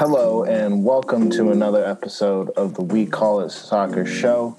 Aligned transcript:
Hello, 0.00 0.44
and 0.44 0.82
welcome 0.82 1.28
to 1.28 1.50
another 1.50 1.84
episode 1.84 2.48
of 2.56 2.72
the 2.72 2.80
We 2.80 3.04
Call 3.04 3.42
It 3.42 3.50
Soccer 3.50 4.06
Show. 4.06 4.56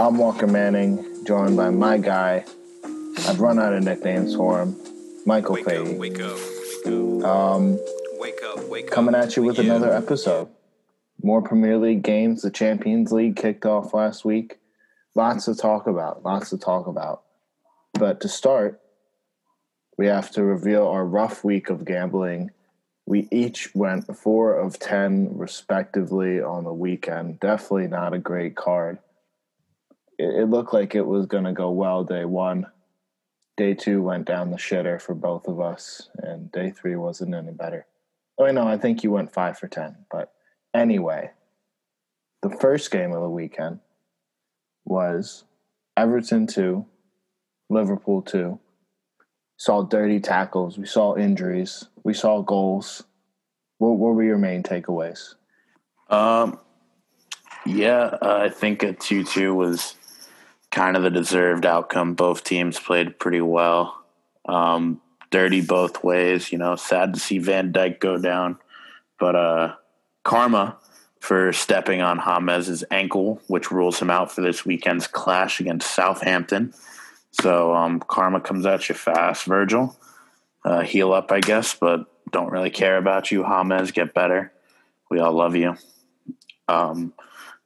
I'm 0.00 0.16
Walker 0.16 0.46
Manning, 0.46 1.26
joined 1.26 1.58
by 1.58 1.68
my 1.68 1.98
guy. 1.98 2.46
I've 3.28 3.38
run 3.38 3.58
out 3.58 3.74
of 3.74 3.84
nicknames 3.84 4.34
for 4.34 4.62
him, 4.62 4.74
Michael 5.26 5.56
Wake 5.56 5.66
up, 5.68 5.88
wake 5.98 6.18
up, 6.20 6.38
wake 6.86 7.20
up, 7.20 7.24
Um, 7.28 7.78
wake 8.18 8.40
up, 8.42 8.66
wake 8.70 8.86
up. 8.86 8.90
coming 8.90 9.14
at 9.14 9.36
you 9.36 9.42
with 9.42 9.58
Yeah. 9.58 9.64
another 9.74 9.92
episode. 9.92 10.48
More 11.22 11.42
Premier 11.42 11.76
League 11.76 12.02
games. 12.02 12.40
The 12.40 12.50
Champions 12.50 13.12
League 13.12 13.36
kicked 13.36 13.66
off 13.66 13.92
last 13.92 14.24
week. 14.24 14.58
Lots 15.14 15.44
to 15.44 15.54
talk 15.54 15.86
about. 15.86 16.24
Lots 16.24 16.48
to 16.48 16.56
talk 16.56 16.86
about. 16.86 17.24
But 17.92 18.22
to 18.22 18.28
start, 18.28 18.80
we 19.98 20.06
have 20.06 20.30
to 20.30 20.42
reveal 20.42 20.86
our 20.86 21.04
rough 21.04 21.44
week 21.44 21.68
of 21.68 21.84
gambling. 21.84 22.52
We 23.08 23.26
each 23.30 23.74
went 23.74 24.14
four 24.18 24.58
of 24.58 24.78
10, 24.78 25.38
respectively, 25.38 26.42
on 26.42 26.64
the 26.64 26.74
weekend. 26.74 27.40
Definitely 27.40 27.86
not 27.86 28.12
a 28.12 28.18
great 28.18 28.54
card. 28.54 28.98
It, 30.18 30.42
it 30.42 30.50
looked 30.50 30.74
like 30.74 30.94
it 30.94 31.06
was 31.06 31.24
going 31.24 31.44
to 31.44 31.54
go 31.54 31.70
well 31.70 32.04
day 32.04 32.26
one. 32.26 32.66
Day 33.56 33.72
two 33.72 34.02
went 34.02 34.26
down 34.26 34.50
the 34.50 34.58
shitter 34.58 35.00
for 35.00 35.14
both 35.14 35.48
of 35.48 35.58
us, 35.58 36.10
and 36.18 36.52
day 36.52 36.70
three 36.70 36.96
wasn't 36.96 37.34
any 37.34 37.50
better. 37.50 37.86
Oh, 38.36 38.44
no, 38.48 38.68
I 38.68 38.76
think 38.76 39.02
you 39.02 39.10
went 39.10 39.32
five 39.32 39.58
for 39.58 39.68
10. 39.68 40.04
But 40.10 40.30
anyway, 40.74 41.30
the 42.42 42.50
first 42.50 42.90
game 42.90 43.12
of 43.12 43.22
the 43.22 43.30
weekend 43.30 43.80
was 44.84 45.44
Everton 45.96 46.46
2, 46.46 46.84
Liverpool 47.70 48.20
2. 48.20 48.60
Saw 49.58 49.82
dirty 49.82 50.20
tackles. 50.20 50.78
We 50.78 50.86
saw 50.86 51.16
injuries. 51.16 51.84
We 52.04 52.14
saw 52.14 52.42
goals. 52.42 53.02
What, 53.78 53.98
what 53.98 54.14
were 54.14 54.22
your 54.22 54.38
main 54.38 54.62
takeaways? 54.62 55.34
Um, 56.08 56.58
yeah, 57.66 58.16
uh, 58.22 58.38
I 58.44 58.48
think 58.48 58.82
a 58.82 58.92
2 58.92 59.24
2 59.24 59.54
was 59.54 59.96
kind 60.70 60.96
of 60.96 61.02
the 61.02 61.10
deserved 61.10 61.66
outcome. 61.66 62.14
Both 62.14 62.44
teams 62.44 62.78
played 62.78 63.18
pretty 63.18 63.40
well. 63.40 64.04
Um, 64.46 65.00
dirty 65.30 65.60
both 65.60 66.02
ways, 66.02 66.52
you 66.52 66.58
know, 66.58 66.76
sad 66.76 67.14
to 67.14 67.20
see 67.20 67.38
Van 67.38 67.72
Dijk 67.72 68.00
go 68.00 68.16
down. 68.16 68.58
But 69.18 69.34
uh, 69.34 69.74
karma 70.22 70.78
for 71.20 71.52
stepping 71.52 72.00
on 72.00 72.20
James's 72.20 72.84
ankle, 72.90 73.42
which 73.48 73.70
rules 73.72 74.00
him 74.00 74.10
out 74.10 74.30
for 74.30 74.40
this 74.40 74.64
weekend's 74.64 75.08
clash 75.08 75.60
against 75.60 75.92
Southampton. 75.94 76.72
So 77.32 77.74
um, 77.74 78.00
karma 78.00 78.40
comes 78.40 78.66
at 78.66 78.88
you 78.88 78.94
fast, 78.94 79.44
Virgil. 79.44 79.96
Uh, 80.64 80.80
heal 80.80 81.12
up, 81.12 81.30
I 81.30 81.40
guess, 81.40 81.74
but 81.74 82.06
don't 82.30 82.50
really 82.50 82.70
care 82.70 82.98
about 82.98 83.30
you. 83.30 83.44
James, 83.44 83.90
get 83.92 84.14
better. 84.14 84.52
We 85.10 85.20
all 85.20 85.32
love 85.32 85.56
you. 85.56 85.76
Um, 86.68 87.12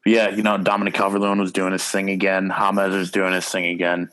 yeah, 0.04 0.30
you 0.30 0.42
know, 0.42 0.58
Dominic 0.58 0.94
Calvert-Lewin 0.94 1.40
was 1.40 1.52
doing 1.52 1.72
his 1.72 1.84
thing 1.84 2.10
again. 2.10 2.50
James 2.50 2.94
was 2.94 3.10
doing 3.10 3.32
his 3.32 3.48
thing 3.48 3.66
again. 3.66 4.10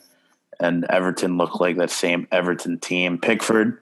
And 0.58 0.84
Everton 0.84 1.36
looked 1.36 1.60
like 1.60 1.76
that 1.78 1.90
same 1.90 2.28
Everton 2.30 2.78
team. 2.78 3.18
Pickford, 3.18 3.78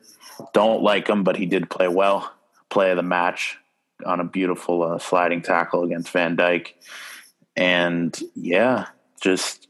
don't 0.52 0.82
like 0.82 1.08
him, 1.08 1.24
but 1.24 1.36
he 1.36 1.46
did 1.46 1.70
play 1.70 1.88
well. 1.88 2.32
Play 2.70 2.90
of 2.90 2.96
the 2.96 3.02
match 3.02 3.58
on 4.04 4.20
a 4.20 4.24
beautiful 4.24 4.82
uh, 4.82 4.98
sliding 4.98 5.42
tackle 5.42 5.84
against 5.84 6.10
Van 6.10 6.36
Dijk. 6.36 6.74
And 7.56 8.16
yeah, 8.36 8.86
just 9.20 9.66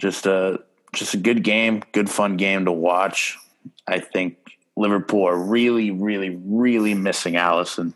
just 0.00 0.26
a 0.26 0.60
just 0.94 1.14
a 1.14 1.18
good 1.18 1.42
game, 1.42 1.82
good 1.92 2.10
fun 2.10 2.36
game 2.36 2.64
to 2.66 2.72
watch. 2.72 3.38
I 3.86 4.00
think 4.00 4.36
Liverpool 4.76 5.26
are 5.26 5.36
really, 5.36 5.90
really, 5.90 6.30
really 6.44 6.94
missing 6.94 7.34
Alisson, 7.34 7.94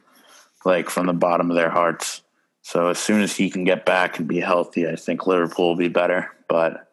like 0.65 0.91
from 0.91 1.07
the 1.07 1.13
bottom 1.13 1.51
of 1.51 1.57
their 1.57 1.71
hearts. 1.71 2.23
So 2.63 2.89
as 2.89 2.99
soon 2.99 3.21
as 3.21 3.37
he 3.37 3.51
can 3.51 3.65
get 3.65 3.87
back 3.87 4.19
and 4.19 4.27
be 4.27 4.41
healthy, 4.41 4.89
I 4.89 4.97
think 4.97 5.27
Liverpool 5.27 5.69
will 5.69 5.77
be 5.77 5.89
better. 5.89 6.33
But 6.49 6.91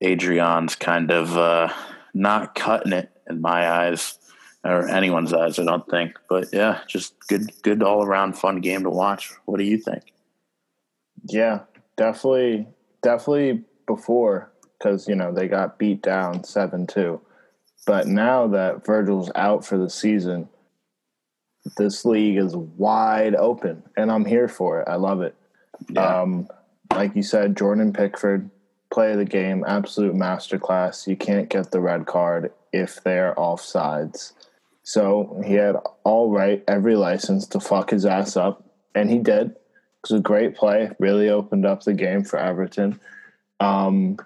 Adrian's 0.00 0.74
kind 0.74 1.10
of 1.10 1.36
uh, 1.36 1.72
not 2.14 2.54
cutting 2.54 2.92
it 2.92 3.10
in 3.28 3.40
my 3.40 3.70
eyes 3.70 4.18
or 4.64 4.88
anyone's 4.88 5.32
eyes, 5.32 5.58
I 5.58 5.64
don't 5.64 5.88
think. 5.88 6.18
But 6.28 6.48
yeah, 6.52 6.80
just 6.86 7.14
good, 7.28 7.50
good 7.62 7.82
all 7.82 8.04
around 8.04 8.36
fun 8.36 8.60
game 8.60 8.82
to 8.82 8.90
watch. 8.90 9.32
What 9.44 9.58
do 9.58 9.64
you 9.64 9.78
think? 9.78 10.12
Yeah, 11.24 11.60
definitely, 11.96 12.66
definitely 13.02 13.64
before 13.86 14.49
because 14.80 15.06
you 15.06 15.14
know 15.14 15.32
they 15.32 15.46
got 15.46 15.78
beat 15.78 16.02
down 16.02 16.42
seven 16.44 16.86
two, 16.86 17.20
but 17.86 18.06
now 18.06 18.46
that 18.48 18.84
Virgil's 18.84 19.30
out 19.34 19.64
for 19.64 19.76
the 19.76 19.90
season, 19.90 20.48
this 21.76 22.04
league 22.04 22.38
is 22.38 22.56
wide 22.56 23.34
open, 23.34 23.82
and 23.96 24.10
I'm 24.10 24.24
here 24.24 24.48
for 24.48 24.80
it. 24.80 24.88
I 24.88 24.96
love 24.96 25.20
it. 25.20 25.34
Yeah. 25.88 26.20
Um, 26.20 26.48
like 26.92 27.14
you 27.14 27.22
said, 27.22 27.56
Jordan 27.56 27.92
Pickford, 27.92 28.50
play 28.90 29.14
the 29.14 29.24
game, 29.24 29.64
absolute 29.66 30.14
masterclass. 30.14 31.06
You 31.06 31.16
can't 31.16 31.48
get 31.48 31.70
the 31.70 31.80
red 31.80 32.06
card 32.06 32.52
if 32.72 33.02
they're 33.02 33.34
offsides. 33.36 34.32
So 34.82 35.40
he 35.44 35.54
had 35.54 35.76
all 36.04 36.30
right, 36.30 36.64
every 36.66 36.96
license 36.96 37.46
to 37.48 37.60
fuck 37.60 37.90
his 37.90 38.06
ass 38.06 38.36
up, 38.36 38.64
and 38.94 39.10
he 39.10 39.18
did. 39.18 39.50
It 39.50 40.10
was 40.10 40.18
a 40.18 40.22
great 40.22 40.56
play. 40.56 40.90
Really 40.98 41.28
opened 41.28 41.66
up 41.66 41.84
the 41.84 41.92
game 41.94 42.24
for 42.24 42.38
Everton. 42.38 42.98
Um, 43.60 44.18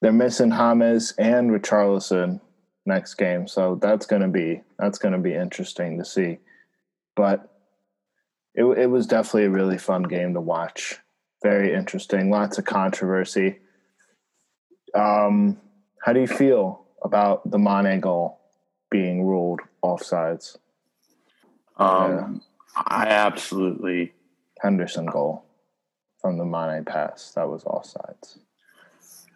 they're 0.00 0.12
missing 0.12 0.50
James 0.50 1.12
and 1.18 1.50
Richarlison 1.50 2.40
next 2.86 3.14
game, 3.14 3.46
so 3.48 3.78
that's 3.80 4.06
gonna 4.06 4.28
be 4.28 4.62
that's 4.78 4.98
gonna 4.98 5.18
be 5.18 5.34
interesting 5.34 5.98
to 5.98 6.04
see. 6.04 6.38
But 7.16 7.48
it 8.54 8.64
it 8.64 8.86
was 8.86 9.06
definitely 9.06 9.44
a 9.44 9.50
really 9.50 9.78
fun 9.78 10.04
game 10.04 10.34
to 10.34 10.40
watch. 10.40 10.98
Very 11.42 11.74
interesting. 11.74 12.30
Lots 12.30 12.58
of 12.58 12.64
controversy. 12.64 13.58
Um, 14.94 15.58
how 16.02 16.12
do 16.12 16.20
you 16.20 16.26
feel 16.26 16.84
about 17.02 17.48
the 17.48 17.58
Mane 17.58 18.00
goal 18.00 18.40
being 18.90 19.24
ruled 19.24 19.60
offsides? 19.84 20.56
Um, 21.76 22.42
I 22.74 23.06
absolutely 23.06 24.12
Henderson 24.60 25.06
goal 25.06 25.44
from 26.20 26.38
the 26.38 26.44
Mane 26.44 26.84
pass 26.84 27.32
that 27.32 27.48
was 27.48 27.64
offsides. 27.64 28.38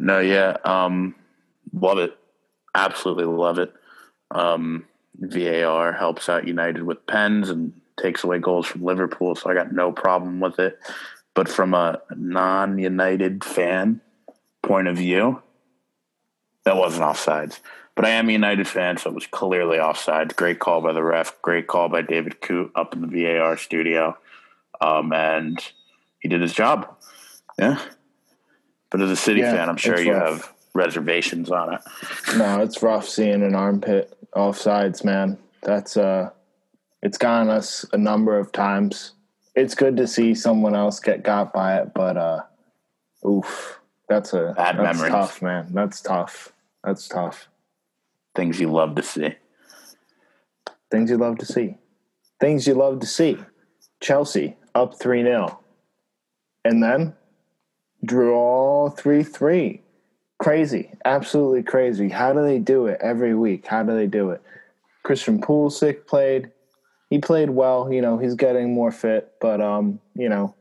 No, 0.03 0.19
yeah, 0.19 0.57
um, 0.65 1.15
love 1.73 1.99
it. 1.99 2.19
Absolutely 2.75 3.25
love 3.25 3.61
it. 3.61 3.73
Um, 4.33 4.85
VAR 5.15 5.93
helps 5.93 6.29
out 6.29 6.49
United 6.49 6.83
with 6.83 7.07
pens 7.07 7.51
and 7.51 7.73
takes 8.01 8.25
away 8.25 8.41
goals 8.41 8.67
from 8.67 8.83
Liverpool, 8.83 9.37
so 9.37 9.49
I 9.49 9.55
got 9.55 9.73
no 9.73 9.93
problem 9.93 10.41
with 10.41 10.59
it. 10.59 10.77
But 11.35 11.49
from 11.49 11.73
a 11.73 12.01
non-United 12.17 13.45
fan 13.45 14.01
point 14.61 14.89
of 14.89 14.97
view, 14.97 15.41
that 16.65 16.77
wasn't 16.77 17.05
offsides. 17.05 17.61
But 17.95 18.05
I 18.05 18.11
am 18.11 18.29
a 18.29 18.33
United 18.33 18.67
fan, 18.67 18.97
so 18.97 19.09
it 19.09 19.15
was 19.15 19.29
clearly 19.29 19.79
offsides. 19.79 20.35
Great 20.35 20.59
call 20.59 20.81
by 20.81 20.93
the 20.93 21.05
ref. 21.05 21.41
Great 21.43 21.69
call 21.69 21.89
by 21.89 22.03
David 22.03 22.41
Coote 22.41 22.73
up 22.75 22.93
in 22.93 23.03
the 23.03 23.07
VAR 23.07 23.57
studio, 23.57 24.19
um, 24.81 25.13
and 25.13 25.65
he 26.19 26.29
did 26.29 26.41
his 26.41 26.55
job. 26.55 26.93
Yeah. 27.57 27.81
But 28.93 29.01
as 29.01 29.11
a 29.11 29.17
City 29.17 29.41
Yeah, 29.41 29.57
fan, 29.57 29.69
I'm 29.71 29.77
sure 29.77 29.99
you 29.99 30.13
rough. 30.13 30.43
have 30.43 30.53
reservations 30.75 31.51
on 31.51 31.75
it. 31.75 31.81
No, 32.37 32.61
it's 32.63 32.83
rough 32.83 33.09
seeing 33.09 33.43
an 33.43 33.55
armpit 33.55 34.15
offsides, 34.35 35.05
man. 35.05 35.39
That's 35.63 35.97
uh 35.97 36.31
it's 37.03 37.19
gotten 37.19 37.49
us 37.49 37.85
a 37.93 37.99
number 37.99 38.39
of 38.39 38.53
times. 38.53 39.13
It's 39.57 39.75
good 39.75 39.97
to 39.97 40.07
see 40.07 40.35
someone 40.35 40.77
else 40.77 41.01
get 41.01 41.23
got 41.25 41.53
by 41.53 41.79
it, 41.79 41.93
but 41.95 42.17
uh 42.17 42.43
oof. 43.27 43.81
That's 44.09 44.35
a 44.35 44.53
Bad 44.57 44.77
that's 44.79 44.99
memories. 44.99 45.11
tough, 45.13 45.43
man. 45.43 45.69
That's 45.73 46.01
tough. 46.03 46.53
That's 46.85 47.09
tough. 47.09 47.49
Things 48.35 48.61
you 48.61 48.71
love 48.71 48.95
to 48.97 49.03
see. 49.03 49.35
Things 50.91 51.09
you 51.11 51.17
love 51.17 51.39
to 51.39 51.47
see. 51.47 51.77
Things 52.41 52.67
you 52.67 52.75
love 52.75 53.01
to 53.01 53.07
see. 53.07 53.39
Chelsea 54.01 54.57
up 54.75 54.99
3 55.01 55.23
0. 55.23 55.61
And 56.65 56.83
then 56.83 57.15
draw 58.05 58.91
3 58.91 59.23
3. 59.23 59.81
Crazy. 60.39 60.91
Absolutely 61.05 61.63
crazy. 61.63 62.09
How 62.09 62.33
do 62.33 62.43
they 62.43 62.59
do 62.59 62.87
it 62.87 62.99
every 63.01 63.35
week? 63.35 63.67
How 63.67 63.83
do 63.83 63.95
they 63.95 64.07
do 64.07 64.31
it? 64.31 64.43
Christian 65.05 65.41
Pulisic 65.41 66.07
played. 66.07 66.51
He 67.11 67.19
played 67.19 67.51
well. 67.51 67.93
You 67.93 68.03
know, 68.03 68.19
he's 68.19 68.35
getting 68.35 68.75
more 68.75 68.91
fit, 68.91 69.33
but, 69.41 69.61
um, 69.61 70.01
you 70.15 70.29
know, 70.29 70.55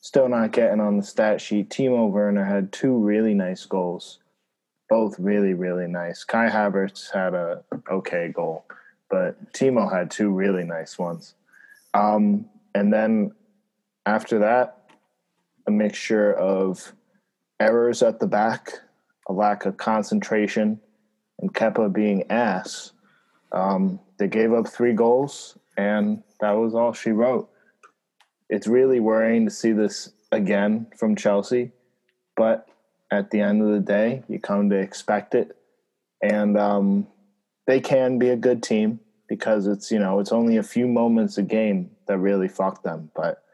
still 0.00 0.28
not 0.28 0.52
getting 0.52 0.80
on 0.80 0.96
the 0.96 1.02
stat 1.02 1.40
sheet. 1.40 1.70
Timo 1.70 2.10
Werner 2.10 2.44
had 2.44 2.72
two 2.72 2.96
really 2.96 3.34
nice 3.34 3.64
goals. 3.66 4.18
Both 4.88 5.18
really, 5.18 5.54
really 5.54 5.86
nice. 5.86 6.24
Kai 6.24 6.48
Havertz 6.48 7.12
had 7.12 7.34
a 7.34 7.62
okay 7.88 8.32
goal 8.34 8.64
but 9.10 9.52
Timo 9.52 9.92
had 9.92 10.10
two 10.10 10.30
really 10.30 10.64
nice 10.64 10.98
ones. 10.98 11.34
Um, 11.92 12.46
and 12.74 12.92
then 12.92 13.32
after 14.06 14.38
that, 14.38 14.78
a 15.70 15.72
mixture 15.72 16.34
of 16.34 16.92
errors 17.60 18.02
at 18.02 18.18
the 18.18 18.26
back, 18.26 18.72
a 19.28 19.32
lack 19.32 19.66
of 19.66 19.76
concentration, 19.76 20.80
and 21.38 21.54
Kepa 21.54 21.92
being 21.92 22.24
ass. 22.28 22.92
Um, 23.52 24.00
they 24.18 24.26
gave 24.26 24.52
up 24.52 24.66
three 24.66 24.92
goals, 24.92 25.56
and 25.76 26.22
that 26.40 26.52
was 26.52 26.74
all 26.74 26.92
she 26.92 27.10
wrote. 27.10 27.48
It's 28.48 28.66
really 28.66 28.98
worrying 28.98 29.44
to 29.44 29.50
see 29.50 29.70
this 29.70 30.12
again 30.32 30.88
from 30.98 31.14
Chelsea, 31.14 31.70
but 32.36 32.68
at 33.12 33.30
the 33.30 33.40
end 33.40 33.62
of 33.62 33.68
the 33.68 33.80
day, 33.80 34.24
you 34.28 34.40
come 34.40 34.70
to 34.70 34.76
expect 34.76 35.36
it, 35.36 35.56
and 36.20 36.58
um, 36.58 37.06
they 37.68 37.80
can 37.80 38.18
be 38.18 38.30
a 38.30 38.36
good 38.36 38.62
team 38.62 38.98
because 39.28 39.68
it's 39.68 39.92
you 39.92 40.00
know 40.00 40.18
it's 40.18 40.32
only 40.32 40.56
a 40.56 40.62
few 40.64 40.88
moments 40.88 41.38
a 41.38 41.42
game 41.42 41.90
that 42.08 42.18
really 42.18 42.48
fuck 42.48 42.82
them, 42.82 43.10
but 43.14 43.44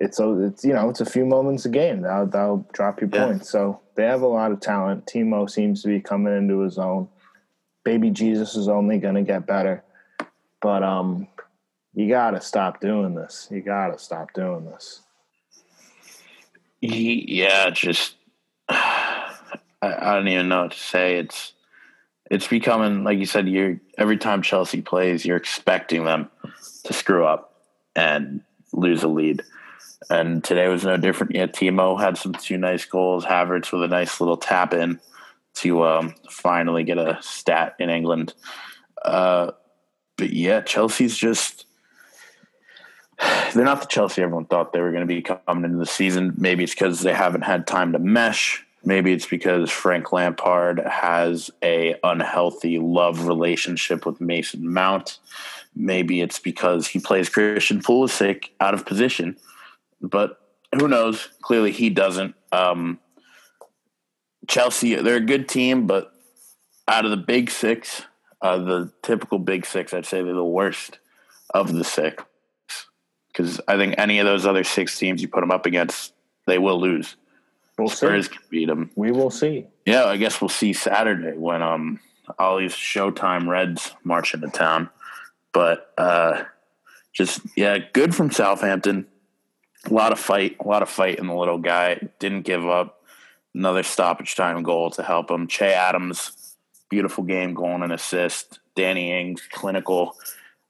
it's 0.00 0.18
a, 0.18 0.46
it's 0.46 0.64
you 0.64 0.72
know 0.72 0.88
it's 0.88 1.00
a 1.00 1.06
few 1.06 1.24
moments 1.26 1.66
a 1.66 1.68
game 1.68 2.00
that'll, 2.00 2.26
that'll 2.26 2.66
drop 2.72 3.00
your 3.00 3.10
Yeah. 3.12 3.26
points. 3.26 3.50
So 3.50 3.80
they 3.94 4.04
have 4.06 4.22
a 4.22 4.26
lot 4.26 4.50
of 4.50 4.60
talent. 4.60 5.06
Timo 5.06 5.48
seems 5.48 5.82
to 5.82 5.88
be 5.88 6.00
coming 6.00 6.36
into 6.36 6.60
his 6.60 6.78
own. 6.78 7.08
Baby 7.84 8.10
Jesus 8.10 8.56
is 8.56 8.68
only 8.68 8.98
going 8.98 9.14
to 9.14 9.22
get 9.22 9.46
better, 9.46 9.84
but 10.60 10.82
um, 10.82 11.28
you 11.94 12.08
got 12.08 12.32
to 12.32 12.40
stop 12.40 12.80
doing 12.80 13.14
this. 13.14 13.48
You 13.50 13.60
got 13.60 13.88
to 13.88 13.98
stop 13.98 14.32
doing 14.32 14.64
this. 14.64 15.00
Yeah, 16.80 17.70
just 17.70 18.14
I, 18.68 19.36
I 19.82 20.14
don't 20.14 20.28
even 20.28 20.48
know 20.48 20.62
what 20.62 20.72
to 20.72 20.78
say. 20.78 21.16
It's 21.18 21.52
it's 22.30 22.46
becoming 22.46 23.04
like 23.04 23.18
you 23.18 23.26
said. 23.26 23.48
You're 23.48 23.80
every 23.98 24.16
time 24.16 24.40
Chelsea 24.42 24.80
plays, 24.80 25.24
you're 25.26 25.36
expecting 25.36 26.04
them 26.04 26.30
to 26.84 26.92
screw 26.92 27.26
up 27.26 27.54
and 27.94 28.42
lose 28.72 29.02
a 29.02 29.08
lead. 29.08 29.42
And 30.08 30.42
today 30.42 30.68
was 30.68 30.84
no 30.84 30.96
different. 30.96 31.34
Yet 31.34 31.52
Timo 31.52 32.00
had 32.00 32.16
some 32.16 32.32
two 32.32 32.56
nice 32.56 32.84
goals. 32.84 33.24
Havertz 33.24 33.72
with 33.72 33.82
a 33.82 33.88
nice 33.88 34.20
little 34.20 34.36
tap 34.36 34.72
in 34.72 34.98
to 35.56 35.84
um, 35.84 36.14
finally 36.30 36.84
get 36.84 36.98
a 36.98 37.18
stat 37.20 37.74
in 37.78 37.90
England. 37.90 38.32
Uh, 39.04 39.50
but 40.16 40.30
yeah, 40.30 40.60
Chelsea's 40.60 41.16
just 41.16 41.66
they're 43.54 43.64
not 43.64 43.80
the 43.80 43.86
Chelsea 43.86 44.22
everyone 44.22 44.46
thought 44.46 44.72
they 44.72 44.80
were 44.80 44.92
going 44.92 45.06
to 45.06 45.14
be 45.14 45.22
coming 45.22 45.64
into 45.64 45.78
the 45.78 45.86
season. 45.86 46.34
Maybe 46.36 46.64
it's 46.64 46.74
because 46.74 47.00
they 47.00 47.12
haven't 47.12 47.42
had 47.42 47.66
time 47.66 47.92
to 47.92 47.98
mesh. 47.98 48.64
Maybe 48.82 49.12
it's 49.12 49.26
because 49.26 49.70
Frank 49.70 50.12
Lampard 50.12 50.80
has 50.86 51.50
a 51.62 51.96
unhealthy 52.02 52.78
love 52.78 53.26
relationship 53.26 54.06
with 54.06 54.20
Mason 54.20 54.72
Mount. 54.72 55.18
Maybe 55.76 56.22
it's 56.22 56.38
because 56.38 56.88
he 56.88 56.98
plays 56.98 57.28
Christian 57.28 57.82
Pulisic 57.82 58.48
out 58.58 58.72
of 58.72 58.86
position. 58.86 59.36
But 60.00 60.40
who 60.78 60.88
knows? 60.88 61.28
Clearly, 61.42 61.72
he 61.72 61.90
doesn't. 61.90 62.34
Um, 62.52 62.98
Chelsea, 64.48 64.94
they're 64.96 65.16
a 65.16 65.20
good 65.20 65.48
team, 65.48 65.86
but 65.86 66.12
out 66.88 67.04
of 67.04 67.10
the 67.10 67.16
big 67.16 67.50
six, 67.50 68.02
uh, 68.42 68.58
the 68.58 68.92
typical 69.02 69.38
big 69.38 69.66
six, 69.66 69.94
I'd 69.94 70.06
say 70.06 70.22
they're 70.22 70.34
the 70.34 70.44
worst 70.44 70.98
of 71.52 71.72
the 71.72 71.84
six 71.84 72.24
because 73.32 73.60
I 73.68 73.76
think 73.76 73.94
any 73.98 74.18
of 74.18 74.26
those 74.26 74.46
other 74.46 74.64
six 74.64 74.98
teams 74.98 75.22
you 75.22 75.28
put 75.28 75.40
them 75.40 75.50
up 75.50 75.66
against, 75.66 76.12
they 76.46 76.58
will 76.58 76.80
lose. 76.80 77.16
We'll 77.78 77.88
Spurs 77.88 78.26
see. 78.26 78.32
can 78.32 78.42
beat 78.50 78.66
them. 78.66 78.90
We 78.96 79.10
will 79.10 79.30
see. 79.30 79.66
Yeah, 79.86 80.04
I 80.04 80.16
guess 80.16 80.40
we'll 80.40 80.48
see 80.48 80.72
Saturday 80.72 81.36
when 81.36 81.62
um 81.62 82.00
all 82.38 82.58
these 82.58 82.74
Showtime 82.74 83.48
Reds 83.48 83.92
march 84.04 84.34
into 84.34 84.48
town. 84.48 84.90
But 85.52 85.92
uh, 85.96 86.44
just 87.12 87.40
yeah, 87.56 87.78
good 87.92 88.14
from 88.14 88.30
Southampton. 88.30 89.06
A 89.86 89.94
lot 89.94 90.12
of 90.12 90.18
fight, 90.18 90.56
a 90.60 90.68
lot 90.68 90.82
of 90.82 90.90
fight 90.90 91.18
in 91.18 91.26
the 91.26 91.34
little 91.34 91.58
guy. 91.58 92.00
Didn't 92.18 92.42
give 92.42 92.66
up. 92.66 93.02
Another 93.54 93.82
stoppage 93.82 94.36
time 94.36 94.62
goal 94.62 94.90
to 94.90 95.02
help 95.02 95.30
him. 95.30 95.46
Che 95.46 95.72
Adams, 95.72 96.56
beautiful 96.88 97.24
game, 97.24 97.54
goal 97.54 97.82
and 97.82 97.92
assist. 97.92 98.60
Danny 98.76 99.12
Ings, 99.12 99.42
clinical. 99.50 100.16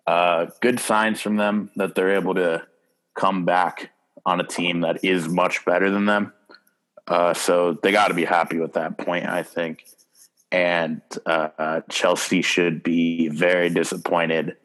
Uh, 0.06 0.46
good 0.60 0.80
signs 0.80 1.20
from 1.20 1.36
them 1.36 1.70
that 1.76 1.94
they're 1.94 2.14
able 2.14 2.34
to 2.34 2.66
come 3.14 3.44
back 3.44 3.90
on 4.24 4.40
a 4.40 4.46
team 4.46 4.80
that 4.80 5.04
is 5.04 5.28
much 5.28 5.64
better 5.64 5.90
than 5.90 6.06
them. 6.06 6.32
Uh, 7.06 7.34
so 7.34 7.78
they 7.82 7.92
got 7.92 8.08
to 8.08 8.14
be 8.14 8.24
happy 8.24 8.58
with 8.58 8.74
that 8.74 8.96
point, 8.96 9.26
I 9.26 9.42
think. 9.42 9.84
And 10.52 11.00
uh, 11.26 11.80
Chelsea 11.88 12.42
should 12.42 12.82
be 12.82 13.28
very 13.28 13.70
disappointed 13.70 14.56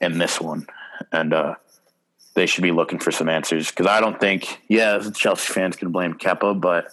in 0.00 0.18
this 0.18 0.40
one, 0.40 0.66
and 1.12 1.34
uh, 1.34 1.54
they 2.36 2.46
should 2.46 2.62
be 2.62 2.70
looking 2.70 2.98
for 2.98 3.10
some 3.10 3.28
answers 3.30 3.70
because 3.70 3.86
I 3.86 3.98
don't 3.98 4.20
think, 4.20 4.60
yeah, 4.68 5.00
Chelsea 5.14 5.52
fans 5.52 5.74
can 5.74 5.90
blame 5.90 6.14
Kepa, 6.14 6.60
but 6.60 6.86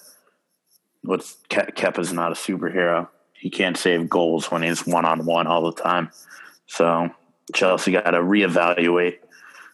what's 1.04 1.34
Ke- 1.50 1.76
Kepa's 1.76 2.14
not 2.14 2.32
a 2.32 2.36
superhero. 2.36 3.10
He 3.34 3.50
can't 3.50 3.78
save 3.78 4.10
goals 4.10 4.50
when 4.50 4.64
he's 4.64 4.88
one 4.88 5.04
on 5.04 5.26
one 5.26 5.46
all 5.48 5.70
the 5.70 5.80
time. 5.80 6.10
So 6.66 7.10
Chelsea 7.54 7.92
got 7.92 8.12
to 8.12 8.20
reevaluate. 8.20 9.18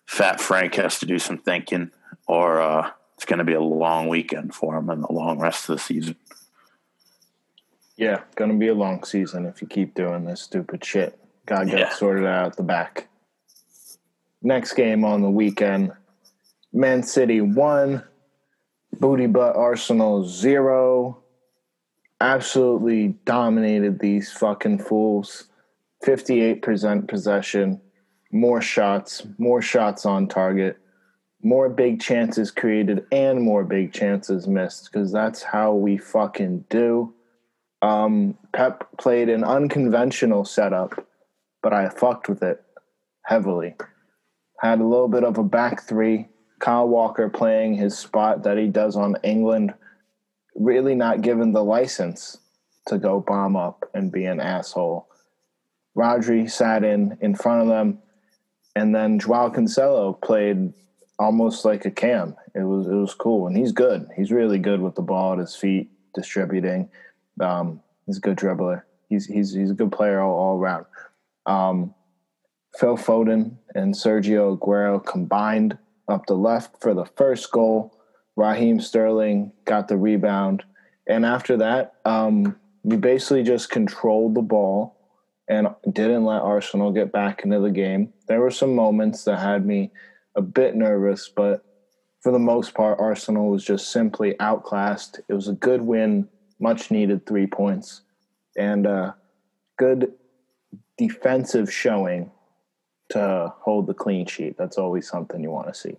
Fat 0.08 0.42
Frank 0.42 0.74
has 0.76 0.98
to 1.00 1.06
do 1.06 1.20
some 1.20 1.38
thinking, 1.38 1.92
or 2.28 2.60
uh, 2.60 2.90
it's 3.16 3.26
going 3.26 3.38
to 3.38 3.46
be 3.46 3.54
a 3.54 3.62
long 3.62 4.08
weekend 4.08 4.56
for 4.56 4.76
him 4.76 4.90
and 4.90 5.04
a 5.04 5.12
long 5.14 5.40
rest 5.40 5.70
of 5.70 5.76
the 5.76 5.82
season. 5.84 6.16
Yeah, 7.96 8.22
gonna 8.36 8.54
be 8.54 8.70
a 8.70 8.74
long 8.74 9.04
season 9.04 9.46
if 9.46 9.62
you 9.62 9.68
keep 9.68 9.94
doing 9.94 10.24
this 10.24 10.42
stupid 10.42 10.86
shit. 10.86 11.20
Gotta 11.46 11.66
get 11.66 11.80
Yeah. 11.80 11.90
sorted 11.94 12.26
out 12.26 12.46
at 12.46 12.56
the 12.56 12.64
back. 12.64 13.10
Next 14.42 14.74
game 14.74 15.04
on 15.04 15.22
the 15.22 15.30
weekend, 15.30 15.92
Man 16.72 17.04
City 17.04 17.42
one, 17.42 18.04
booty 19.00 19.28
butt 19.28 19.56
Arsenal 19.56 20.24
zero. 20.26 21.24
Absolutely 22.22 23.10
dominated 23.26 24.00
these 24.00 24.32
fucking 24.32 24.80
fools. 24.80 25.46
Fifty-eight 26.04 26.62
percent 26.62 27.10
possession, 27.10 27.82
more 28.32 28.62
shots, 28.62 29.28
more 29.38 29.62
shots 29.62 30.06
on 30.06 30.28
target, 30.28 30.78
more 31.44 31.68
big 31.68 32.02
chances 32.02 32.50
created, 32.50 33.06
and 33.12 33.42
more 33.42 33.66
big 33.66 33.92
chances 33.92 34.48
missed. 34.48 34.90
Because 34.92 35.12
that's 35.12 35.44
how 35.44 35.74
we 35.74 35.98
fucking 35.98 36.64
do. 36.70 37.14
Um, 37.82 38.38
Pep 38.54 38.88
played 38.98 39.28
an 39.28 39.44
unconventional 39.44 40.46
setup, 40.46 41.06
but 41.62 41.74
I 41.74 41.90
fucked 41.90 42.30
with 42.30 42.42
it 42.42 42.64
heavily. 43.24 43.76
Had 44.62 44.80
a 44.80 44.86
little 44.86 45.08
bit 45.08 45.24
of 45.24 45.38
a 45.38 45.44
back 45.44 45.84
three. 45.84 46.28
Kyle 46.60 46.88
Walker 46.88 47.30
playing 47.30 47.76
his 47.76 47.98
spot 47.98 48.44
that 48.44 48.58
he 48.58 48.68
does 48.68 48.98
on 48.98 49.16
England, 49.24 49.74
really 50.56 50.96
not 50.96 51.22
given 51.22 51.54
the 51.54 51.64
license 51.64 52.38
to 52.88 52.98
go 52.98 53.22
bomb 53.22 53.56
up 53.56 53.90
and 53.94 54.12
be 54.12 54.26
an 54.26 54.40
asshole. 54.40 55.08
Rodri 55.98 56.50
sat 56.50 56.84
in 56.84 57.18
in 57.22 57.36
front 57.36 57.62
of 57.62 57.68
them, 57.68 58.00
and 58.76 58.94
then 58.94 59.20
Joao 59.20 59.50
Cancelo 59.50 60.20
played 60.22 60.74
almost 61.18 61.66
like 61.66 61.86
a 61.86 61.92
cam. 61.92 62.36
It 62.56 62.64
was 62.64 62.88
it 62.88 62.94
was 62.94 63.14
cool, 63.14 63.48
and 63.48 63.56
he's 63.56 63.72
good. 63.72 64.08
He's 64.16 64.32
really 64.32 64.60
good 64.60 64.82
with 64.82 64.96
the 64.96 65.02
ball 65.02 65.34
at 65.34 65.40
his 65.40 65.56
feet, 65.56 65.90
distributing. 66.14 66.90
Um, 67.40 67.82
he's 68.06 68.18
a 68.18 68.22
good 68.22 68.38
dribbler. 68.38 68.84
He's 69.08 69.26
he's 69.26 69.54
he's 69.54 69.72
a 69.72 69.76
good 69.76 69.92
player 69.92 70.20
all, 70.20 70.38
all 70.38 70.58
around. 70.58 70.86
Um, 71.46 71.94
Phil 72.78 72.98
Foden 72.98 73.58
and 73.76 73.94
Sergio 73.94 74.58
Aguero 74.58 75.04
combined 75.04 75.78
up 76.08 76.26
the 76.26 76.36
left 76.36 76.82
for 76.82 76.94
the 76.94 77.06
first 77.06 77.52
goal. 77.52 77.96
Raheem 78.36 78.80
Sterling 78.80 79.52
got 79.66 79.88
the 79.88 79.98
rebound, 79.98 80.64
and 81.08 81.26
after 81.26 81.58
that, 81.58 81.96
um, 82.06 82.56
we 82.84 82.96
basically 82.96 83.44
just 83.44 83.70
controlled 83.70 84.36
the 84.36 84.42
ball 84.42 84.96
and 85.50 85.68
didn't 85.92 86.26
let 86.26 86.42
Arsenal 86.42 86.92
get 86.92 87.12
back 87.12 87.44
into 87.44 87.60
the 87.60 87.72
game. 87.72 88.14
There 88.28 88.40
were 88.40 88.52
some 88.52 88.76
moments 88.76 89.24
that 89.24 89.40
had 89.40 89.66
me 89.66 89.92
a 90.36 90.42
bit 90.42 90.76
nervous, 90.76 91.28
but 91.28 91.66
for 92.22 92.32
the 92.32 92.40
most 92.40 92.74
part, 92.74 93.00
Arsenal 93.00 93.50
was 93.50 93.66
just 93.66 93.92
simply 93.92 94.40
outclassed. 94.40 95.20
It 95.28 95.34
was 95.34 95.48
a 95.48 95.54
good 95.54 95.82
win, 95.82 96.30
much 96.60 96.92
needed 96.92 97.26
three 97.26 97.48
points, 97.48 98.02
and 98.58 98.86
a 98.86 99.16
good 99.78 100.14
defensive 100.98 101.74
showing 101.74 102.32
to 103.10 103.54
hold 103.60 103.88
the 103.88 103.94
clean 103.94 104.26
sheet. 104.26 104.58
That's 104.58 104.78
always 104.78 105.08
something 105.08 105.42
you 105.42 105.52
want 105.52 105.68
to 105.68 105.74
see. 105.74 105.98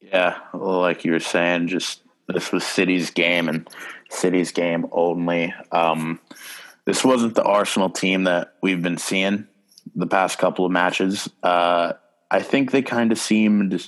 Yeah, 0.00 0.38
well, 0.52 0.80
like 0.80 1.04
you 1.04 1.12
were 1.12 1.20
saying, 1.20 1.68
just 1.68 2.02
this 2.28 2.52
was 2.52 2.64
City's 2.64 3.10
game 3.10 3.48
and 3.48 3.68
City's 4.10 4.52
game 4.52 4.86
only. 4.92 5.54
Um, 5.72 6.20
this 6.84 7.04
wasn't 7.04 7.34
the 7.34 7.42
Arsenal 7.42 7.90
team 7.90 8.24
that 8.24 8.54
we've 8.62 8.82
been 8.82 8.98
seeing 8.98 9.46
the 9.94 10.06
past 10.06 10.38
couple 10.38 10.66
of 10.66 10.72
matches. 10.72 11.28
Uh, 11.42 11.94
I 12.30 12.42
think 12.42 12.70
they 12.70 12.82
kind 12.82 13.12
of 13.12 13.18
seemed 13.18 13.86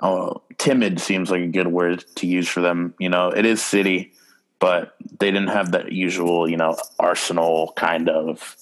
uh, 0.00 0.34
timid. 0.58 1.00
Seems 1.00 1.30
like 1.30 1.42
a 1.42 1.48
good 1.48 1.68
word 1.68 2.04
to 2.16 2.26
use 2.26 2.48
for 2.48 2.60
them. 2.60 2.94
You 2.98 3.08
know, 3.08 3.28
it 3.28 3.44
is 3.44 3.62
City, 3.62 4.12
but 4.58 4.94
they 5.18 5.30
didn't 5.30 5.48
have 5.48 5.72
that 5.72 5.92
usual, 5.92 6.48
you 6.48 6.56
know, 6.56 6.76
Arsenal 6.98 7.72
kind 7.76 8.08
of 8.08 8.56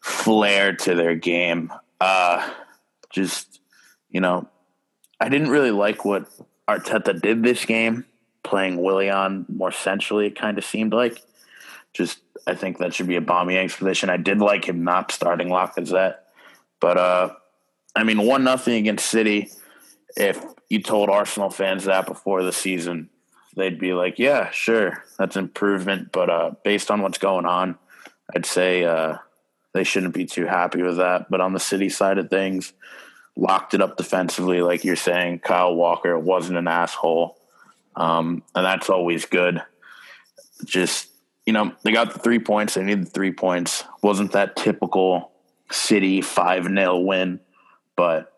flair 0.00 0.74
to 0.74 0.94
their 0.94 1.14
game. 1.14 1.72
Uh, 2.00 2.48
just 3.10 3.60
you 4.10 4.20
know, 4.20 4.48
I 5.20 5.28
didn't 5.28 5.50
really 5.50 5.70
like 5.70 6.04
what 6.04 6.28
Arteta 6.68 7.20
did 7.20 7.42
this 7.42 7.64
game, 7.64 8.04
playing 8.42 8.82
Willian 8.82 9.46
more 9.48 9.72
centrally. 9.72 10.26
It 10.26 10.36
kind 10.38 10.58
of 10.58 10.64
seemed 10.64 10.92
like. 10.92 11.22
Just, 11.92 12.20
I 12.46 12.54
think 12.54 12.78
that 12.78 12.94
should 12.94 13.08
be 13.08 13.16
a 13.16 13.20
Aubameyang's 13.20 13.74
position. 13.74 14.10
I 14.10 14.16
did 14.16 14.38
like 14.38 14.64
him 14.64 14.84
not 14.84 15.10
starting 15.10 15.48
Lacazette, 15.48 16.18
But 16.80 16.96
uh, 16.96 17.30
I 17.96 18.04
mean, 18.04 18.24
one 18.24 18.44
nothing 18.44 18.74
against 18.74 19.06
City. 19.06 19.50
If 20.16 20.40
you 20.68 20.80
told 20.80 21.10
Arsenal 21.10 21.50
fans 21.50 21.84
that 21.84 22.06
before 22.06 22.44
the 22.44 22.52
season, 22.52 23.10
they'd 23.56 23.78
be 23.78 23.92
like, 23.92 24.20
"Yeah, 24.20 24.50
sure, 24.50 25.04
that's 25.18 25.36
improvement." 25.36 26.12
But 26.12 26.30
uh, 26.30 26.52
based 26.62 26.92
on 26.92 27.02
what's 27.02 27.18
going 27.18 27.44
on, 27.44 27.76
I'd 28.34 28.46
say 28.46 28.84
uh, 28.84 29.16
they 29.72 29.84
shouldn't 29.84 30.14
be 30.14 30.26
too 30.26 30.46
happy 30.46 30.82
with 30.82 30.96
that. 30.96 31.30
But 31.30 31.40
on 31.40 31.52
the 31.52 31.60
City 31.60 31.88
side 31.88 32.18
of 32.18 32.30
things, 32.30 32.72
locked 33.36 33.74
it 33.74 33.80
up 33.80 33.96
defensively, 33.96 34.62
like 34.62 34.84
you're 34.84 34.96
saying. 34.96 35.40
Kyle 35.40 35.74
Walker 35.74 36.18
wasn't 36.18 36.58
an 36.58 36.68
asshole, 36.68 37.38
um, 37.96 38.42
and 38.54 38.64
that's 38.64 38.90
always 38.90 39.24
good. 39.24 39.62
Just 40.64 41.08
you 41.46 41.52
know, 41.52 41.72
they 41.82 41.92
got 41.92 42.12
the 42.12 42.18
three 42.18 42.38
points. 42.38 42.74
They 42.74 42.82
needed 42.84 43.06
the 43.06 43.10
three 43.10 43.32
points. 43.32 43.84
wasn't 44.02 44.32
that 44.32 44.56
typical 44.56 45.32
City 45.70 46.20
five 46.20 46.64
0 46.64 46.98
win, 47.00 47.40
but 47.96 48.32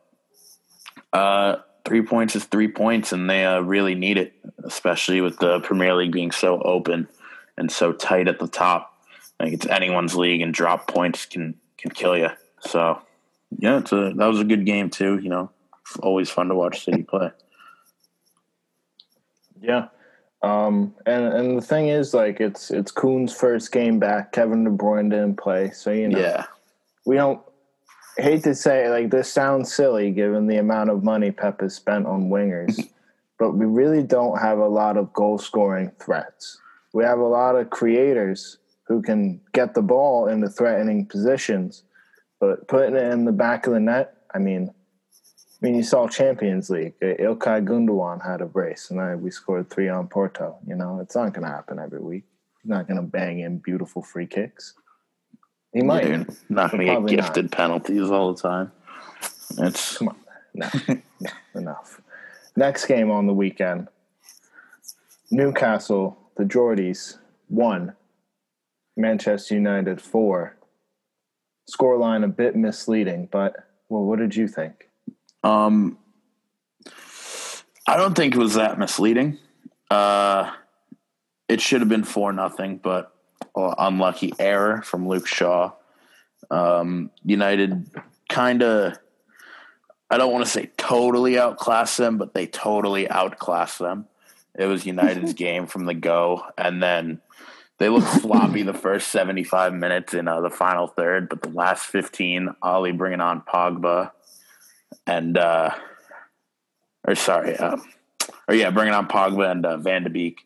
uh, 1.13 1.57
three 1.85 2.03
points 2.03 2.37
is 2.37 2.45
three 2.45 2.69
points, 2.69 3.13
and 3.13 3.29
they 3.29 3.45
uh, 3.45 3.61
really 3.61 3.95
need 3.95 4.19
it, 4.19 4.35
especially 4.65 5.21
with 5.21 5.39
the 5.39 5.61
Premier 5.61 5.95
League 5.95 6.13
being 6.13 6.31
so 6.31 6.61
open 6.61 7.09
and 7.57 7.71
so 7.71 7.93
tight 7.93 8.29
at 8.29 8.39
the 8.39 8.49
top. 8.49 8.92
Like 9.43 9.55
it's 9.55 9.67
anyone's 9.67 10.15
league, 10.15 10.41
and 10.41 10.55
drop 10.55 10.87
points 10.87 11.27
can 11.27 11.57
can 11.77 11.91
kill 11.91 12.17
you. 12.17 12.31
So 12.61 13.03
yeah, 13.59 13.79
it's 13.79 13.93
a 13.93 14.13
that 14.17 14.27
was 14.27 14.39
a 14.39 14.45
good 14.45 14.65
game 14.65 14.89
too. 14.89 15.19
You 15.19 15.29
know, 15.29 15.51
always 16.01 16.31
fun 16.31 16.49
to 16.49 16.55
watch 16.55 16.85
City 16.85 17.03
play. 17.03 17.33
Yeah. 19.61 19.89
Um, 20.43 20.95
and 21.07 21.25
and 21.25 21.59
the 21.59 21.63
thing 21.63 21.89
is, 21.89 22.15
like, 22.15 22.41
it's 22.41 22.71
it's 22.71 22.93
Kun's 22.93 23.35
first 23.35 23.73
game 23.73 23.99
back. 23.99 24.33
Kevin 24.33 24.63
De 24.63 24.71
Bruyne 24.71 25.11
didn't 25.11 25.37
play, 25.37 25.71
so 25.71 25.91
you 25.91 26.09
know, 26.09 26.21
Yeah, 26.21 26.47
we 27.05 27.17
don't 27.17 27.41
hate 28.19 28.45
to 28.45 28.55
say 28.55 28.91
like 28.91 29.11
this 29.11 29.33
sounds 29.33 29.73
silly 29.73 30.11
given 30.11 30.47
the 30.47 30.59
amount 30.59 30.91
of 30.91 31.03
money 31.03 31.31
Pep 31.31 31.61
has 31.63 31.75
spent 31.75 32.07
on 32.07 32.31
wingers, 32.31 32.89
but 33.39 33.53
we 33.53 33.67
really 33.67 34.05
don't 34.05 34.39
have 34.41 34.59
a 34.59 34.69
lot 34.69 34.97
of 34.97 35.13
goal 35.13 35.39
scoring 35.39 35.91
threats. 35.99 36.61
We 36.93 37.03
have 37.05 37.19
a 37.19 37.27
lot 37.27 37.57
of 37.57 37.71
creators 37.71 38.59
who 38.93 39.01
can 39.01 39.41
get 39.53 39.75
the 39.75 39.83
ball 39.83 40.29
into 40.29 40.49
threatening 40.49 41.07
positions, 41.07 41.83
but 42.41 42.69
putting 42.69 42.95
it 42.95 43.11
in 43.11 43.25
the 43.25 43.33
back 43.33 43.67
of 43.67 43.73
the 43.73 43.81
net, 43.81 44.15
I 44.35 44.39
mean, 44.39 44.71
I 44.71 45.65
mean, 45.67 45.77
you 45.77 45.83
saw 45.83 46.09
Champions 46.09 46.69
League. 46.69 46.95
Ilkay 47.01 47.65
Gundogan 47.65 48.23
had 48.23 48.41
a 48.43 48.47
brace, 48.47 48.91
and 48.91 49.01
I, 49.01 49.15
we 49.15 49.31
scored 49.31 49.71
three 49.71 49.89
on 49.89 50.09
Porto. 50.09 50.59
You 50.67 50.75
know, 50.75 50.99
it's 51.01 51.15
not 51.15 51.33
going 51.33 51.47
to 51.47 51.53
happen 51.53 51.79
every 51.79 52.01
week. 52.01 52.25
He's 52.63 52.69
not 52.69 52.87
going 52.87 52.97
to 52.97 53.03
bang 53.03 53.41
in 53.41 53.59
beautiful 53.59 54.03
free 54.03 54.27
kicks. 54.27 54.75
He 55.73 55.83
might. 55.83 56.29
Not 56.51 56.71
going 56.71 56.81
to 56.81 56.85
get 56.85 56.93
Probably 56.95 57.17
not. 57.17 57.25
gifted 57.25 57.53
penalties 57.53 58.11
all 58.11 58.35
the 58.35 58.43
time. 58.43 58.73
It's 59.59 59.99
Come 59.99 60.09
on. 60.09 60.17
No, 60.55 60.69
no, 61.21 61.31
enough. 61.55 62.03
Next 62.57 62.85
game 62.85 63.11
on 63.11 63.27
the 63.27 63.33
weekend 63.33 63.89
Newcastle, 65.31 66.19
the 66.37 66.45
Geordies, 66.45 67.17
one. 67.49 67.95
Manchester 68.97 69.55
United, 69.55 70.01
four. 70.01 70.57
Scoreline 71.71 72.25
a 72.25 72.29
bit 72.29 72.57
misleading, 72.57 73.29
but 73.31 73.55
well, 73.89 74.03
what 74.03 74.19
did 74.19 74.35
you 74.35 74.49
think? 74.49 74.89
Um, 75.45 75.99
I 77.87 77.97
don't 77.97 78.15
think 78.15 78.35
it 78.35 78.39
was 78.39 78.55
that 78.55 78.79
misleading. 78.79 79.39
Uh, 79.91 80.53
it 81.49 81.61
should 81.61 81.81
have 81.81 81.89
been 81.89 82.05
four 82.05 82.33
nothing, 82.33 82.79
but 82.79 83.15
uh, 83.55 83.75
unlucky 83.79 84.33
error 84.39 84.83
from 84.83 85.09
Luke 85.09 85.27
Shaw. 85.27 85.73
Um, 86.51 87.11
United 87.25 87.91
kind 88.29 88.63
of, 88.63 88.99
I 90.11 90.19
don't 90.19 90.33
want 90.33 90.45
to 90.45 90.51
say 90.51 90.71
totally 90.77 91.39
outclassed 91.39 91.99
them, 91.99 92.19
but 92.19 92.35
they 92.35 92.47
totally 92.47 93.09
outclassed 93.09 93.79
them. 93.79 94.07
It 94.59 94.67
was 94.67 94.85
United's 94.87 95.33
game 95.35 95.67
from 95.67 95.87
the 95.87 95.95
go, 95.95 96.45
and 96.59 96.83
then 96.83 97.21
they 97.79 97.89
looked 97.89 98.21
sloppy 98.21 98.63
the 98.63 98.75
first 98.75 99.09
seventy-five 99.09 99.73
minutes 99.75 100.15
in 100.15 100.29
uh, 100.29 100.41
the 100.41 100.51
final 100.51 100.87
third, 100.87 101.29
but 101.29 101.43
the 101.43 101.51
last 101.51 101.87
fifteen, 101.87 102.51
Ollie 102.63 102.93
bringing 102.93 103.21
on 103.21 103.43
Pogba 103.43 104.13
and 105.07 105.37
uh, 105.37 105.75
or 107.07 107.15
sorry, 107.15 107.57
uh, 107.57 107.77
or 108.49 108.55
yeah, 108.55 108.71
bringing 108.71 108.95
on 108.95 109.09
Pogba 109.09 109.51
and 109.51 109.67
uh, 109.67 109.77
Van 109.77 110.05
de 110.05 110.11
Beek, 110.11 110.41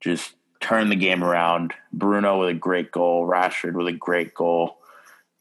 just 0.00 0.34
turn 0.60 0.88
the 0.88 0.96
game 0.96 1.24
around. 1.24 1.72
Bruno 1.92 2.40
with 2.40 2.50
a 2.50 2.54
great 2.54 2.92
goal, 2.92 3.26
Rashford 3.26 3.74
with 3.74 3.88
a 3.88 3.92
great 3.92 4.34
goal. 4.34 4.78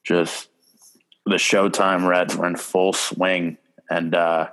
Just 0.04 0.50
the 1.26 1.36
Showtime 1.36 2.08
Reds 2.08 2.36
were 2.36 2.48
in 2.48 2.56
full 2.56 2.94
swing, 2.94 3.58
and 3.90 4.16
uh, 4.16 4.50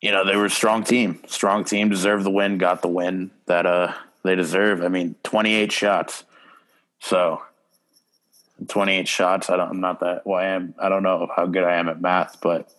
you 0.00 0.10
know 0.10 0.24
they 0.24 0.36
were 0.36 0.46
a 0.46 0.50
strong 0.50 0.84
team. 0.84 1.20
Strong 1.26 1.64
team 1.64 1.90
deserved 1.90 2.24
the 2.24 2.30
win, 2.30 2.58
got 2.58 2.82
the 2.82 2.88
win 2.88 3.30
that 3.46 3.66
uh, 3.66 3.92
they 4.24 4.34
deserve. 4.34 4.82
I 4.82 4.88
mean, 4.88 5.14
twenty 5.22 5.54
eight 5.54 5.70
shots, 5.72 6.24
so 7.00 7.42
28 8.68 9.08
shots. 9.08 9.50
I 9.50 9.56
don't, 9.56 9.68
I'm 9.68 9.80
not 9.80 10.00
that, 10.00 10.26
well, 10.26 10.38
I 10.38 10.46
am, 10.46 10.74
I 10.78 10.88
don't 10.88 11.02
know 11.02 11.28
how 11.34 11.46
good 11.46 11.64
I 11.64 11.74
am 11.74 11.88
at 11.88 12.00
math, 12.00 12.40
but 12.40 12.72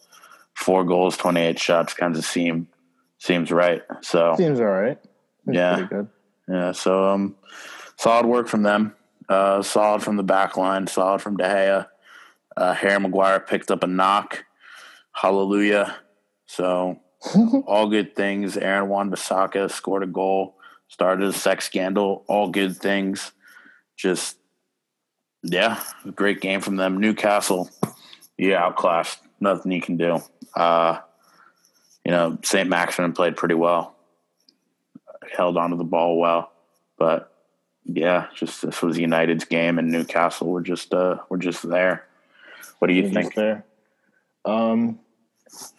four 0.54 0.84
goals, 0.86 1.18
28 1.18 1.60
shots 1.60 1.94
kind 1.94 2.16
of 2.16 2.24
seem, 2.24 2.68
seems 3.18 3.52
right. 3.52 3.82
So, 4.02 4.36
Seems 4.38 4.60
all 4.60 4.66
right. 4.68 4.98
Seems 5.46 5.56
Yeah. 5.58 5.88
Good. 5.90 6.08
yeah. 6.48 6.72
So, 6.72 7.06
um, 7.10 7.36
solid 7.98 8.26
work 8.26 8.48
from 8.48 8.64
them. 8.64 8.96
Uh, 9.28 9.62
solid 9.62 10.02
from 10.02 10.16
the 10.18 10.24
back 10.24 10.56
line, 10.56 10.88
solid 10.88 11.22
from 11.22 11.36
De 11.38 11.44
Gea. 11.44 11.88
Uh, 12.56 12.74
Harry 12.74 13.00
Maguire 13.00 13.40
picked 13.42 13.70
up 13.70 13.84
a 13.84 13.88
knock. 13.88 14.46
Hallelujah. 15.12 15.96
So, 16.46 17.02
all 17.68 17.90
good 17.90 18.16
things. 18.16 18.56
Aaron 18.56 18.88
Wan 18.88 19.12
Bissaka 19.12 19.70
scored 19.70 20.04
a 20.04 20.08
goal, 20.08 20.56
started 20.88 21.28
a 21.28 21.34
sex 21.34 21.66
scandal. 21.66 22.24
All 22.28 22.50
good 22.50 22.78
things. 22.78 23.32
Just, 23.98 24.38
yeah, 25.44 25.82
great 26.16 26.42
game 26.42 26.62
from 26.62 26.76
them. 26.76 27.00
Newcastle, 27.00 27.70
yeah, 28.38 28.64
outclassed. 28.64 29.20
Nothing 29.40 29.72
you 29.72 29.82
can 29.82 29.98
do. 29.98 30.22
Uh, 30.56 31.00
you 32.04 32.12
know, 32.12 32.38
St. 32.44 32.70
Maximin 32.70 33.14
played 33.14 33.36
pretty 33.36 33.56
well, 33.56 33.96
held 35.36 35.58
onto 35.58 35.78
the 35.78 35.84
ball 35.84 36.20
well, 36.20 36.52
but 36.98 37.32
yeah, 37.86 38.28
just 38.36 38.62
this 38.62 38.82
was 38.82 38.98
United's 38.98 39.46
game, 39.46 39.80
and 39.80 39.92
Newcastle 39.92 40.52
were 40.52 40.62
just 40.62 40.94
uh, 40.94 41.18
were 41.30 41.38
just 41.38 41.68
there. 41.68 42.06
What 42.80 42.88
do 42.88 42.94
you 42.94 43.04
He's 43.04 43.14
think? 43.14 43.36
there? 43.36 43.66
Um, 44.44 45.00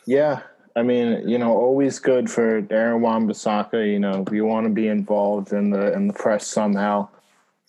yeah, 0.07 0.43
I 0.77 0.83
mean, 0.83 1.27
you 1.27 1.39
know, 1.39 1.57
always 1.57 1.99
good 1.99 2.31
for 2.31 2.67
Aaron 2.71 3.01
Wan-Bissaka. 3.01 3.91
You 3.91 3.99
know, 3.99 4.23
if 4.27 4.33
you 4.33 4.45
want 4.45 4.67
to 4.67 4.71
be 4.71 4.89
involved 4.89 5.53
in 5.53 5.71
the 5.71 5.93
in 5.95 6.09
the 6.09 6.13
press 6.13 6.47
somehow. 6.47 7.09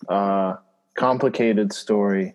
Uh, 0.08 0.56
complicated 0.94 1.72
story. 1.72 2.34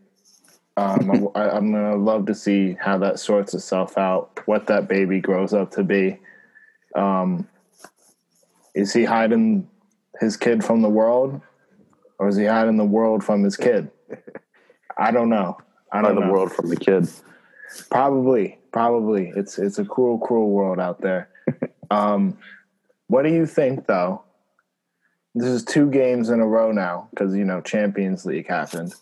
Um, 0.76 1.30
I, 1.36 1.50
I'm 1.52 1.72
gonna 1.72 1.96
love 1.96 2.26
to 2.26 2.36
see 2.36 2.76
how 2.80 2.98
that 3.00 3.20
sorts 3.20 3.54
itself 3.54 3.98
out. 3.98 4.40
What 4.46 4.68
that 4.68 4.88
baby 4.88 5.20
grows 5.20 5.54
up 5.54 5.72
to 5.72 5.84
be. 5.84 6.20
Um, 6.96 7.48
is 8.74 8.94
he 8.94 9.04
hiding 9.04 9.68
his 10.20 10.38
kid 10.38 10.64
from 10.64 10.82
the 10.82 10.90
world, 10.90 11.40
or 12.18 12.30
is 12.30 12.38
he 12.38 12.46
hiding 12.46 12.78
the 12.78 12.86
world 12.86 13.24
from 13.24 13.44
his 13.44 13.56
kid? 13.56 13.92
I 14.98 15.12
don't 15.12 15.30
know. 15.30 15.58
I 15.92 16.02
don't 16.02 16.16
the 16.16 16.22
know. 16.22 16.32
world 16.32 16.52
from 16.52 16.70
the 16.70 16.76
kid. 16.76 17.08
Probably, 17.92 18.58
probably. 18.74 19.32
It's 19.36 19.58
it's 19.58 19.80
a 19.80 19.86
cruel, 19.86 20.18
cruel 20.18 20.50
world 20.50 20.80
out 20.80 21.00
there. 21.00 21.30
um, 21.92 22.38
what 23.08 23.24
do 23.24 23.30
you 23.30 23.46
think, 23.46 23.88
though? 23.88 24.24
This 25.36 25.48
is 25.48 25.64
two 25.64 25.90
games 25.90 26.30
in 26.30 26.42
a 26.42 26.46
row 26.46 26.72
now 26.72 27.08
because 27.12 27.36
you 27.36 27.46
know 27.46 27.62
Champions 27.62 28.26
League 28.26 28.48
happened. 28.48 28.94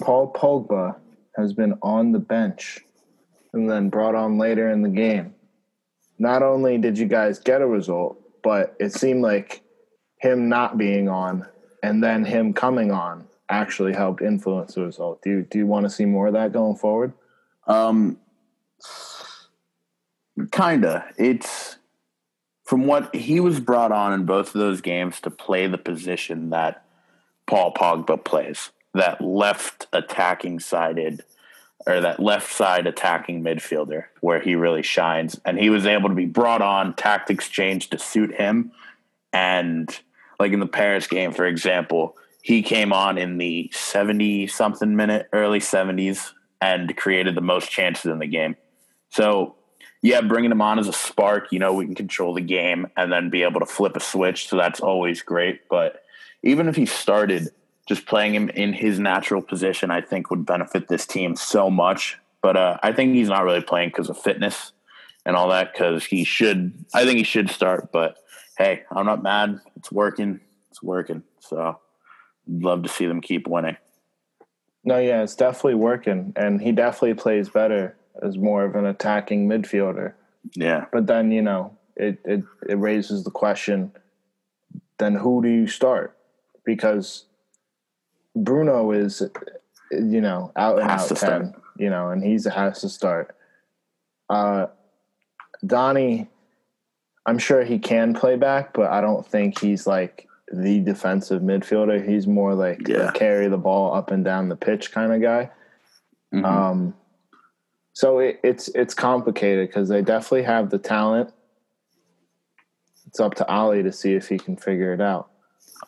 Paul 0.00 0.32
Pogba 0.32 0.96
has 1.36 1.52
been 1.52 1.74
on 1.82 2.12
the 2.12 2.18
bench 2.18 2.80
and 3.52 3.68
then 3.68 3.90
brought 3.90 4.14
on 4.14 4.38
later 4.38 4.70
in 4.70 4.82
the 4.82 4.88
game. 4.88 5.34
Not 6.18 6.42
only 6.42 6.78
did 6.78 6.98
you 6.98 7.06
guys 7.06 7.38
get 7.38 7.62
a 7.62 7.66
result, 7.66 8.20
but 8.42 8.76
it 8.78 8.92
seemed 8.92 9.22
like 9.22 9.62
him 10.18 10.48
not 10.48 10.76
being 10.76 11.08
on 11.08 11.46
and 11.82 12.02
then 12.02 12.24
him 12.24 12.52
coming 12.52 12.90
on 12.90 13.26
actually 13.48 13.94
helped 13.94 14.22
influence 14.22 14.74
the 14.74 14.82
result. 14.82 15.22
Do 15.22 15.30
you 15.30 15.42
do 15.42 15.58
you 15.58 15.66
want 15.66 15.84
to 15.86 15.90
see 15.90 16.04
more 16.04 16.26
of 16.26 16.34
that 16.34 16.52
going 16.52 16.76
forward? 16.76 17.12
Um, 17.66 18.18
kinda. 20.52 21.06
It's 21.18 21.76
from 22.64 22.86
what 22.86 23.14
he 23.14 23.40
was 23.40 23.58
brought 23.60 23.92
on 23.92 24.12
in 24.12 24.24
both 24.24 24.54
of 24.54 24.60
those 24.60 24.80
games 24.80 25.20
to 25.20 25.30
play 25.30 25.66
the 25.66 25.78
position 25.78 26.50
that 26.50 26.84
Paul 27.46 27.74
Pogba 27.74 28.24
plays, 28.24 28.70
that 28.94 29.20
left 29.20 29.88
attacking 29.92 30.60
sided 30.60 31.24
or 31.86 32.00
that 32.00 32.20
left 32.20 32.52
side 32.52 32.86
attacking 32.86 33.42
midfielder 33.42 34.04
where 34.20 34.40
he 34.40 34.54
really 34.54 34.82
shines. 34.82 35.40
And 35.44 35.58
he 35.58 35.70
was 35.70 35.86
able 35.86 36.08
to 36.10 36.14
be 36.14 36.26
brought 36.26 36.62
on, 36.62 36.94
tactics 36.94 37.48
changed 37.48 37.90
to 37.92 37.98
suit 37.98 38.34
him. 38.34 38.72
And 39.32 39.88
like 40.38 40.52
in 40.52 40.60
the 40.60 40.66
Paris 40.66 41.06
game, 41.06 41.32
for 41.32 41.46
example, 41.46 42.16
he 42.42 42.62
came 42.62 42.92
on 42.92 43.18
in 43.18 43.38
the 43.38 43.70
70 43.72 44.46
something 44.46 44.94
minute, 44.94 45.28
early 45.32 45.60
70s, 45.60 46.32
and 46.60 46.96
created 46.96 47.34
the 47.34 47.40
most 47.40 47.70
chances 47.70 48.06
in 48.06 48.18
the 48.18 48.26
game. 48.26 48.56
So, 49.10 49.56
yeah, 50.02 50.20
bringing 50.22 50.50
him 50.50 50.62
on 50.62 50.78
as 50.78 50.88
a 50.88 50.92
spark, 50.92 51.48
you 51.52 51.58
know, 51.58 51.74
we 51.74 51.84
can 51.84 51.94
control 51.94 52.34
the 52.34 52.40
game 52.40 52.88
and 52.96 53.12
then 53.12 53.30
be 53.30 53.42
able 53.42 53.60
to 53.60 53.66
flip 53.66 53.96
a 53.96 54.00
switch. 54.00 54.48
So 54.48 54.56
that's 54.56 54.80
always 54.80 55.22
great. 55.22 55.68
But 55.68 56.02
even 56.42 56.68
if 56.68 56.76
he 56.76 56.86
started, 56.86 57.48
just 57.86 58.06
playing 58.06 58.34
him 58.34 58.48
in 58.50 58.72
his 58.72 58.98
natural 58.98 59.42
position, 59.42 59.90
I 59.90 60.00
think 60.00 60.30
would 60.30 60.46
benefit 60.46 60.88
this 60.88 61.06
team 61.06 61.36
so 61.36 61.68
much. 61.68 62.18
But 62.40 62.56
uh, 62.56 62.78
I 62.82 62.92
think 62.92 63.14
he's 63.14 63.28
not 63.28 63.44
really 63.44 63.62
playing 63.62 63.90
because 63.90 64.08
of 64.08 64.18
fitness 64.18 64.72
and 65.26 65.36
all 65.36 65.48
that. 65.48 65.72
Because 65.72 66.04
he 66.04 66.24
should, 66.24 66.72
I 66.94 67.04
think 67.04 67.18
he 67.18 67.24
should 67.24 67.50
start. 67.50 67.90
But 67.92 68.16
hey, 68.56 68.84
I'm 68.90 69.06
not 69.06 69.22
mad. 69.22 69.60
It's 69.76 69.92
working. 69.92 70.40
It's 70.70 70.82
working. 70.82 71.24
So, 71.40 71.78
love 72.46 72.84
to 72.84 72.88
see 72.88 73.06
them 73.06 73.20
keep 73.20 73.46
winning. 73.46 73.76
No, 74.82 74.98
yeah, 74.98 75.22
it's 75.22 75.34
definitely 75.34 75.74
working, 75.74 76.32
and 76.36 76.60
he 76.60 76.72
definitely 76.72 77.14
plays 77.14 77.50
better 77.50 77.96
as 78.22 78.36
more 78.38 78.64
of 78.64 78.74
an 78.76 78.86
attacking 78.86 79.48
midfielder. 79.48 80.14
Yeah, 80.54 80.86
But 80.92 81.06
then 81.06 81.30
you 81.32 81.42
know 81.42 81.76
it 81.96 82.18
it, 82.24 82.42
it 82.68 82.74
raises 82.78 83.24
the 83.24 83.30
question: 83.30 83.92
then 84.98 85.14
who 85.14 85.42
do 85.42 85.48
you 85.48 85.66
start? 85.66 86.16
Because 86.64 87.24
Bruno 88.36 88.92
is, 88.92 89.22
you 89.90 90.20
know, 90.20 90.52
out 90.56 90.78
and 90.80 90.90
Has 90.90 91.10
out 91.12 91.18
ten, 91.18 91.50
start. 91.50 91.62
you 91.76 91.90
know, 91.90 92.10
and 92.10 92.22
he's 92.24 92.46
has 92.46 92.80
to 92.80 92.88
start. 92.88 93.36
Uh, 94.28 94.66
Donnie, 95.66 96.28
I'm 97.26 97.38
sure 97.38 97.64
he 97.64 97.78
can 97.78 98.14
play 98.14 98.36
back, 98.36 98.72
but 98.72 98.90
I 98.90 99.00
don't 99.00 99.26
think 99.26 99.58
he's 99.60 99.86
like 99.86 100.26
the 100.52 100.80
defensive 100.80 101.42
midfielder. 101.42 102.06
He's 102.06 102.26
more 102.26 102.54
like 102.54 102.86
Yeah. 102.88 103.10
carry 103.12 103.48
the 103.48 103.58
ball 103.58 103.94
up 103.94 104.10
and 104.10 104.24
down 104.24 104.48
the 104.48 104.56
pitch 104.56 104.90
kind 104.92 105.12
of 105.12 105.20
guy. 105.20 105.50
Mhm. 106.32 106.44
Um, 106.44 106.94
so 107.92 108.18
it, 108.20 108.40
it's 108.42 108.68
it's 108.68 108.94
complicated 108.94 109.68
because 109.68 109.88
they 109.88 110.02
definitely 110.02 110.42
have 110.44 110.70
the 110.70 110.78
talent. 110.78 111.32
It's 113.06 113.20
up 113.20 113.34
to 113.36 113.48
Ollie 113.48 113.82
to 113.82 113.92
see 113.92 114.14
if 114.14 114.28
he 114.28 114.38
can 114.38 114.56
figure 114.56 114.92
it 114.92 115.00
out. 115.00 115.30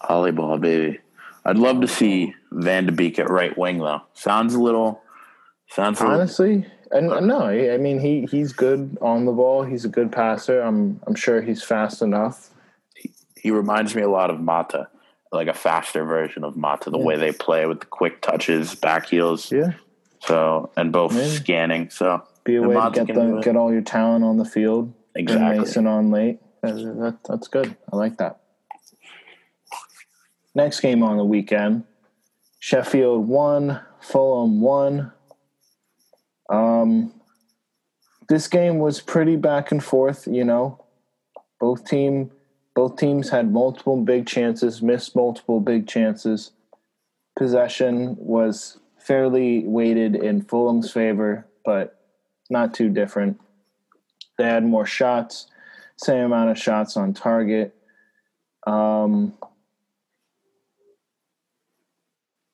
Ollie 0.08 0.32
ball, 0.32 0.58
baby. 0.58 0.98
I'd 1.44 1.58
love 1.58 1.80
to 1.80 1.88
see 1.88 2.34
Van 2.50 2.86
de 2.86 2.92
Beek 2.92 3.18
at 3.18 3.30
right 3.30 3.56
wing 3.56 3.78
though. 3.78 4.02
Sounds 4.14 4.54
a 4.54 4.60
little. 4.60 5.00
Sounds 5.68 6.00
a 6.00 6.04
little, 6.04 6.18
Honestly, 6.18 6.66
and 6.90 7.06
no, 7.26 7.46
I 7.46 7.78
mean 7.78 7.98
he 7.98 8.26
he's 8.30 8.52
good 8.52 8.98
on 9.00 9.24
the 9.24 9.32
ball. 9.32 9.62
He's 9.62 9.84
a 9.84 9.88
good 9.88 10.12
passer. 10.12 10.60
I'm 10.60 11.00
I'm 11.06 11.14
sure 11.14 11.40
he's 11.40 11.62
fast 11.62 12.02
enough. 12.02 12.50
he 13.36 13.50
reminds 13.50 13.94
me 13.94 14.02
a 14.02 14.08
lot 14.10 14.30
of 14.30 14.38
Mata, 14.40 14.88
like 15.32 15.48
a 15.48 15.54
faster 15.54 16.04
version 16.04 16.44
of 16.44 16.56
Mata. 16.56 16.90
The 16.90 16.98
Yeah. 16.98 17.04
way 17.04 17.16
they 17.16 17.32
play 17.32 17.66
with 17.66 17.80
the 17.80 17.86
quick 17.86 18.20
touches, 18.20 18.74
back 18.74 19.06
heels. 19.06 19.50
Yeah, 19.50 19.72
So 20.24 20.70
and 20.76 20.92
both 20.92 21.14
Maybe. 21.14 21.28
scanning. 21.28 21.90
So 21.90 22.22
be 22.44 22.56
a 22.56 22.62
way 22.62 22.74
to 22.74 23.04
get 23.04 23.14
the 23.14 23.40
get 23.42 23.56
all 23.56 23.72
your 23.72 23.82
talent 23.82 24.24
on 24.24 24.36
the 24.36 24.44
field. 24.44 24.92
Exactly. 25.14 25.58
Mason 25.58 25.86
on 25.86 26.10
late. 26.10 26.40
That, 26.62 26.74
that, 26.74 27.18
that's 27.28 27.48
good. 27.48 27.76
I 27.92 27.96
like 27.96 28.18
that. 28.18 28.40
Next 30.54 30.80
game 30.80 31.02
on 31.02 31.16
the 31.16 31.24
weekend, 31.24 31.84
Sheffield 32.60 33.26
one, 33.26 33.80
Fulham 34.00 34.60
one. 34.60 35.12
Um, 36.50 37.14
this 38.28 38.48
game 38.48 38.78
was 38.78 39.00
pretty 39.00 39.36
back 39.36 39.72
and 39.72 39.82
forth. 39.82 40.28
You 40.28 40.44
know, 40.44 40.84
both 41.58 41.84
team 41.84 42.30
both 42.74 42.96
teams 42.96 43.30
had 43.30 43.52
multiple 43.52 44.02
big 44.02 44.26
chances, 44.26 44.82
missed 44.82 45.16
multiple 45.16 45.60
big 45.60 45.88
chances. 45.88 46.52
Possession 47.36 48.14
was 48.18 48.78
fairly 49.04 49.64
weighted 49.66 50.14
in 50.16 50.42
Fulham's 50.42 50.92
favor, 50.92 51.46
but 51.64 51.98
not 52.50 52.74
too 52.74 52.88
different. 52.88 53.40
They 54.38 54.44
had 54.44 54.64
more 54.64 54.86
shots, 54.86 55.46
same 55.96 56.24
amount 56.26 56.50
of 56.50 56.58
shots 56.58 56.96
on 56.96 57.12
target. 57.14 57.74
Um, 58.66 59.34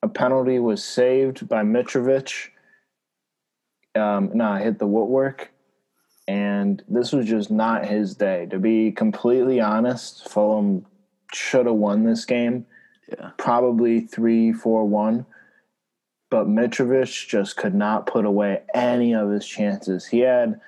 a 0.01 0.07
penalty 0.07 0.59
was 0.59 0.83
saved 0.83 1.47
by 1.47 1.63
Mitrovic. 1.63 2.49
Um, 3.95 4.31
no, 4.33 4.45
I 4.45 4.61
hit 4.61 4.79
the 4.79 4.87
woodwork, 4.87 5.51
and 6.27 6.81
this 6.87 7.11
was 7.11 7.25
just 7.27 7.51
not 7.51 7.85
his 7.85 8.15
day. 8.15 8.47
To 8.47 8.59
be 8.59 8.91
completely 8.91 9.59
honest, 9.59 10.29
Fulham 10.29 10.85
should 11.33 11.65
have 11.65 11.75
won 11.75 12.03
this 12.05 12.25
game, 12.25 12.65
Yeah. 13.07 13.31
probably 13.37 14.01
three, 14.01 14.51
four, 14.53 14.85
one. 14.85 15.25
But 16.29 16.47
Mitrovic 16.47 17.27
just 17.27 17.57
could 17.57 17.73
not 17.73 18.05
put 18.05 18.25
away 18.25 18.61
any 18.73 19.15
of 19.15 19.31
his 19.31 19.45
chances. 19.45 20.05
He 20.05 20.19
had 20.19 20.61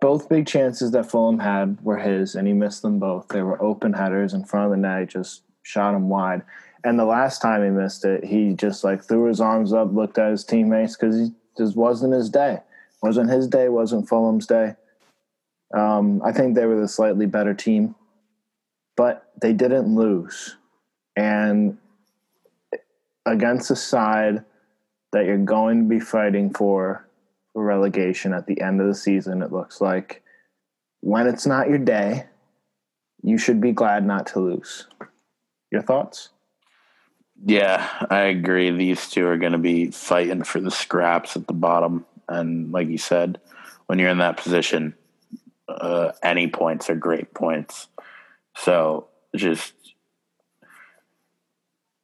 both 0.00 0.28
big 0.28 0.46
chances 0.46 0.92
that 0.92 1.10
Fulham 1.10 1.38
had 1.38 1.82
were 1.82 1.98
his, 1.98 2.34
and 2.34 2.46
he 2.46 2.54
missed 2.54 2.82
them 2.82 2.98
both. 2.98 3.28
They 3.28 3.42
were 3.42 3.60
open 3.62 3.92
headers 3.92 4.34
in 4.34 4.44
front 4.44 4.66
of 4.66 4.70
the 4.70 4.76
net. 4.76 5.00
He 5.00 5.06
just 5.06 5.42
shot 5.62 5.94
him 5.94 6.08
wide. 6.08 6.42
And 6.84 6.98
the 6.98 7.04
last 7.04 7.42
time 7.42 7.64
he 7.64 7.70
missed 7.70 8.04
it, 8.04 8.24
he 8.24 8.52
just 8.52 8.84
like 8.84 9.02
threw 9.02 9.24
his 9.24 9.40
arms 9.40 9.72
up, 9.72 9.92
looked 9.92 10.18
at 10.18 10.30
his 10.30 10.44
teammates 10.44 10.96
because 10.96 11.16
he 11.16 11.32
just 11.58 11.74
wasn't 11.74 12.14
his 12.14 12.30
day. 12.30 12.60
wasn't 13.02 13.30
his 13.30 13.48
day. 13.48 13.68
wasn't 13.68 14.08
Fulham's 14.08 14.46
day. 14.46 14.76
Um, 15.74 16.22
I 16.24 16.30
think 16.30 16.54
they 16.54 16.66
were 16.66 16.80
the 16.80 16.86
slightly 16.86 17.26
better 17.26 17.54
team, 17.54 17.96
but 18.96 19.32
they 19.40 19.52
didn't 19.52 19.94
lose. 19.94 20.56
And 21.16 21.78
against 23.24 23.70
a 23.70 23.76
side 23.76 24.44
that 25.16 25.24
you're 25.24 25.38
going 25.38 25.84
to 25.84 25.88
be 25.88 25.98
fighting 25.98 26.52
for 26.52 27.08
relegation 27.54 28.34
at 28.34 28.46
the 28.46 28.60
end 28.60 28.82
of 28.82 28.86
the 28.86 28.94
season, 28.94 29.40
it 29.40 29.50
looks 29.50 29.80
like 29.80 30.22
when 31.00 31.26
it's 31.26 31.46
not 31.46 31.70
your 31.70 31.78
day, 31.78 32.26
you 33.22 33.38
should 33.38 33.62
be 33.62 33.72
glad 33.72 34.04
not 34.04 34.26
to 34.26 34.40
lose. 34.40 34.86
Your 35.70 35.80
thoughts? 35.80 36.28
Yeah, 37.44 38.06
I 38.10 38.24
agree. 38.24 38.70
These 38.70 39.08
two 39.08 39.26
are 39.26 39.38
going 39.38 39.52
to 39.52 39.58
be 39.58 39.90
fighting 39.90 40.42
for 40.42 40.60
the 40.60 40.70
scraps 40.70 41.34
at 41.34 41.46
the 41.46 41.54
bottom, 41.54 42.04
and 42.28 42.70
like 42.72 42.88
you 42.88 42.98
said, 42.98 43.40
when 43.86 43.98
you're 43.98 44.10
in 44.10 44.18
that 44.18 44.36
position, 44.36 44.94
uh, 45.66 46.12
any 46.22 46.48
points 46.48 46.90
are 46.90 46.94
great 46.94 47.32
points. 47.32 47.88
So 48.54 49.08
just, 49.34 49.72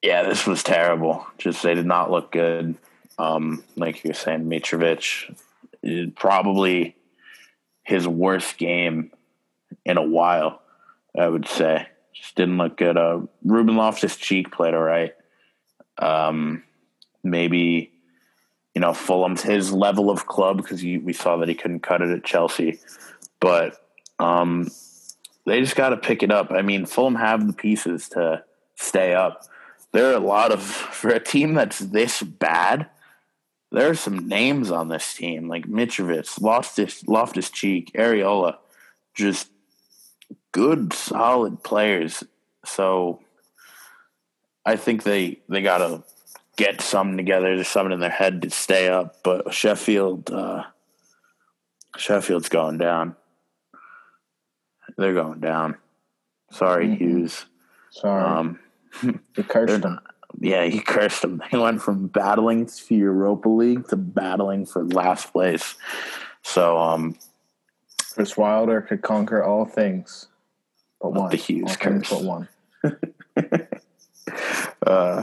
yeah, 0.02 0.22
this 0.22 0.46
was 0.46 0.62
terrible. 0.62 1.26
Just 1.36 1.62
they 1.62 1.74
did 1.74 1.86
not 1.86 2.10
look 2.10 2.32
good. 2.32 2.78
Um, 3.18 3.62
like 3.76 4.04
you're 4.04 4.14
saying, 4.14 4.44
Mitrovic, 4.44 5.36
probably 6.14 6.96
his 7.84 8.06
worst 8.06 8.58
game 8.58 9.10
in 9.84 9.96
a 9.96 10.02
while. 10.02 10.62
I 11.18 11.28
would 11.28 11.46
say 11.46 11.86
just 12.14 12.34
didn't 12.36 12.58
look 12.58 12.76
good. 12.76 12.96
Uh, 12.96 13.20
Ruben 13.44 13.76
Loftus 13.76 14.16
Cheek 14.16 14.52
played 14.52 14.74
all 14.74 14.82
right. 14.82 15.14
Um, 15.98 16.62
maybe 17.22 17.92
you 18.74 18.80
know 18.80 18.94
Fulham's 18.94 19.42
his 19.42 19.72
level 19.72 20.10
of 20.10 20.26
club 20.26 20.56
because 20.58 20.82
we 20.82 21.12
saw 21.12 21.36
that 21.36 21.48
he 21.48 21.54
couldn't 21.54 21.80
cut 21.80 22.00
it 22.00 22.10
at 22.10 22.24
Chelsea, 22.24 22.78
but 23.40 23.76
um, 24.18 24.70
they 25.46 25.60
just 25.60 25.76
got 25.76 25.90
to 25.90 25.96
pick 25.96 26.22
it 26.22 26.30
up. 26.30 26.50
I 26.50 26.62
mean, 26.62 26.86
Fulham 26.86 27.16
have 27.16 27.46
the 27.46 27.52
pieces 27.52 28.08
to 28.10 28.44
stay 28.76 29.14
up. 29.14 29.46
There 29.92 30.10
are 30.10 30.14
a 30.14 30.20
lot 30.20 30.52
of 30.52 30.62
for 30.62 31.10
a 31.10 31.20
team 31.20 31.54
that's 31.54 31.78
this 31.78 32.22
bad. 32.22 32.88
There 33.72 33.88
are 33.88 33.94
some 33.94 34.28
names 34.28 34.70
on 34.70 34.88
this 34.88 35.14
team 35.14 35.48
like 35.48 35.66
Mitrovic, 35.66 36.40
Loftus, 36.40 37.06
Loftus 37.08 37.48
Cheek, 37.50 37.90
Areola, 37.94 38.58
just 39.14 39.48
good, 40.52 40.92
solid 40.92 41.62
players. 41.62 42.22
So 42.66 43.20
I 44.66 44.76
think 44.76 45.04
they 45.04 45.40
they 45.48 45.62
got 45.62 45.78
to 45.78 46.04
get 46.56 46.82
something 46.82 47.16
together. 47.16 47.54
There's 47.56 47.66
something 47.68 47.92
in 47.94 48.00
their 48.00 48.10
head 48.10 48.42
to 48.42 48.50
stay 48.50 48.88
up. 48.88 49.22
But 49.24 49.54
Sheffield, 49.54 50.30
uh, 50.30 50.64
Sheffield's 51.96 52.50
going 52.50 52.76
down. 52.76 53.16
They're 54.98 55.14
going 55.14 55.40
down. 55.40 55.78
Sorry, 56.50 56.88
Mhm. 56.88 56.98
Hughes. 56.98 57.46
Sorry, 57.90 58.22
Um, 58.22 58.58
they're 59.34 59.44
cursed 59.44 59.80
them. 59.80 59.98
Yeah, 60.42 60.64
he 60.64 60.80
cursed 60.80 61.22
them. 61.22 61.40
He 61.50 61.56
went 61.56 61.80
from 61.80 62.08
battling 62.08 62.66
for 62.66 62.94
Europa 62.94 63.48
League 63.48 63.86
to 63.88 63.96
battling 63.96 64.66
for 64.66 64.84
last 64.84 65.32
place. 65.32 65.76
So, 66.42 66.78
um, 66.78 67.16
Chris 68.12 68.36
Wilder 68.36 68.82
could 68.82 69.02
conquer 69.02 69.42
all 69.42 69.64
things, 69.64 70.26
but 71.00 71.12
one. 71.12 71.30
the 71.30 71.36
Hughes 71.36 71.76
curse. 71.76 72.10
but 72.10 72.22
one. 72.22 72.48
uh, 74.86 75.22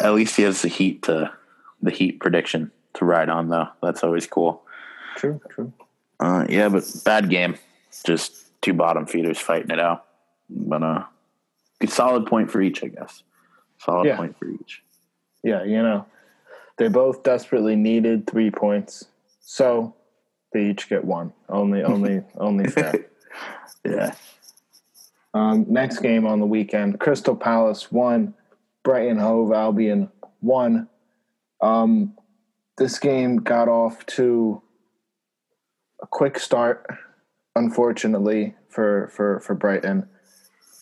at 0.00 0.14
least 0.14 0.36
he 0.36 0.42
has 0.42 0.62
the 0.62 0.68
heat 0.68 1.02
to 1.02 1.30
the 1.82 1.90
heat 1.90 2.18
prediction 2.18 2.72
to 2.94 3.04
ride 3.04 3.28
on 3.28 3.50
though. 3.50 3.68
That's 3.82 4.02
always 4.02 4.26
cool. 4.26 4.62
True, 5.16 5.40
true. 5.50 5.72
Uh, 6.18 6.46
yeah, 6.48 6.70
but 6.70 6.84
bad 7.04 7.28
game. 7.28 7.56
Just 8.04 8.46
two 8.62 8.72
bottom 8.72 9.04
feeders 9.04 9.38
fighting 9.38 9.70
it 9.70 9.78
out. 9.78 10.06
But 10.48 10.82
uh, 10.82 11.04
good 11.78 11.90
solid 11.90 12.26
point 12.26 12.50
for 12.50 12.62
each, 12.62 12.82
I 12.82 12.88
guess. 12.88 13.22
Solid 13.84 14.06
Yeah. 14.06 14.16
point 14.16 14.36
for 14.38 14.48
each. 14.48 14.82
Yeah, 15.42 15.62
you 15.64 15.82
know, 15.82 16.06
They 16.76 16.88
both 16.88 17.22
desperately 17.22 17.76
needed 17.76 18.26
three 18.26 18.50
points, 18.50 19.04
so 19.40 19.94
they 20.52 20.64
each 20.70 20.88
get 20.88 21.04
one. 21.04 21.32
Only, 21.48 21.84
only, 21.84 22.22
only 22.36 22.66
fair. 22.66 22.92
Yeah. 23.84 24.14
Um, 25.34 25.66
next 25.68 25.98
game 25.98 26.26
on 26.26 26.40
the 26.40 26.46
weekend: 26.46 26.98
Crystal 27.00 27.36
Palace 27.36 27.92
one, 27.92 28.34
Brighton 28.82 29.18
Hove 29.18 29.52
Albion 29.52 30.08
one. 30.40 30.88
Um, 31.60 32.16
this 32.78 32.98
game 32.98 33.36
got 33.36 33.68
off 33.68 34.06
to 34.06 34.62
a 36.02 36.06
quick 36.06 36.38
start, 36.38 36.86
unfortunately 37.54 38.54
for 38.70 39.08
for 39.14 39.38
for 39.40 39.54
Brighton. 39.54 40.08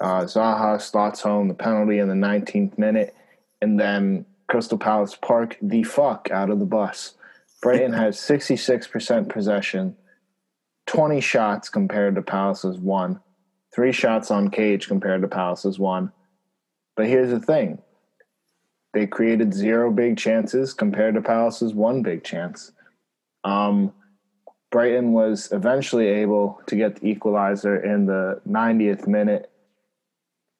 Uh, 0.02 0.24
Zaha 0.24 0.80
slots 0.80 1.20
home 1.20 1.46
the 1.46 1.54
penalty 1.54 2.00
in 2.00 2.08
the 2.08 2.14
19th 2.14 2.76
minute, 2.76 3.14
and 3.60 3.78
then 3.78 4.26
Crystal 4.48 4.76
Palace 4.76 5.14
park 5.14 5.56
the 5.62 5.84
fuck 5.84 6.28
out 6.32 6.50
of 6.50 6.58
the 6.58 6.66
bus. 6.66 7.14
Brighton 7.62 7.92
has 7.92 8.16
66% 8.16 9.28
possession, 9.28 9.96
20 10.86 11.20
shots 11.20 11.68
compared 11.68 12.16
to 12.16 12.22
Palace's 12.22 12.78
one, 12.78 13.20
three 13.72 13.92
shots 13.92 14.32
on 14.32 14.50
cage 14.50 14.88
compared 14.88 15.22
to 15.22 15.28
Palace's 15.28 15.78
one. 15.78 16.10
But 16.96 17.06
here's 17.06 17.30
the 17.30 17.38
thing 17.38 17.80
they 18.92 19.06
created 19.06 19.54
zero 19.54 19.92
big 19.92 20.18
chances 20.18 20.74
compared 20.74 21.14
to 21.14 21.22
Palace's 21.22 21.74
one 21.74 22.02
big 22.02 22.24
chance. 22.24 22.72
Um, 23.44 23.92
Brighton 24.72 25.12
was 25.12 25.52
eventually 25.52 26.08
able 26.08 26.60
to 26.66 26.74
get 26.74 26.96
the 26.96 27.06
equalizer 27.06 27.76
in 27.76 28.06
the 28.06 28.40
90th 28.48 29.06
minute 29.06 29.51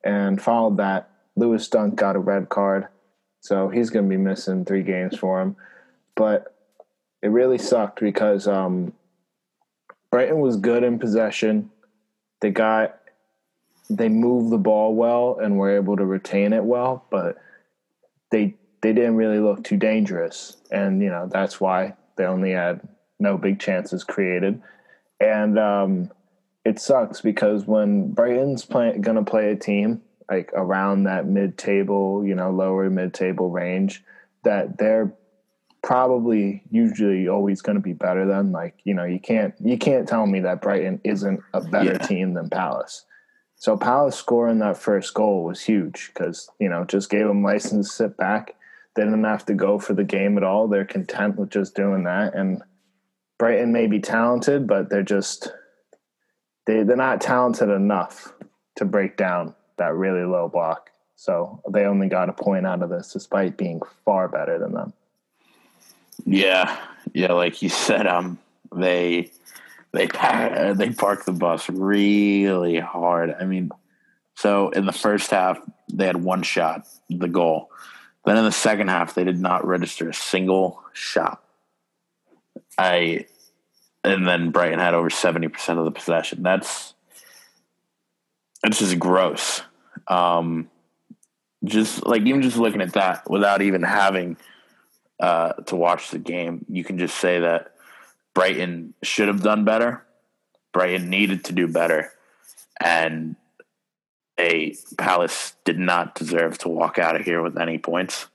and 0.05 0.41
followed 0.41 0.77
that. 0.79 1.09
Lewis 1.35 1.69
Dunk 1.69 1.97
got 1.97 2.17
a 2.17 2.19
red 2.19 2.49
card, 2.49 2.89
so 3.41 3.69
he's 3.69 3.91
going 3.91 4.05
to 4.05 4.11
be 4.11 4.23
missing 4.23 4.65
three 4.65 4.83
games 4.83 5.17
for 5.17 5.41
him. 5.41 5.57
But 6.15 6.55
it 7.23 7.29
really 7.29 7.59
sucked 7.59 8.01
because 8.01 8.47
um, 8.47 8.93
Brighton 10.11 10.41
was 10.41 10.57
good 10.57 10.85
in 10.85 10.99
possession. 10.99 11.71
They 12.41 12.51
got 12.51 12.99
they 13.89 14.09
moved 14.09 14.51
the 14.51 14.59
ball 14.59 14.95
well 14.95 15.39
and 15.41 15.59
were 15.59 15.75
able 15.75 15.97
to 15.97 16.05
retain 16.05 16.53
it 16.53 16.65
well, 16.65 17.05
but 17.11 17.37
they 18.31 18.57
they 18.83 18.93
didn't 18.93 19.17
really 19.17 19.39
look 19.39 19.65
too 19.65 19.77
dangerous, 19.77 20.57
and 20.71 21.01
you 21.03 21.09
know 21.09 21.29
that's 21.31 21.61
why 21.61 21.95
they 22.17 22.25
only 22.25 22.51
had 22.51 22.81
no 23.19 23.39
big 23.39 23.59
chances 23.61 24.05
created. 24.05 24.61
And 25.21 25.59
um, 25.59 26.11
it 26.65 26.79
sucks 26.79 27.21
because 27.21 27.67
when 27.67 28.13
Brighton's 28.13 28.65
play, 28.65 28.97
gonna 28.99 29.25
play 29.25 29.51
a 29.51 29.57
team 29.57 30.03
like 30.31 30.51
around 30.55 31.05
that 31.05 31.27
mid-table, 31.27 32.25
you 32.25 32.35
know, 32.35 32.51
lower 32.51 32.89
mid-table 32.89 33.51
range, 33.51 34.03
that 34.45 34.79
they're 34.79 35.13
probably 35.83 36.63
usually 36.71 37.27
always 37.29 37.61
going 37.61 37.75
to 37.75 37.83
be 37.83 37.93
better 37.93 38.25
than. 38.25 38.53
Like 38.53 38.75
you 38.85 38.95
know, 38.95 39.05
you 39.05 39.19
can't 39.19 39.55
you 39.61 39.77
can't 39.77 40.09
tell 40.09 40.27
me 40.27 40.41
that 40.41 40.63
Brighton 40.63 41.01
isn't 41.05 41.41
a 41.53 41.61
better 41.61 41.93
Yeah. 41.93 41.99
team 41.99 42.35
than 42.35 42.49
Palace. 42.49 43.05
So 43.57 43.77
Palace 43.77 44.17
scoring 44.17 44.59
that 44.61 44.77
first 44.79 45.13
goal 45.15 45.45
was 45.45 45.61
huge 45.61 46.11
because 46.15 46.49
you 46.59 46.69
know 46.69 46.85
just 46.85 47.11
gave 47.11 47.27
them 47.27 47.43
license 47.43 47.89
to 47.89 47.95
sit 47.95 48.17
back. 48.17 48.55
They 48.95 49.03
didn't 49.03 49.25
have 49.25 49.47
to 49.47 49.55
go 49.55 49.79
for 49.79 49.95
the 49.95 50.05
game 50.05 50.37
at 50.37 50.45
all. 50.45 50.69
They're 50.69 50.85
content 50.85 51.37
with 51.37 51.51
just 51.51 51.75
doing 51.75 52.05
that. 52.05 52.35
And 52.35 52.63
Brighton 53.39 53.73
may 53.73 53.87
be 53.87 54.01
talented, 54.01 54.67
but 54.67 54.91
they're 54.91 55.03
just 55.03 55.51
they 56.67 56.83
they're 56.83 56.97
not 56.97 57.21
talented 57.21 57.69
enough 57.69 58.33
to 58.77 58.85
break 58.85 59.17
down 59.17 59.55
that 59.77 59.95
really 59.95 60.25
low 60.25 60.49
block. 60.49 60.91
So 61.17 61.61
they 61.69 61.85
only 61.85 62.09
got 62.09 62.29
a 62.29 62.33
point 62.33 62.67
out 62.67 62.83
of 62.83 62.91
this, 62.91 63.13
despite 63.13 63.57
being 63.57 63.81
far 64.05 64.29
better 64.29 64.59
than 64.59 64.73
them. 64.73 64.93
Yeah, 66.25 66.77
yeah, 67.13 67.33
like 67.33 67.63
you 67.63 67.69
said, 67.69 68.07
um, 68.07 68.39
they 68.75 69.31
they 69.93 70.07
they 70.07 70.91
parked 70.91 71.27
the 71.27 71.33
bus 71.33 71.69
really 71.69 72.79
hard. 72.79 73.35
I 73.39 73.45
mean, 73.45 73.71
so 74.37 74.71
in 74.71 74.87
the 74.87 74.93
first 74.93 75.31
half 75.31 75.61
they 75.93 76.07
had 76.07 76.17
one 76.17 76.43
shot, 76.43 76.87
the 77.11 77.29
goal. 77.29 77.71
Then 78.25 78.37
in 78.37 78.45
the 78.45 78.53
second 78.53 78.89
half 78.89 79.15
they 79.15 79.25
did 79.25 79.41
not 79.41 79.67
register 79.67 80.09
a 80.09 80.15
single 80.15 80.83
shot. 80.93 81.43
I 82.79 83.27
and 84.05 84.27
then 84.27 84.51
Brighton 84.51 84.79
had 84.79 84.95
over 84.95 85.11
seventy 85.11 85.49
percent 85.49 85.79
of 85.79 85.85
the 85.85 85.91
possession. 85.91 86.43
That's 86.43 86.95
that's 88.63 88.79
just 88.79 88.99
gross. 88.99 89.63
Um, 90.09 90.71
just 91.65 92.07
like 92.07 92.23
even 92.23 92.43
just 92.43 92.57
looking 92.57 92.81
at 92.81 92.95
that 92.95 93.29
without 93.31 93.63
even 93.63 93.83
having 93.83 94.37
uh, 95.21 95.53
to 95.53 95.77
watch 95.77 96.11
the 96.11 96.19
game, 96.19 96.65
you 96.69 96.83
can 96.85 96.99
just 96.99 97.17
say 97.17 97.41
that 97.41 97.75
Brighton 98.35 98.95
should 99.03 99.29
have 99.29 99.43
done 99.43 99.65
better. 99.65 100.05
Brighton 100.73 101.11
needed 101.11 101.45
to 101.45 101.53
do 101.53 101.69
better, 101.69 102.13
and 102.81 103.37
a 104.39 104.75
Palace 104.99 105.55
did 105.65 105.79
not 105.79 106.15
deserve 106.15 106.59
to 106.59 106.69
walk 106.69 106.99
out 106.99 107.15
of 107.15 107.25
here 107.25 107.43
with 107.43 107.59
any 107.59 107.79
points. 107.79 108.27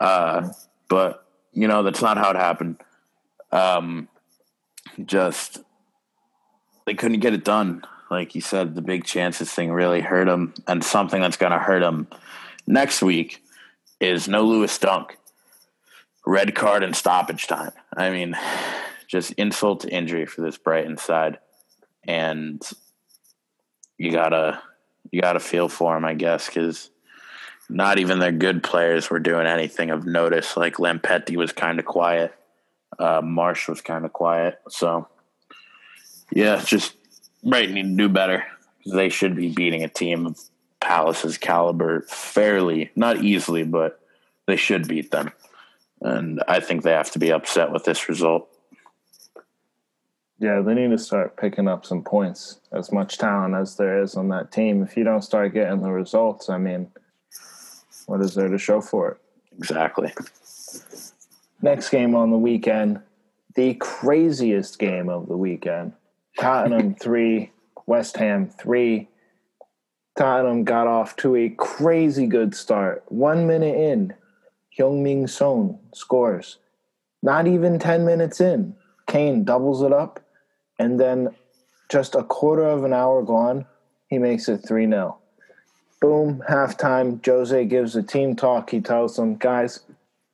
Uh, 0.00 0.48
but 0.88 1.26
you 1.52 1.68
know 1.68 1.82
that's 1.82 2.02
not 2.02 2.16
how 2.16 2.30
it 2.30 2.36
happened. 2.36 2.80
Um, 3.52 4.08
just 5.04 5.58
they 6.86 6.94
couldn't 6.94 7.20
get 7.20 7.34
it 7.34 7.44
done. 7.44 7.82
Like 8.10 8.34
you 8.34 8.40
said, 8.40 8.74
the 8.74 8.82
big 8.82 9.04
chances 9.04 9.52
thing 9.52 9.70
really 9.70 10.00
hurt 10.00 10.26
them, 10.26 10.54
and 10.66 10.82
something 10.82 11.20
that's 11.20 11.36
going 11.36 11.52
to 11.52 11.58
hurt 11.58 11.80
them 11.80 12.08
next 12.66 13.02
week 13.02 13.42
is 14.00 14.26
no 14.26 14.44
Lewis 14.44 14.76
Dunk 14.78 15.16
red 16.26 16.54
card 16.54 16.82
and 16.82 16.94
stoppage 16.94 17.46
time. 17.46 17.72
I 17.96 18.10
mean, 18.10 18.36
just 19.08 19.32
insult 19.32 19.80
to 19.80 19.88
injury 19.88 20.26
for 20.26 20.42
this 20.42 20.58
Brighton 20.58 20.96
side, 20.96 21.38
and 22.06 22.62
you 23.98 24.10
gotta 24.10 24.62
you 25.10 25.20
gotta 25.20 25.40
feel 25.40 25.68
for 25.68 25.94
them, 25.94 26.04
I 26.04 26.14
guess, 26.14 26.46
because 26.46 26.90
not 27.68 27.98
even 27.98 28.18
their 28.18 28.32
good 28.32 28.62
players 28.62 29.10
were 29.10 29.20
doing 29.20 29.46
anything 29.46 29.90
of 29.90 30.06
notice. 30.06 30.56
Like 30.56 30.76
Lamptey 30.76 31.36
was 31.36 31.52
kind 31.52 31.78
of 31.78 31.84
quiet, 31.84 32.34
uh, 32.98 33.20
March 33.22 33.68
was 33.68 33.80
kind 33.80 34.04
of 34.04 34.12
quiet. 34.12 34.58
So, 34.68 35.08
yeah, 36.32 36.62
just 36.64 36.94
Brighton 37.44 37.74
need 37.74 37.82
to 37.90 37.96
do 37.96 38.08
better. 38.08 38.44
They 38.86 39.08
should 39.08 39.36
be 39.36 39.50
beating 39.50 39.84
a 39.84 39.88
team 39.88 40.26
of 40.26 40.38
Palace's 40.80 41.38
caliber 41.38 42.02
fairly, 42.02 42.90
not 42.96 43.22
easily, 43.22 43.64
but 43.64 44.00
they 44.46 44.56
should 44.56 44.88
beat 44.88 45.10
them 45.10 45.32
and 46.00 46.42
I 46.48 46.60
think 46.60 46.82
they 46.82 46.92
have 46.92 47.10
to 47.12 47.18
be 47.18 47.32
upset 47.32 47.72
with 47.72 47.84
this 47.84 48.08
result. 48.08 48.48
Yeah, 50.38 50.62
they 50.62 50.72
need 50.72 50.90
to 50.90 50.98
start 50.98 51.36
picking 51.36 51.68
up 51.68 51.84
some 51.84 52.02
points. 52.02 52.60
As 52.72 52.90
much 52.90 53.18
talent 53.18 53.54
as 53.54 53.76
there 53.76 54.02
is 54.02 54.14
on 54.14 54.28
that 54.28 54.50
team, 54.50 54.82
if 54.82 54.96
you 54.96 55.04
don't 55.04 55.22
start 55.22 55.52
getting 55.52 55.82
the 55.82 55.92
results, 55.92 56.48
I 56.48 56.56
mean, 56.56 56.90
what 58.06 58.22
is 58.22 58.34
there 58.34 58.48
to 58.48 58.56
show 58.56 58.80
for 58.80 59.10
it? 59.10 59.16
Exactly. 59.58 60.14
Next 61.62 61.90
game 61.90 62.14
on 62.14 62.30
the 62.30 62.38
weekend, 62.38 63.00
the 63.54 63.74
craziest 63.74 64.78
game 64.78 65.08
of 65.08 65.28
the 65.28 65.36
weekend. 65.36 65.92
Tottenham 66.38 66.94
3, 67.00 67.50
West 67.86 68.16
Ham 68.16 68.48
3. 68.48 69.08
Tottenham 70.16 70.64
got 70.64 70.86
off 70.86 71.16
to 71.16 71.36
a 71.36 71.50
crazy 71.50 72.26
good 72.26 72.54
start. 72.54 73.04
One 73.08 73.46
minute 73.46 73.76
in, 73.76 74.14
Heung-Min 74.78 75.28
Son 75.28 75.78
scores. 75.94 76.58
Not 77.22 77.46
even 77.46 77.78
10 77.78 78.04
minutes 78.04 78.40
in, 78.40 78.74
Kane 79.06 79.44
doubles 79.44 79.82
it 79.82 79.92
up. 79.92 80.20
And 80.78 80.98
then 80.98 81.34
just 81.90 82.14
a 82.14 82.22
quarter 82.22 82.64
of 82.64 82.84
an 82.84 82.94
hour 82.94 83.22
gone, 83.22 83.66
he 84.08 84.18
makes 84.18 84.48
it 84.48 84.58
3 84.66 84.86
0. 84.86 85.18
Boom, 86.00 86.42
halftime. 86.48 87.24
Jose 87.24 87.64
gives 87.66 87.94
a 87.94 88.02
team 88.02 88.34
talk. 88.34 88.70
He 88.70 88.80
tells 88.80 89.16
them, 89.16 89.36
guys, 89.36 89.80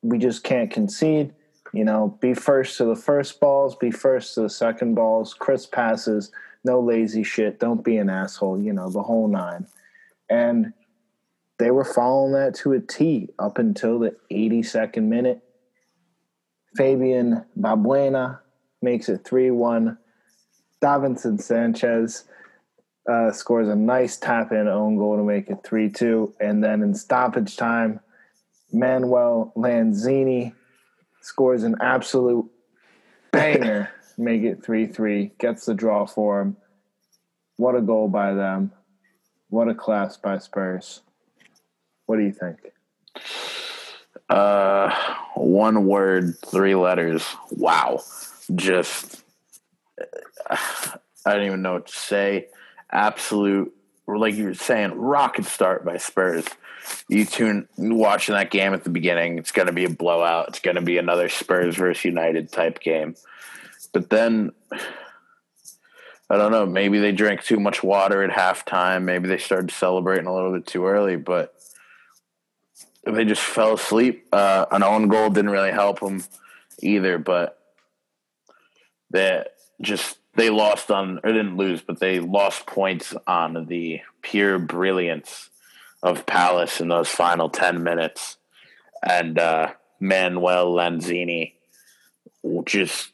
we 0.06 0.18
just 0.18 0.44
can't 0.44 0.70
concede. 0.70 1.34
You 1.72 1.84
know, 1.84 2.16
be 2.20 2.32
first 2.32 2.78
to 2.78 2.84
the 2.84 2.96
first 2.96 3.40
balls, 3.40 3.76
be 3.76 3.90
first 3.90 4.34
to 4.34 4.42
the 4.42 4.50
second 4.50 4.94
balls, 4.94 5.34
crisp 5.34 5.72
passes, 5.72 6.30
no 6.64 6.80
lazy 6.80 7.22
shit, 7.22 7.60
don't 7.60 7.84
be 7.84 7.96
an 7.96 8.08
asshole, 8.08 8.60
you 8.60 8.72
know, 8.72 8.88
the 8.88 9.02
whole 9.02 9.28
nine. 9.28 9.66
And 10.30 10.72
they 11.58 11.70
were 11.70 11.84
following 11.84 12.32
that 12.32 12.54
to 12.56 12.72
a 12.72 12.80
T 12.80 13.30
up 13.38 13.58
until 13.58 13.98
the 13.98 14.16
82nd 14.30 15.04
minute. 15.04 15.42
Fabian 16.76 17.44
Balbuena 17.58 18.40
makes 18.82 19.08
it 19.08 19.24
3 19.24 19.50
1. 19.50 19.98
Davinson 20.82 21.40
Sanchez 21.40 22.24
uh, 23.10 23.32
scores 23.32 23.68
a 23.68 23.76
nice 23.76 24.16
tap 24.18 24.52
in 24.52 24.68
own 24.68 24.96
goal 24.96 25.16
to 25.16 25.22
make 25.22 25.48
it 25.48 25.58
3 25.64 25.90
2. 25.90 26.34
And 26.40 26.62
then 26.62 26.82
in 26.82 26.94
stoppage 26.94 27.56
time, 27.56 28.00
Manuel 28.76 29.52
Lanzini 29.56 30.52
scores 31.22 31.62
an 31.62 31.76
absolute 31.80 32.46
banger, 33.32 33.90
make 34.18 34.42
it 34.42 34.62
3 34.62 34.86
3, 34.86 35.32
gets 35.38 35.64
the 35.64 35.74
draw 35.74 36.06
for 36.06 36.42
him. 36.42 36.56
What 37.56 37.74
a 37.74 37.80
goal 37.80 38.08
by 38.08 38.34
them. 38.34 38.72
What 39.48 39.68
a 39.68 39.74
class 39.74 40.18
by 40.18 40.38
Spurs. 40.38 41.00
What 42.04 42.16
do 42.16 42.24
you 42.24 42.32
think? 42.32 42.58
Uh, 44.28 44.94
one 45.34 45.86
word, 45.86 46.36
three 46.44 46.74
letters. 46.74 47.24
Wow. 47.50 48.02
Just, 48.54 49.22
I 50.50 50.58
don't 51.24 51.46
even 51.46 51.62
know 51.62 51.74
what 51.74 51.86
to 51.86 51.96
say. 51.96 52.48
Absolute, 52.92 53.72
like 54.06 54.34
you 54.34 54.44
were 54.44 54.54
saying, 54.54 54.92
rocket 54.92 55.46
start 55.46 55.84
by 55.84 55.96
Spurs. 55.96 56.44
You 57.08 57.24
tune 57.24 57.68
watching 57.76 58.34
that 58.34 58.50
game 58.50 58.74
at 58.74 58.84
the 58.84 58.90
beginning. 58.90 59.38
It's 59.38 59.52
going 59.52 59.66
to 59.66 59.72
be 59.72 59.84
a 59.84 59.90
blowout. 59.90 60.48
It's 60.48 60.60
going 60.60 60.76
to 60.76 60.82
be 60.82 60.98
another 60.98 61.28
Spurs 61.28 61.76
versus 61.76 62.04
United 62.04 62.50
type 62.50 62.80
game. 62.80 63.14
But 63.92 64.10
then, 64.10 64.52
I 66.30 66.36
don't 66.36 66.52
know. 66.52 66.66
Maybe 66.66 66.98
they 66.98 67.12
drank 67.12 67.44
too 67.44 67.60
much 67.60 67.82
water 67.82 68.22
at 68.22 68.30
halftime. 68.30 69.04
Maybe 69.04 69.28
they 69.28 69.38
started 69.38 69.70
celebrating 69.70 70.26
a 70.26 70.34
little 70.34 70.52
bit 70.52 70.66
too 70.66 70.86
early. 70.86 71.16
But 71.16 71.54
they 73.04 73.24
just 73.24 73.42
fell 73.42 73.74
asleep. 73.74 74.26
Uh, 74.32 74.66
an 74.70 74.82
own 74.82 75.08
goal 75.08 75.30
didn't 75.30 75.50
really 75.50 75.72
help 75.72 76.00
them 76.00 76.24
either, 76.80 77.18
but 77.18 77.58
they 79.10 79.44
just 79.80 80.18
they 80.34 80.50
lost 80.50 80.90
on 80.90 81.20
or 81.22 81.32
didn't 81.32 81.56
lose, 81.56 81.80
but 81.80 82.00
they 82.00 82.20
lost 82.20 82.66
points 82.66 83.14
on 83.26 83.66
the 83.66 84.00
pure 84.22 84.58
brilliance 84.58 85.50
of 86.06 86.24
Palace 86.24 86.80
in 86.80 86.88
those 86.88 87.08
final 87.08 87.50
ten 87.50 87.82
minutes, 87.82 88.38
and 89.02 89.38
uh, 89.38 89.72
Manuel 90.00 90.72
Lanzini 90.72 91.52
just 92.64 93.10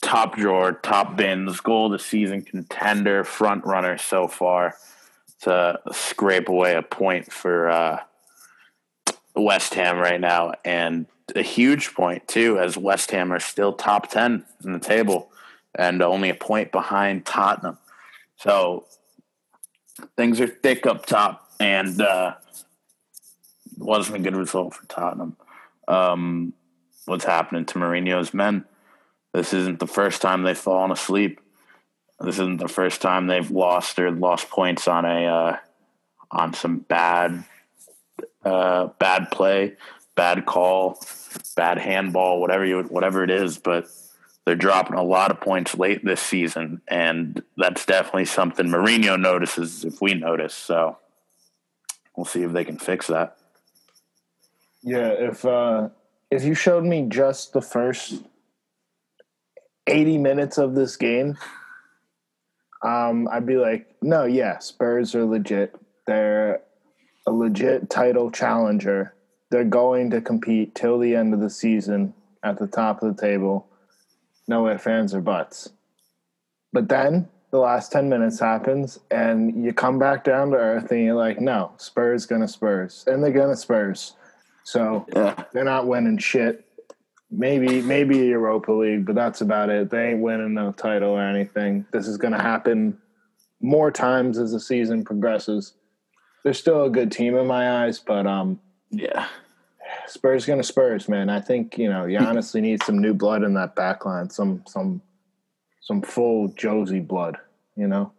top 0.00 0.36
drawer, 0.36 0.72
top 0.72 1.16
bins, 1.16 1.60
goal 1.60 1.86
of 1.86 1.92
the 1.92 1.98
season 1.98 2.42
contender, 2.42 3.24
front 3.24 3.64
runner 3.66 3.98
so 3.98 4.28
far 4.28 4.76
to 5.42 5.78
scrape 5.92 6.48
away 6.48 6.74
a 6.74 6.82
point 6.82 7.32
for. 7.32 7.68
Uh, 7.68 8.00
West 9.36 9.74
Ham 9.74 9.96
right 9.96 10.20
now, 10.20 10.52
and 10.64 11.06
a 11.36 11.40
huge 11.42 11.94
point 11.94 12.26
too, 12.26 12.58
as 12.58 12.76
West 12.76 13.12
Ham 13.12 13.32
are 13.32 13.38
still 13.38 13.72
top 13.72 14.10
ten 14.10 14.44
in 14.64 14.72
the 14.72 14.80
table 14.80 15.30
and 15.76 16.02
only 16.02 16.30
a 16.30 16.34
point 16.34 16.72
behind 16.72 17.24
Tottenham. 17.24 17.78
So 18.36 18.86
things 20.16 20.40
are 20.40 20.48
thick 20.48 20.84
up 20.84 21.06
top, 21.06 21.48
and 21.60 22.00
uh, 22.00 22.34
wasn't 23.76 24.16
a 24.16 24.20
good 24.20 24.34
result 24.34 24.74
for 24.74 24.86
Tottenham. 24.86 25.36
Um, 25.86 26.54
what's 27.04 27.24
happening 27.24 27.66
to 27.66 27.78
Mourinho's 27.78 28.34
men? 28.34 28.64
This 29.32 29.52
isn't 29.52 29.78
the 29.78 29.86
first 29.86 30.22
time 30.22 30.42
they've 30.42 30.58
fallen 30.58 30.90
asleep. 30.90 31.40
This 32.18 32.36
isn't 32.36 32.58
the 32.58 32.68
first 32.68 33.00
time 33.00 33.26
they've 33.26 33.50
lost 33.50 33.98
or 33.98 34.10
lost 34.10 34.50
points 34.50 34.88
on 34.88 35.04
a 35.04 35.26
uh, 35.26 35.56
on 36.30 36.54
some 36.54 36.78
bad 36.78 37.44
uh, 38.44 38.88
bad 38.98 39.30
play, 39.30 39.76
bad 40.16 40.46
call, 40.46 41.00
bad 41.56 41.78
handball, 41.78 42.40
whatever 42.40 42.64
you 42.64 42.82
whatever 42.82 43.22
it 43.22 43.30
is, 43.30 43.58
but 43.58 43.86
they're 44.44 44.54
dropping 44.54 44.96
a 44.96 45.02
lot 45.02 45.30
of 45.30 45.40
points 45.40 45.76
late 45.76 46.04
this 46.04 46.20
season, 46.20 46.82
and 46.88 47.42
that's 47.56 47.86
definitely 47.86 48.24
something 48.24 48.66
Mourinho 48.66 49.18
notices 49.18 49.84
if 49.84 50.00
we 50.02 50.14
notice. 50.14 50.54
So 50.54 50.98
we'll 52.20 52.26
see 52.26 52.42
if 52.42 52.52
they 52.52 52.66
can 52.66 52.76
fix 52.76 53.06
that. 53.06 53.38
Yeah, 54.82 55.08
if 55.08 55.42
uh, 55.42 55.88
if 56.30 56.44
you 56.44 56.54
showed 56.54 56.84
me 56.84 57.06
just 57.08 57.54
the 57.54 57.62
first 57.62 58.22
eighty 59.86 60.18
minutes 60.18 60.58
of 60.58 60.74
this 60.74 60.98
game, 60.98 61.38
um, 62.84 63.26
I'd 63.32 63.46
be 63.46 63.56
like, 63.56 63.96
no, 64.02 64.24
yeah, 64.24 64.58
Spurs 64.58 65.14
are 65.14 65.24
legit. 65.24 65.74
They're 66.06 66.60
a 67.26 67.32
legit 67.32 67.88
title 67.88 68.30
challenger. 68.30 69.14
They're 69.50 69.64
going 69.64 70.10
to 70.10 70.20
compete 70.20 70.74
till 70.74 70.98
the 70.98 71.16
end 71.16 71.32
of 71.32 71.40
the 71.40 71.48
season 71.48 72.12
at 72.44 72.58
the 72.58 72.66
top 72.66 73.02
of 73.02 73.16
the 73.16 73.20
table. 73.20 73.66
No 74.46 74.68
ifs, 74.68 74.84
fans 74.84 75.14
or 75.14 75.22
buts. 75.22 75.70
But 76.70 76.90
then 76.90 77.30
the 77.50 77.58
last 77.58 77.90
10 77.92 78.08
minutes 78.08 78.38
happens 78.38 79.00
and 79.10 79.64
you 79.64 79.72
come 79.72 79.98
back 79.98 80.22
down 80.24 80.50
to 80.50 80.56
earth 80.56 80.90
and 80.92 81.04
you're 81.04 81.14
like, 81.16 81.40
no, 81.40 81.72
Spurs 81.78 82.26
gonna 82.26 82.46
Spurs. 82.48 83.04
And 83.06 83.22
they're 83.22 83.32
gonna 83.32 83.56
Spurs. 83.56 84.14
So 84.62 85.04
Yeah. 85.14 85.42
they're 85.52 85.64
not 85.64 85.86
winning 85.86 86.18
shit. 86.18 86.64
Maybe 87.32 87.80
maybe 87.82 88.18
Europa 88.18 88.72
League, 88.72 89.06
but 89.06 89.14
that's 89.14 89.40
about 89.40 89.68
it. 89.70 89.90
They 89.90 90.10
ain't 90.10 90.20
winning 90.20 90.54
no 90.54 90.72
title 90.72 91.10
or 91.10 91.22
anything. 91.22 91.86
This 91.92 92.06
is 92.08 92.16
gonna 92.16 92.40
happen 92.40 92.98
more 93.60 93.90
times 93.90 94.38
as 94.38 94.52
the 94.52 94.60
season 94.60 95.04
progresses. 95.04 95.74
They're 96.44 96.54
still 96.54 96.84
a 96.84 96.90
good 96.90 97.12
team 97.12 97.36
in 97.36 97.46
my 97.46 97.84
eyes, 97.84 97.98
but 97.98 98.26
um 98.26 98.60
Yeah. 98.90 99.26
Spurs 100.06 100.46
gonna 100.46 100.62
Spurs, 100.62 101.08
man. 101.08 101.28
I 101.28 101.40
think 101.40 101.78
you 101.78 101.88
know 101.88 102.04
you 102.06 102.18
honestly 102.30 102.60
need 102.60 102.82
some 102.84 102.98
new 103.00 103.14
blood 103.14 103.42
in 103.42 103.54
that 103.54 103.74
back 103.74 104.04
line, 104.04 104.30
some 104.30 104.62
some 104.66 105.02
some 105.90 106.02
full 106.02 106.46
Josie 106.54 107.00
blood. 107.00 107.36
You 107.76 107.88
know, 107.88 108.12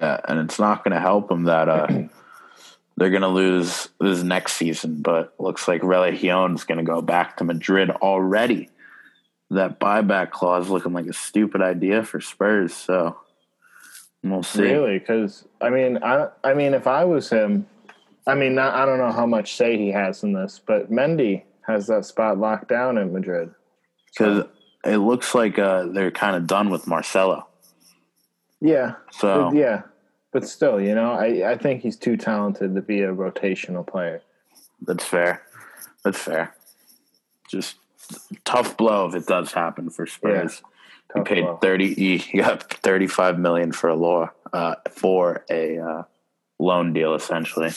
Yeah, 0.00 0.20
and 0.28 0.38
it's 0.38 0.60
not 0.60 0.84
going 0.84 0.94
to 0.94 1.00
help 1.00 1.28
them 1.28 1.44
that 1.44 1.68
uh, 1.68 1.86
they're 2.96 3.10
going 3.10 3.22
to 3.22 3.28
lose 3.28 3.88
this 3.98 4.22
next 4.22 4.52
season. 4.52 5.02
But 5.02 5.34
looks 5.40 5.66
like 5.66 5.82
Reguilón's 5.82 6.62
going 6.62 6.78
to 6.78 6.84
go 6.84 7.02
back 7.02 7.38
to 7.38 7.44
Madrid 7.44 7.90
already. 7.90 8.68
That 9.50 9.80
buyback 9.80 10.30
clause 10.30 10.68
looking 10.68 10.92
like 10.92 11.06
a 11.06 11.12
stupid 11.12 11.60
idea 11.62 12.04
for 12.04 12.20
Spurs. 12.20 12.72
So 12.74 13.18
we'll 14.22 14.44
see. 14.44 14.62
really, 14.62 15.00
because 15.00 15.44
I 15.60 15.70
mean, 15.70 15.98
I 16.04 16.28
I 16.44 16.54
mean, 16.54 16.74
if 16.74 16.86
I 16.86 17.04
was 17.04 17.28
him, 17.28 17.66
I 18.24 18.36
mean, 18.36 18.54
not, 18.54 18.74
I 18.74 18.86
don't 18.86 18.98
know 18.98 19.10
how 19.10 19.26
much 19.26 19.56
say 19.56 19.76
he 19.76 19.88
has 19.88 20.22
in 20.22 20.32
this, 20.32 20.60
but 20.64 20.92
Mendy 20.92 21.42
has 21.66 21.88
that 21.88 22.04
spot 22.04 22.38
locked 22.38 22.68
down 22.68 22.98
in 22.98 23.12
Madrid. 23.12 23.50
Because 24.06 24.44
it 24.84 24.98
looks 24.98 25.34
like 25.34 25.58
uh, 25.58 25.86
they're 25.86 26.10
kind 26.10 26.36
of 26.36 26.46
done 26.46 26.70
with 26.70 26.86
Marcelo. 26.86 27.46
Yeah, 28.60 28.94
So 29.12 29.44
but 29.50 29.56
yeah, 29.56 29.82
but 30.32 30.46
still, 30.46 30.80
you 30.80 30.94
know, 30.94 31.12
I 31.12 31.52
I 31.52 31.56
think 31.56 31.82
he's 31.82 31.96
too 31.96 32.16
talented 32.16 32.74
to 32.74 32.82
be 32.82 33.00
a 33.02 33.12
rotational 33.12 33.86
player. 33.86 34.20
that's 34.82 35.04
fair. 35.04 35.42
That's 36.04 36.18
fair. 36.18 36.54
Just 37.48 37.76
tough 38.44 38.76
blow 38.76 39.06
if 39.08 39.14
it 39.14 39.26
does 39.26 39.52
happen 39.52 39.88
for 39.90 40.06
Spurs. 40.06 40.62
You 41.16 41.24
paid 41.24 41.42
blow. 41.42 41.56
thirty. 41.56 41.86
You 41.86 42.20
you 42.32 42.42
got 42.42 42.62
thirty 42.82 43.06
five 43.06 43.38
million 43.38 43.72
for 43.72 43.88
a 43.88 43.96
law 43.96 44.30
uh, 44.52 44.74
for 44.90 45.44
a 45.50 45.78
uh, 45.78 46.02
loan 46.58 46.92
deal, 46.92 47.14
essentially. 47.14 47.70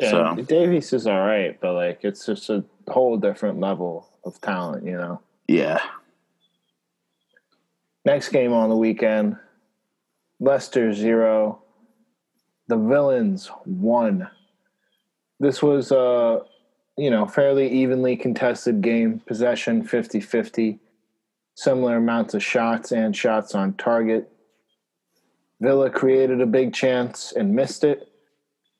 Yeah, 0.00 0.10
So 0.10 0.34
Davies 0.42 0.92
is 0.92 1.06
all 1.06 1.20
right, 1.20 1.58
but 1.60 1.74
like 1.74 2.00
it's 2.04 2.26
just 2.26 2.48
a 2.50 2.64
whole 2.88 3.16
different 3.18 3.60
level 3.60 4.08
of 4.24 4.40
talent, 4.40 4.84
you 4.84 4.96
know. 4.96 5.20
yeah, 5.46 5.80
Next 8.06 8.28
game 8.28 8.52
on 8.52 8.68
the 8.70 8.76
weekend, 8.76 9.36
Leicester 10.38 10.92
zero, 10.92 11.60
the 12.68 12.76
Villans 12.76 13.48
one. 13.64 14.30
This 15.40 15.60
was 15.60 15.90
a 15.90 16.42
you 16.96 17.10
know 17.10 17.26
fairly 17.26 17.68
evenly 17.68 18.16
contested 18.16 18.80
game, 18.80 19.20
possession 19.26 19.84
50-50, 19.84 20.78
similar 21.56 21.96
amounts 21.96 22.34
of 22.34 22.44
shots 22.44 22.92
and 22.92 23.14
shots 23.16 23.56
on 23.56 23.74
target. 23.74 24.30
Villa 25.60 25.90
created 25.90 26.40
a 26.40 26.46
big 26.46 26.72
chance 26.72 27.32
and 27.32 27.56
missed 27.56 27.82
it, 27.82 28.08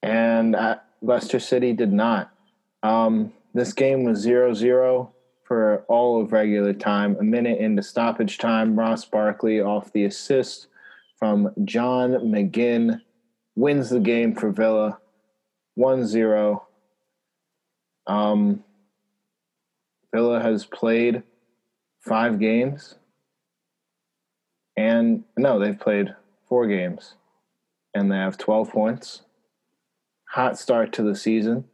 and 0.05 0.55
uh, 0.55 0.77
Leicester 1.03 1.41
City 1.41 1.73
did 1.73 1.93
not. 1.93 2.31
Um, 2.85 3.33
this 3.55 3.73
game 3.73 4.05
was 4.05 4.25
0-0 4.25 5.11
for 5.47 5.85
all 5.89 6.21
of 6.21 6.33
regular 6.33 6.73
time. 6.73 7.17
A 7.21 7.23
minute 7.23 7.59
into 7.59 7.83
stoppage 7.83 8.39
time, 8.39 8.79
Ross 8.79 9.05
Barkley 9.05 9.61
off 9.61 9.93
the 9.93 10.05
assist 10.05 10.67
from 11.19 11.51
John 11.65 12.11
McGinn 12.13 13.01
wins 13.55 13.91
the 13.91 14.01
game 14.01 14.35
for 14.35 14.51
Villa 14.51 14.99
1-0. 15.79 16.63
Um, 18.07 18.65
Villa 20.13 20.41
has 20.41 20.65
played 20.67 21.23
five 22.01 22.39
games. 22.39 22.97
And 24.77 25.25
no, 25.37 25.59
they've 25.59 25.79
played 25.79 26.15
four 26.49 26.67
games. 26.67 27.15
And 27.95 28.11
they 28.11 28.17
have 28.17 28.37
12 28.37 28.71
points. 28.71 29.23
Hot 30.31 30.59
start 30.59 30.93
to 30.95 31.03
the 31.03 31.15
season. 31.15 31.65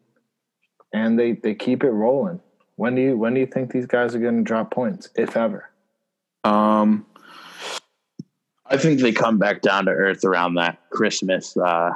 And 0.92 1.18
they, 1.18 1.32
they 1.32 1.54
keep 1.54 1.82
it 1.82 1.90
rolling. 1.90 2.40
When 2.76 2.94
do 2.94 3.02
you 3.02 3.16
when 3.16 3.34
do 3.34 3.40
you 3.40 3.46
think 3.46 3.70
these 3.72 3.86
guys 3.86 4.14
are 4.14 4.18
going 4.18 4.38
to 4.38 4.42
drop 4.42 4.70
points, 4.70 5.08
if 5.14 5.36
ever? 5.36 5.68
um, 6.44 7.06
I 8.66 8.76
think 8.78 9.00
they 9.00 9.12
come 9.12 9.38
back 9.38 9.60
down 9.60 9.84
to 9.84 9.90
earth 9.90 10.24
around 10.24 10.54
that 10.54 10.78
Christmas. 10.90 11.56
Uh, 11.56 11.90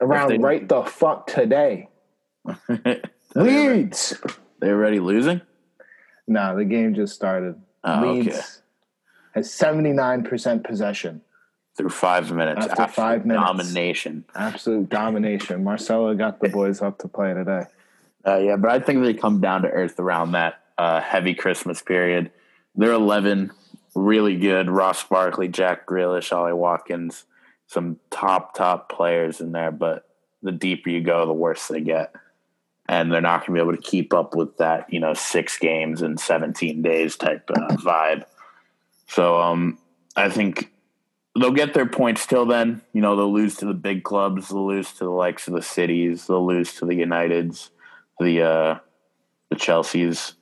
Around 0.00 0.28
they- 0.30 0.38
right 0.38 0.66
the 0.68 0.82
fuck 0.84 1.26
today. 1.26 1.88
Leads. 3.34 4.14
they're 4.60 4.74
already 4.76 5.00
losing. 5.00 5.40
No, 6.26 6.56
the 6.56 6.64
game 6.64 6.94
just 6.94 7.14
started. 7.14 7.54
Oh, 7.84 8.00
Leeds 8.12 8.28
okay. 8.28 8.40
has 9.34 9.52
seventy 9.52 9.92
nine 9.92 10.22
percent 10.24 10.64
possession. 10.64 11.20
Through 11.76 11.90
five 11.90 12.32
minutes, 12.32 12.66
After 12.66 12.82
absolute 12.82 12.94
five 12.94 13.26
minutes. 13.26 13.46
domination. 13.46 14.24
Absolute 14.34 14.88
domination. 14.88 15.62
Marcelo 15.62 16.14
got 16.14 16.40
the 16.40 16.48
boys 16.48 16.80
up 16.80 16.98
to 17.00 17.08
play 17.08 17.34
today. 17.34 17.64
Uh, 18.26 18.38
yeah, 18.38 18.56
but 18.56 18.70
I 18.70 18.80
think 18.80 19.02
they 19.02 19.14
come 19.14 19.40
down 19.40 19.62
to 19.62 19.68
earth 19.68 20.00
around 20.00 20.32
that 20.32 20.60
uh, 20.78 21.00
heavy 21.00 21.34
Christmas 21.34 21.80
period. 21.80 22.30
They're 22.74 22.92
11, 22.92 23.52
really 23.94 24.36
good. 24.36 24.68
Ross 24.68 25.04
Barkley, 25.04 25.48
Jack 25.48 25.86
Grealish, 25.86 26.36
Ollie 26.36 26.52
Watkins, 26.52 27.24
some 27.66 27.98
top, 28.10 28.54
top 28.54 28.90
players 28.90 29.40
in 29.40 29.52
there. 29.52 29.70
But 29.70 30.08
the 30.42 30.52
deeper 30.52 30.90
you 30.90 31.02
go, 31.02 31.26
the 31.26 31.32
worse 31.32 31.68
they 31.68 31.80
get. 31.80 32.12
And 32.88 33.12
they're 33.12 33.20
not 33.20 33.40
going 33.40 33.46
to 33.46 33.52
be 33.64 33.68
able 33.68 33.76
to 33.76 33.90
keep 33.90 34.14
up 34.14 34.34
with 34.34 34.58
that, 34.58 34.92
you 34.92 35.00
know, 35.00 35.14
six 35.14 35.58
games 35.58 36.02
in 36.02 36.18
17 36.18 36.82
days 36.82 37.16
type 37.16 37.50
uh, 37.50 37.74
vibe. 37.76 38.24
So 39.08 39.40
um, 39.40 39.78
I 40.14 40.28
think 40.28 40.70
they'll 41.38 41.52
get 41.52 41.74
their 41.74 41.86
points 41.86 42.26
till 42.26 42.46
then. 42.46 42.80
You 42.92 43.00
know, 43.00 43.16
they'll 43.16 43.32
lose 43.32 43.56
to 43.56 43.66
the 43.66 43.74
big 43.74 44.04
clubs, 44.04 44.48
they'll 44.48 44.66
lose 44.66 44.92
to 44.94 45.04
the 45.04 45.10
likes 45.10 45.48
of 45.48 45.54
the 45.54 45.62
cities, 45.62 46.26
they'll 46.26 46.46
lose 46.46 46.74
to 46.76 46.86
the 46.86 46.94
Uniteds, 46.94 47.70
the 48.20 48.42
uh, 48.42 48.78
the 49.50 49.56
Chelseas. 49.56 50.34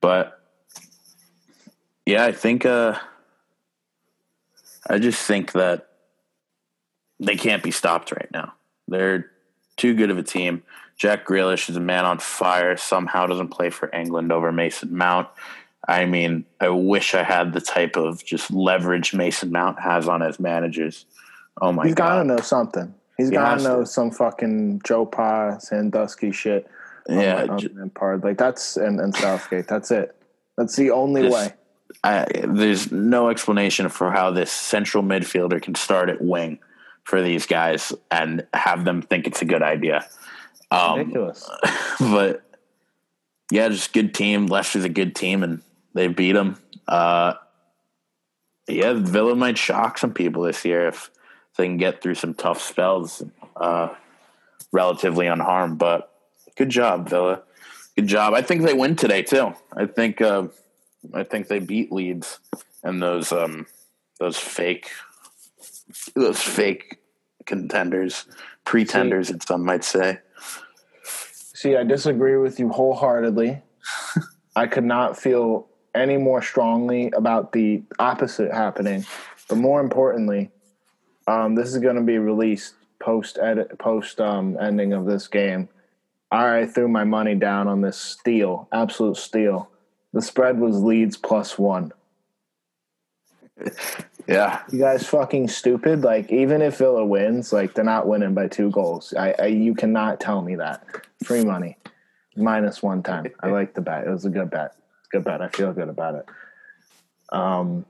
But 0.00 0.40
yeah, 2.06 2.24
I 2.24 2.32
think 2.32 2.64
uh, 2.66 2.98
I 4.88 4.98
just 4.98 5.24
think 5.26 5.52
that 5.52 5.88
they 7.18 7.36
can't 7.36 7.62
be 7.62 7.70
stopped 7.70 8.12
right 8.12 8.28
now. 8.32 8.54
They're 8.88 9.30
too 9.76 9.94
good 9.94 10.10
of 10.10 10.18
a 10.18 10.22
team. 10.22 10.62
Jack 10.96 11.26
Grealish 11.26 11.70
is 11.70 11.76
a 11.76 11.80
man 11.80 12.04
on 12.04 12.18
fire. 12.18 12.76
Somehow 12.76 13.26
doesn't 13.26 13.48
play 13.48 13.70
for 13.70 13.94
England 13.94 14.32
over 14.32 14.52
Mason 14.52 14.96
Mount. 14.96 15.28
I 15.88 16.04
mean, 16.04 16.44
I 16.60 16.68
wish 16.68 17.14
I 17.14 17.22
had 17.22 17.52
the 17.52 17.60
type 17.60 17.96
of 17.96 18.22
just 18.24 18.50
leverage 18.50 19.14
Mason 19.14 19.50
Mount 19.50 19.80
has 19.80 20.08
on 20.08 20.20
his 20.20 20.38
managers. 20.38 21.06
Oh 21.60 21.72
my 21.72 21.86
He's 21.86 21.94
god! 21.94 22.08
got 22.08 22.22
to 22.22 22.24
know 22.24 22.36
something. 22.38 22.94
He's 23.16 23.28
He 23.28 23.34
gotta 23.34 23.62
know 23.62 23.80
to. 23.80 23.86
some 23.86 24.10
fucking 24.10 24.80
Joe 24.84 25.04
Pa, 25.06 25.58
Sandusky 25.58 26.32
shit. 26.32 26.66
On 27.08 27.20
Yeah, 27.20 27.46
on 27.48 27.58
ju- 27.58 27.68
the 27.68 27.88
part 27.88 28.22
like 28.24 28.38
that's 28.38 28.76
and, 28.76 29.00
and 29.00 29.14
Southgate. 29.14 29.68
That's 29.68 29.90
it. 29.90 30.14
That's 30.56 30.76
the 30.76 30.90
only 30.90 31.22
This- 31.22 31.34
way. 31.34 31.54
I, 32.04 32.24
there's 32.46 32.90
no 32.92 33.28
explanation 33.30 33.88
for 33.88 34.10
how 34.12 34.30
this 34.30 34.50
central 34.50 35.02
midfielder 35.02 35.60
can 35.60 35.74
start 35.74 36.08
at 36.08 36.22
wing 36.22 36.60
for 37.04 37.20
these 37.20 37.46
guys 37.46 37.92
and 38.10 38.46
have 38.54 38.84
them 38.84 39.02
think 39.02 39.26
it's 39.26 39.42
a 39.42 39.44
good 39.44 39.62
idea. 39.62 40.06
Um, 40.70 40.98
Ridiculous. 40.98 41.50
but 42.00 42.42
yeah, 43.50 43.68
just 43.68 43.92
good 43.92 44.14
team. 44.14 44.46
Leicester's 44.46 44.84
a 44.84 44.88
good 44.88 45.14
team, 45.14 45.42
and 45.42 45.60
they 45.92 46.06
beat 46.06 46.32
them. 46.32 46.56
Uh, 46.86 47.34
yeah, 48.68 48.92
Villa 48.94 49.34
might 49.34 49.58
shock 49.58 49.98
some 49.98 50.14
people 50.14 50.44
this 50.44 50.64
year 50.64 50.88
if 50.88 51.10
they 51.56 51.66
can 51.66 51.76
get 51.76 52.00
through 52.00 52.14
some 52.14 52.34
tough 52.34 52.62
spells, 52.62 53.22
uh, 53.56 53.88
relatively 54.72 55.26
unharmed. 55.26 55.78
But 55.78 56.09
good 56.60 56.68
job, 56.68 57.08
Villa. 57.08 57.40
Good 57.96 58.06
job. 58.06 58.34
I 58.34 58.42
think 58.42 58.60
they 58.60 58.74
win 58.74 58.94
today 58.94 59.22
too. 59.22 59.54
I 59.74 59.86
think 59.86 60.20
uh, 60.20 60.48
I 61.14 61.24
think 61.24 61.48
they 61.48 61.58
beat 61.58 61.90
Leeds 61.90 62.38
and 62.84 63.02
those 63.02 63.32
um, 63.32 63.66
those 64.18 64.36
fake 64.36 64.90
those 66.14 66.38
fake 66.42 66.98
contenders, 67.46 68.26
pretenders, 68.66 69.30
as 69.30 69.38
some 69.46 69.64
might 69.64 69.84
say. 69.84 70.18
See, 71.02 71.76
I 71.76 71.82
disagree 71.82 72.36
with 72.36 72.60
you 72.60 72.68
wholeheartedly. 72.68 73.62
I 74.54 74.66
could 74.66 74.84
not 74.84 75.18
feel 75.18 75.66
any 75.94 76.18
more 76.18 76.42
strongly 76.42 77.10
about 77.16 77.52
the 77.52 77.82
opposite 77.98 78.52
happening. 78.52 79.06
But 79.48 79.56
more 79.56 79.80
importantly, 79.80 80.50
um, 81.26 81.54
this 81.54 81.68
is 81.68 81.78
going 81.78 81.96
to 81.96 82.02
be 82.02 82.18
released 82.18 82.74
post 82.98 83.38
edit 83.40 83.78
post 83.78 84.20
um, 84.20 84.58
ending 84.60 84.92
of 84.92 85.06
this 85.06 85.26
game. 85.26 85.70
I 86.30 86.66
threw 86.66 86.88
my 86.88 87.04
money 87.04 87.34
down 87.34 87.66
on 87.68 87.80
this 87.80 87.96
steal, 87.96 88.68
absolute 88.72 89.16
steal. 89.16 89.68
The 90.12 90.22
spread 90.22 90.58
was 90.58 90.82
Leeds 90.82 91.16
plus 91.16 91.58
one. 91.58 91.92
Yeah, 94.28 94.62
You 94.70 94.78
guys 94.78 95.08
fucking 95.08 95.48
stupid. 95.48 96.02
Like 96.02 96.30
even 96.30 96.62
if 96.62 96.78
Villa 96.78 97.04
wins, 97.04 97.52
like 97.52 97.74
they're 97.74 97.84
not 97.84 98.06
winning 98.06 98.32
by 98.32 98.46
two 98.46 98.70
goals. 98.70 99.12
I, 99.18 99.34
I 99.38 99.46
you 99.46 99.74
cannot 99.74 100.20
tell 100.20 100.40
me 100.40 100.54
that. 100.56 100.84
Free 101.24 101.44
money, 101.44 101.76
minus 102.36 102.80
one 102.80 103.02
time. 103.02 103.26
I 103.40 103.48
like 103.50 103.74
the 103.74 103.80
bet. 103.80 104.06
It 104.06 104.10
was 104.10 104.24
a 104.24 104.30
good 104.30 104.50
bet. 104.50 104.76
Good 105.10 105.24
bet. 105.24 105.42
I 105.42 105.48
feel 105.48 105.72
good 105.72 105.88
about 105.88 106.14
it. 106.14 106.26
Um. 107.30 107.86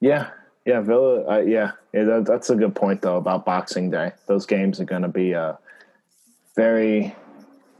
Yeah, 0.00 0.30
yeah, 0.64 0.80
Villa. 0.80 1.24
Uh, 1.28 1.40
yeah, 1.40 1.72
yeah. 1.92 2.04
That, 2.04 2.26
that's 2.26 2.50
a 2.50 2.54
good 2.54 2.76
point 2.76 3.02
though 3.02 3.16
about 3.16 3.44
Boxing 3.44 3.90
Day. 3.90 4.12
Those 4.26 4.46
games 4.46 4.80
are 4.80 4.84
going 4.84 5.02
to 5.02 5.08
be 5.08 5.34
uh 5.34 5.54
very, 6.56 7.14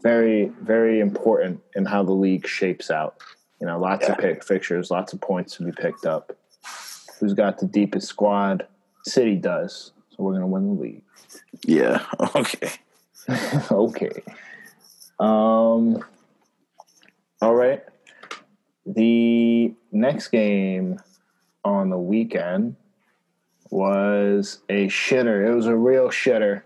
very, 0.03 0.53
very 0.61 1.01
important 1.01 1.61
in 1.75 1.85
how 1.85 2.03
the 2.03 2.13
league 2.13 2.47
shapes 2.47 2.91
out. 2.91 3.17
You 3.61 3.67
know, 3.67 3.79
lots 3.79 4.09
of 4.09 4.19
pick 4.19 4.43
fixtures, 4.43 4.91
lots 4.91 5.13
of 5.13 5.21
points 5.21 5.57
to 5.57 5.65
be 5.65 5.73
picked 5.73 6.05
up. 6.05 6.37
Who's 7.21 7.35
got 7.35 7.59
the 7.59 7.67
deepest 7.67 8.09
squad? 8.09 8.67
City 9.05 9.37
does. 9.37 9.93
So 10.11 10.25
we're 10.25 10.33
going 10.33 10.43
to 10.43 10.47
win 10.47 10.77
the 10.77 10.83
league. 10.83 11.03
yeah. 11.65 12.05
Okay. 12.35 12.71
okay. 13.71 14.23
Um. 15.21 16.05
All 17.41 17.55
right. 17.55 17.83
The 18.85 19.73
next 19.93 20.29
game 20.29 20.99
on 21.65 21.91
the 21.91 21.99
weekend 21.99 22.75
was 23.71 24.59
a 24.69 24.89
shitter. 24.89 25.49
It 25.49 25.55
was 25.55 25.67
a 25.67 25.77
real 25.77 26.09
shitter. 26.09 26.63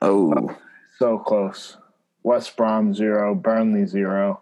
Oh, 0.00 0.56
So 0.98 1.18
close. 1.18 1.76
West 2.22 2.56
Brom 2.56 2.94
zero, 2.94 3.34
Burnley 3.34 3.86
zero. 3.86 4.40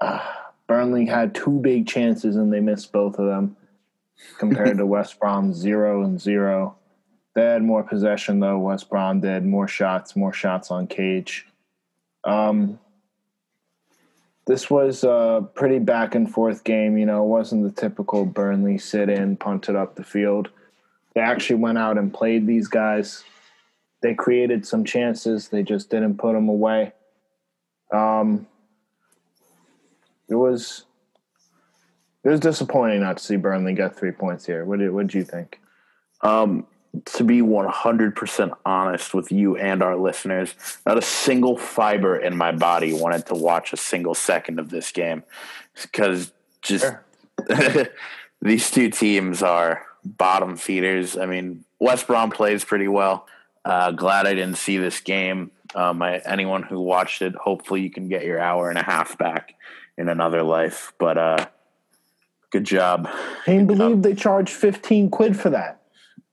Ah, 0.00 0.52
Burnley 0.66 1.06
had 1.06 1.34
two 1.34 1.58
big 1.60 1.86
chances 1.86 2.36
and 2.36 2.52
they 2.52 2.60
missed 2.60 2.92
both 2.92 3.18
of 3.18 3.26
them 3.26 3.56
compared 4.38 4.78
to 4.78 4.86
West 4.86 5.18
Brom 5.18 5.54
zero 5.54 6.02
and 6.04 6.20
zero. 6.20 6.76
They 7.34 7.42
had 7.42 7.62
more 7.62 7.82
possession 7.82 8.40
though. 8.40 8.58
West 8.58 8.90
Brom 8.90 9.20
did 9.20 9.44
more 9.44 9.68
shots, 9.68 10.16
more 10.16 10.32
shots 10.32 10.70
on 10.70 10.86
cage. 10.86 11.46
Um, 12.24 12.78
this 14.46 14.70
was 14.70 15.02
a 15.02 15.48
pretty 15.54 15.78
back 15.78 16.14
and 16.14 16.30
forth 16.30 16.62
game. 16.62 16.98
You 16.98 17.06
know, 17.06 17.24
it 17.24 17.28
wasn't 17.28 17.64
the 17.64 17.80
typical 17.80 18.24
Burnley 18.24 18.78
sit 18.78 19.08
in, 19.08 19.36
punted 19.36 19.76
up 19.76 19.96
the 19.96 20.04
field. 20.04 20.50
They 21.14 21.20
actually 21.22 21.56
went 21.56 21.78
out 21.78 21.98
and 21.98 22.12
played 22.12 22.46
these 22.46 22.68
guys 22.68 23.24
they 24.02 24.14
created 24.14 24.66
some 24.66 24.84
chances. 24.84 25.48
They 25.48 25.62
just 25.62 25.90
didn't 25.90 26.18
put 26.18 26.34
them 26.34 26.48
away. 26.48 26.92
Um, 27.92 28.46
it 30.28 30.34
was 30.34 30.84
it 32.24 32.28
was 32.28 32.40
disappointing 32.40 33.00
not 33.00 33.18
to 33.18 33.24
see 33.24 33.36
Burnley 33.36 33.74
get 33.74 33.96
three 33.96 34.10
points 34.12 34.44
here. 34.46 34.64
What 34.64 34.78
did 34.80 34.90
what 34.90 35.06
did 35.06 35.14
you 35.14 35.24
think? 35.24 35.60
um, 36.22 36.66
to 37.04 37.24
be 37.24 37.42
one 37.42 37.68
hundred 37.68 38.16
percent 38.16 38.52
honest 38.64 39.12
with 39.14 39.30
you 39.30 39.56
and 39.56 39.82
our 39.82 39.96
listeners, 39.96 40.54
not 40.86 40.96
a 40.98 41.02
single 41.02 41.56
fiber 41.56 42.16
in 42.16 42.36
my 42.36 42.52
body 42.52 42.92
wanted 42.92 43.26
to 43.26 43.34
watch 43.34 43.72
a 43.72 43.76
single 43.76 44.14
second 44.14 44.58
of 44.58 44.70
this 44.70 44.90
game 44.92 45.22
because 45.82 46.32
just 46.62 46.84
Sure. 46.84 47.04
these 48.42 48.70
two 48.70 48.90
teams 48.90 49.42
are 49.42 49.84
bottom 50.04 50.56
feeders. 50.56 51.16
I 51.18 51.26
mean, 51.26 51.64
West 51.78 52.06
Brom 52.06 52.30
plays 52.30 52.64
pretty 52.64 52.88
well. 52.88 53.26
Uh, 53.66 53.90
glad 53.90 54.28
I 54.28 54.34
didn't 54.34 54.58
see 54.58 54.78
this 54.78 55.00
game. 55.00 55.50
Um, 55.74 56.00
I, 56.00 56.18
anyone 56.18 56.62
who 56.62 56.80
watched 56.80 57.20
it, 57.20 57.34
hopefully 57.34 57.82
you 57.82 57.90
can 57.90 58.08
get 58.08 58.24
your 58.24 58.38
hour 58.38 58.70
and 58.70 58.78
a 58.78 58.82
half 58.82 59.18
back 59.18 59.54
in 59.98 60.08
another 60.08 60.44
life. 60.44 60.92
But 60.98 61.18
uh, 61.18 61.46
good 62.50 62.64
job. 62.64 63.08
Can 63.44 63.60
you 63.60 63.66
believe 63.66 64.02
they 64.02 64.14
charged 64.14 64.50
fifteen 64.50 65.10
quid 65.10 65.36
for 65.36 65.50
that? 65.50 65.82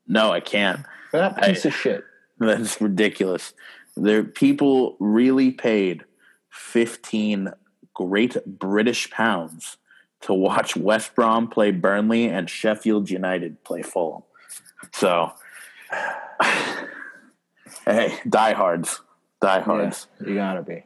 No, 0.06 0.30
I 0.30 0.38
can't. 0.38 0.80
For 1.10 1.18
that 1.18 1.42
I- 1.42 1.48
piece 1.48 1.64
of 1.64 1.74
shit. 1.74 2.04
That's 2.38 2.80
ridiculous. 2.80 3.52
There, 3.96 4.22
people 4.22 4.96
really 5.00 5.50
paid 5.50 6.04
fifteen 6.50 7.52
great 7.94 8.36
British 8.46 9.10
pounds 9.10 9.76
to 10.20 10.32
watch 10.32 10.76
West 10.76 11.16
Brom 11.16 11.48
play 11.48 11.72
Burnley 11.72 12.28
and 12.28 12.48
Sheffield 12.48 13.10
United 13.10 13.62
play 13.64 13.82
Fulham. 13.82 14.22
So, 14.92 15.32
hey, 17.84 18.18
diehards, 18.28 19.00
diehards. 19.40 20.06
Yeah, 20.20 20.28
you 20.28 20.34
gotta 20.34 20.62
be. 20.62 20.84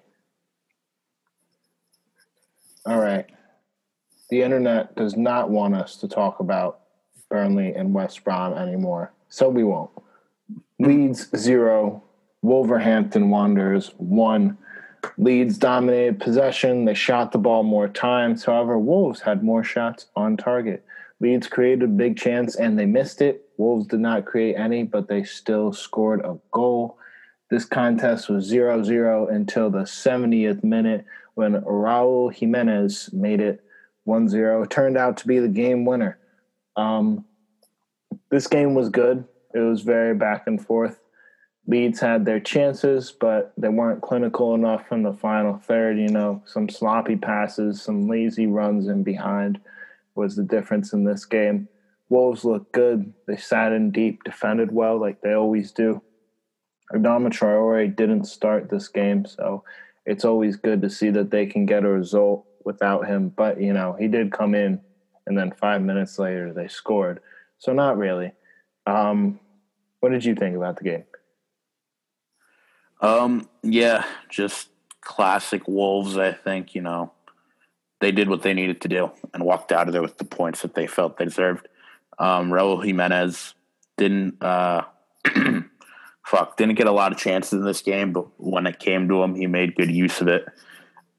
All 2.87 2.99
right. 2.99 3.27
The 4.31 4.43
internet 4.43 4.95
does 4.97 5.17
not 5.17 5.51
want 5.51 5.75
us 5.75 5.97
to 5.97 6.09
talk 6.09 6.41
about 6.41 6.81
Burnley 7.31 7.75
and 7.75 7.95
West 7.95 8.25
Brom 8.25 8.55
anymore, 8.55 9.13
so 9.29 9.49
we 9.49 9.65
won't. 9.65 9.91
Leeds 10.79 11.29
zero, 11.37 12.03
Wolverhampton 12.43 13.31
Wanderers 13.31 13.93
one. 13.97 14.59
Leeds 15.17 15.59
dominated 15.59 16.21
possession. 16.21 16.85
They 16.85 16.95
shot 16.95 17.33
the 17.33 17.39
ball 17.39 17.63
more 17.63 17.89
times. 17.89 18.45
However, 18.45 18.79
Wolves 18.79 19.21
had 19.21 19.43
more 19.43 19.65
shots 19.65 20.07
on 20.17 20.37
target. 20.37 20.85
Leeds 21.21 21.47
created 21.47 21.83
a 21.83 21.89
big 21.89 22.17
chance 22.17 22.57
and 22.57 22.79
they 22.79 22.87
missed 22.87 23.21
it. 23.21 23.48
Wolves 23.59 23.87
did 23.87 24.01
not 24.01 24.25
create 24.25 24.55
any, 24.55 24.85
but 24.85 25.09
they 25.09 25.25
still 25.25 25.73
scored 25.73 26.25
a 26.25 26.39
goal. 26.53 26.97
This 27.51 27.65
contest 27.65 28.29
was 28.29 28.45
0 28.45 28.83
0 28.83 29.27
until 29.29 29.69
the 29.69 29.81
70th 29.81 30.65
minute 30.65 31.05
when 31.35 31.61
Raul 31.63 32.33
Jimenez 32.33 33.11
made 33.13 33.41
it 33.41 33.63
1 34.05 34.29
0. 34.29 34.63
It 34.63 34.71
turned 34.71 34.97
out 34.97 35.19
to 35.19 35.27
be 35.27 35.39
the 35.39 35.49
game 35.49 35.85
winner. 35.85 36.19
Um, 36.77 37.25
this 38.31 38.47
game 38.47 38.75
was 38.75 38.89
good. 38.89 39.25
It 39.55 39.61
was 39.61 39.83
very 39.83 40.15
back 40.15 40.47
and 40.47 40.65
forth. 40.65 41.01
Leeds 41.67 42.01
had 42.01 42.25
their 42.25 42.41
chances, 42.41 43.13
but 43.13 43.53
they 43.59 43.69
weren't 43.69 44.03
clinical 44.03 44.55
enough 44.55 44.87
from 44.89 45.03
the 45.03 45.13
final 45.13 45.59
third. 45.59 45.99
You 45.99 46.09
know, 46.09 46.43
some 46.47 46.69
sloppy 46.69 47.17
passes, 47.17 47.83
some 47.83 48.09
lazy 48.09 48.47
runs 48.47 48.89
in 48.89 49.03
behind 49.03 49.61
was 50.15 50.37
the 50.37 50.43
difference 50.43 50.93
in 50.93 51.05
this 51.05 51.25
game. 51.25 51.69
Wolves 52.09 52.45
looked 52.45 52.73
good. 52.73 53.13
They 53.27 53.37
sat 53.37 53.73
in 53.73 53.91
deep, 53.91 54.25
defended 54.25 54.73
well, 54.73 54.99
like 54.99 55.21
they 55.21 55.35
always 55.35 55.73
do. 55.73 56.03
Adama 56.93 57.29
Traore 57.29 57.95
didn't 57.95 58.25
start 58.25 58.71
this 58.71 58.89
game, 58.89 59.27
so 59.27 59.63
it's 60.07 60.25
always 60.25 60.57
good 60.57 60.81
to 60.83 60.91
see 60.91 61.11
that 61.11 61.31
they 61.31 61.45
can 61.45 61.67
get 61.67 61.85
a 61.85 61.89
result 61.89 62.47
without 62.65 63.07
him. 63.07 63.29
But, 63.29 63.61
you 63.61 63.75
know, 63.75 63.95
he 63.99 64.09
did 64.09 64.33
come 64.33 64.55
in, 64.55 64.81
and 65.27 65.37
then 65.37 65.53
five 65.53 65.83
minutes 65.83 66.19
later 66.19 66.53
they 66.53 66.69
scored. 66.69 67.21
So, 67.59 67.73
not 67.73 67.99
really. 67.99 68.33
Um, 68.87 69.39
what 70.01 70.11
did 70.11 70.25
you 70.25 70.35
think 70.35 70.57
about 70.57 70.79
the 70.79 70.85
game? 70.85 71.05
Um, 73.01 73.49
yeah, 73.63 74.05
just 74.31 74.69
classic 75.03 75.69
Wolves, 75.69 76.17
I 76.17 76.33
think, 76.33 76.75
you 76.75 76.81
know. 76.81 77.13
They 78.01 78.13
did 78.13 78.29
what 78.29 78.43
they 78.43 78.55
needed 78.55 78.81
to 78.83 78.89
do 78.89 79.11
and 79.35 79.45
walked 79.45 79.73
out 79.73 79.89
of 79.89 79.93
there 79.93 80.03
with 80.03 80.19
the 80.19 80.25
points 80.25 80.63
that 80.63 80.75
they 80.75 80.87
felt 80.87 81.19
they 81.19 81.25
deserved. 81.25 81.69
Um, 82.19 82.51
Raul 82.51 82.85
Jimenez 82.85 83.55
didn't 83.97 84.43
uh, 84.43 84.85
fuck 86.25 86.57
didn't 86.57 86.75
get 86.77 86.87
a 86.87 86.93
lot 86.93 87.13
of 87.13 87.19
chances 87.19 87.53
in 87.53 87.65
this 87.65 87.83
game, 87.83 88.13
but 88.13 88.27
when 88.41 88.67
it 88.67 88.79
came 88.79 89.09
to 89.09 89.23
him, 89.23 89.35
he 89.35 89.47
made 89.47 89.77
good 89.77 89.91
use 89.91 90.21
of 90.21 90.29
it. 90.29 90.47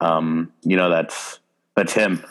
Um, 0.02 0.52
you 0.62 0.78
know 0.78 0.90
that's 0.90 1.40
that's 1.76 1.94
him, 1.94 2.24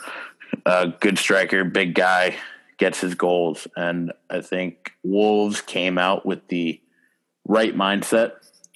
a 0.65 0.87
good 0.87 1.17
striker, 1.17 1.63
big 1.63 1.93
guy, 1.93 2.35
gets 2.77 3.01
his 3.01 3.15
goals, 3.15 3.67
and 3.75 4.11
I 4.29 4.41
think 4.41 4.93
Wolves 5.03 5.61
came 5.61 5.97
out 5.97 6.25
with 6.25 6.47
the 6.47 6.81
right 7.47 7.75
mindset 7.75 8.33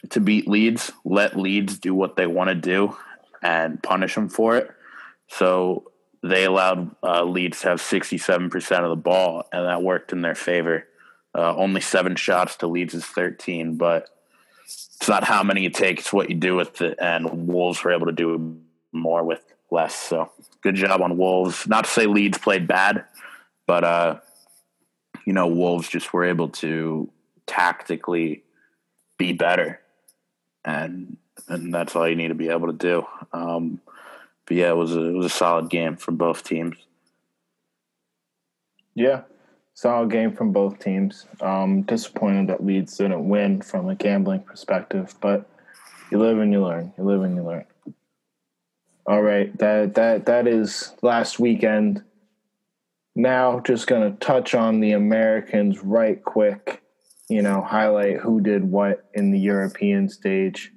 to 0.09 0.19
beat 0.19 0.47
Leeds. 0.47 0.91
Let 1.05 1.37
Leeds 1.37 1.77
do 1.77 1.93
what 1.93 2.15
they 2.15 2.27
want 2.27 2.49
to 2.49 2.55
do 2.55 2.95
and 3.41 3.81
punish 3.81 4.15
them 4.15 4.29
for 4.29 4.57
it. 4.57 4.69
So 5.27 5.91
they 6.24 6.45
allowed 6.45 6.95
uh, 7.03 7.24
Leeds 7.24 7.61
to 7.61 7.69
have 7.69 7.82
67% 7.82 8.84
of 8.84 8.89
the 8.89 8.95
ball, 8.95 9.43
and 9.51 9.65
that 9.65 9.84
worked 9.84 10.13
in 10.13 10.21
their 10.21 10.36
favor. 10.36 10.88
Uh, 11.36 11.53
only 11.55 11.82
seven 11.82 12.15
shots 12.15 12.55
to 12.57 12.67
Leeds' 12.67 12.93
is 12.93 13.05
13, 13.05 13.76
but 13.76 14.07
it's 14.65 15.09
not 15.09 15.26
how 15.26 15.43
many 15.43 15.63
you 15.63 15.69
take, 15.69 15.99
it's 15.99 16.13
what 16.13 16.30
you 16.30 16.36
do 16.36 16.55
with 16.55 16.82
it. 16.82 16.97
And 16.99 17.47
Wolves 17.47 17.84
were 17.84 17.91
able 17.91 18.05
to 18.05 18.13
do 18.13 18.57
more 18.93 19.24
with 19.24 19.43
less. 19.69 19.95
So 19.95 20.32
good 20.61 20.76
job 20.76 21.01
on 21.01 21.17
Wolves. 21.17 21.67
Not 21.67 21.84
to 21.86 21.89
say 21.89 22.05
Leeds 22.05 22.38
played 22.38 22.67
bad, 22.67 23.03
but, 23.67 23.84
uh, 23.84 24.19
you 25.26 25.34
know, 25.34 25.47
Wolves 25.47 25.89
just 25.89 26.13
were 26.13 26.24
able 26.24 26.49
to 26.49 27.11
tactically 27.47 28.43
be 29.17 29.34
better. 29.34 29.82
And 30.63 31.17
and 31.49 31.74
that's 31.74 31.95
all 31.95 32.07
you 32.07 32.15
need 32.15 32.30
to 32.30 32.36
be 32.36 32.49
able 32.49 32.67
to 32.67 32.74
do. 32.74 33.05
Um, 33.34 33.82
but 34.45 34.57
yeah, 34.57 34.69
it 34.69 34.77
was 34.77 34.95
a, 34.95 35.01
it 35.01 35.13
was 35.13 35.25
a 35.25 35.29
solid 35.29 35.69
game 35.69 35.95
from 35.95 36.17
both 36.17 36.43
teams. 36.43 36.75
Yeah, 38.95 39.21
solid 39.73 40.11
game 40.11 40.33
from 40.33 40.51
both 40.51 40.79
teams. 40.79 41.25
Um, 41.41 41.83
disappointed 41.83 42.47
that 42.47 42.65
Leeds 42.65 42.97
didn't 42.97 43.27
win 43.27 43.61
from 43.61 43.89
a 43.89 43.95
gambling 43.95 44.41
perspective, 44.41 45.15
but 45.21 45.49
you 46.11 46.19
live 46.19 46.39
and 46.39 46.51
you 46.51 46.61
learn. 46.61 46.93
You 46.97 47.05
live 47.05 47.21
and 47.21 47.35
you 47.35 47.43
learn. 47.43 47.65
All 49.05 49.21
right, 49.21 49.57
that 49.59 49.95
that 49.95 50.25
that 50.25 50.47
is 50.47 50.93
last 51.01 51.39
weekend. 51.39 52.03
Now, 53.15 53.59
just 53.61 53.87
gonna 53.87 54.11
touch 54.11 54.55
on 54.55 54.79
the 54.79 54.91
Americans 54.91 55.79
right 55.83 56.21
quick. 56.23 56.81
You 57.29 57.41
know, 57.41 57.61
highlight 57.61 58.17
who 58.17 58.41
did 58.41 58.63
what 58.63 59.09
in 59.13 59.31
the 59.31 59.39
European 59.39 60.09
stage 60.09 60.72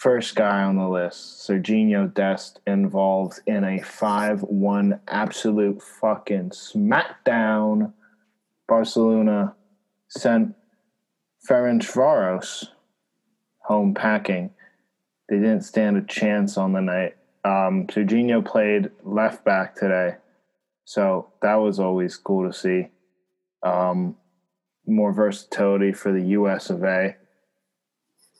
first 0.00 0.34
guy 0.34 0.62
on 0.62 0.76
the 0.76 0.88
list, 0.88 1.46
Serginho 1.46 2.12
Dest, 2.12 2.60
involved 2.66 3.40
in 3.46 3.64
a 3.64 3.82
5 3.82 4.42
1 4.42 5.00
absolute 5.06 5.82
fucking 5.82 6.50
smackdown. 6.50 7.92
Barcelona 8.66 9.54
sent 10.08 10.54
Ferencváros 11.48 12.68
home 13.58 13.92
packing. 13.92 14.50
They 15.28 15.36
didn't 15.36 15.62
stand 15.62 15.98
a 15.98 16.02
chance 16.02 16.56
on 16.56 16.72
the 16.72 16.80
night. 16.80 17.16
Um, 17.44 17.86
Serginho 17.86 18.44
played 18.44 18.90
left 19.04 19.44
back 19.44 19.76
today, 19.76 20.16
so 20.86 21.30
that 21.42 21.56
was 21.56 21.78
always 21.78 22.16
cool 22.16 22.50
to 22.50 22.56
see. 22.56 22.88
Um, 23.62 24.16
more 24.86 25.12
versatility 25.12 25.92
for 25.92 26.10
the 26.10 26.28
US 26.28 26.70
of 26.70 26.82
A 26.84 27.16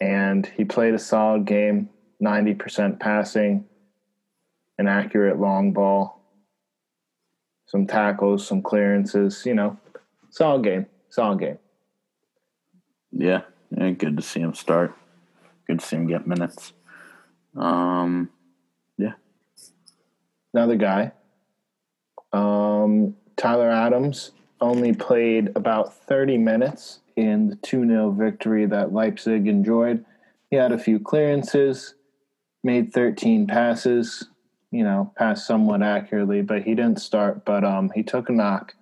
and 0.00 0.46
he 0.46 0.64
played 0.64 0.94
a 0.94 0.98
solid 0.98 1.44
game 1.44 1.90
90% 2.22 2.98
passing, 2.98 3.64
an 4.78 4.88
accurate 4.88 5.38
long 5.38 5.72
ball, 5.72 6.20
some 7.66 7.86
tackles, 7.86 8.46
some 8.46 8.62
clearances, 8.62 9.44
you 9.44 9.54
know, 9.54 9.78
solid 10.30 10.64
game, 10.64 10.86
solid 11.08 11.40
game. 11.40 11.58
Yeah, 13.12 13.42
yeah, 13.76 13.90
good 13.90 14.16
to 14.16 14.22
see 14.22 14.40
him 14.40 14.54
start. 14.54 14.94
Good 15.66 15.80
to 15.80 15.86
see 15.86 15.96
him 15.96 16.06
get 16.06 16.26
minutes. 16.26 16.72
Um, 17.56 18.30
yeah. 18.96 19.14
Another 20.54 20.76
guy, 20.76 21.12
um, 22.32 23.16
Tyler 23.36 23.70
Adams, 23.70 24.32
only 24.60 24.92
played 24.92 25.50
about 25.56 25.94
30 26.06 26.38
minutes 26.38 26.99
in 27.16 27.48
the 27.48 27.56
2 27.56 27.86
0 27.86 28.10
victory 28.12 28.66
that 28.66 28.92
Leipzig 28.92 29.46
enjoyed. 29.46 30.04
He 30.50 30.56
had 30.56 30.72
a 30.72 30.78
few 30.78 30.98
clearances, 30.98 31.94
made 32.64 32.92
13 32.92 33.46
passes, 33.46 34.26
you 34.70 34.84
know, 34.84 35.12
passed 35.16 35.46
somewhat 35.46 35.82
accurately, 35.82 36.42
but 36.42 36.62
he 36.62 36.74
didn't 36.74 37.00
start. 37.00 37.44
But 37.44 37.64
um, 37.64 37.90
he 37.94 38.02
took 38.02 38.28
a 38.28 38.32
knock. 38.32 38.74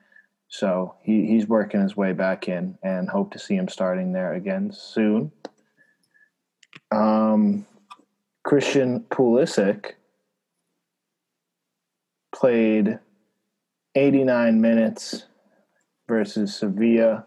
So 0.49 0.95
he, 1.03 1.27
he's 1.27 1.47
working 1.47 1.83
his 1.83 1.97
way 1.97 2.13
back 2.13 2.49
in 2.49 2.79
and 2.83 3.09
hope 3.09 3.33
to 3.33 3.39
see 3.39 3.55
him 3.55 3.69
starting 3.69 4.13
there 4.13 4.33
again 4.33 4.73
soon. 4.73 5.31
Um, 6.91 7.67
Christian 8.45 9.01
Pulisic 9.11 9.93
played 12.35 12.99
89 13.95 14.61
minutes 14.61 15.27
versus 16.09 16.55
Sevilla 16.55 17.27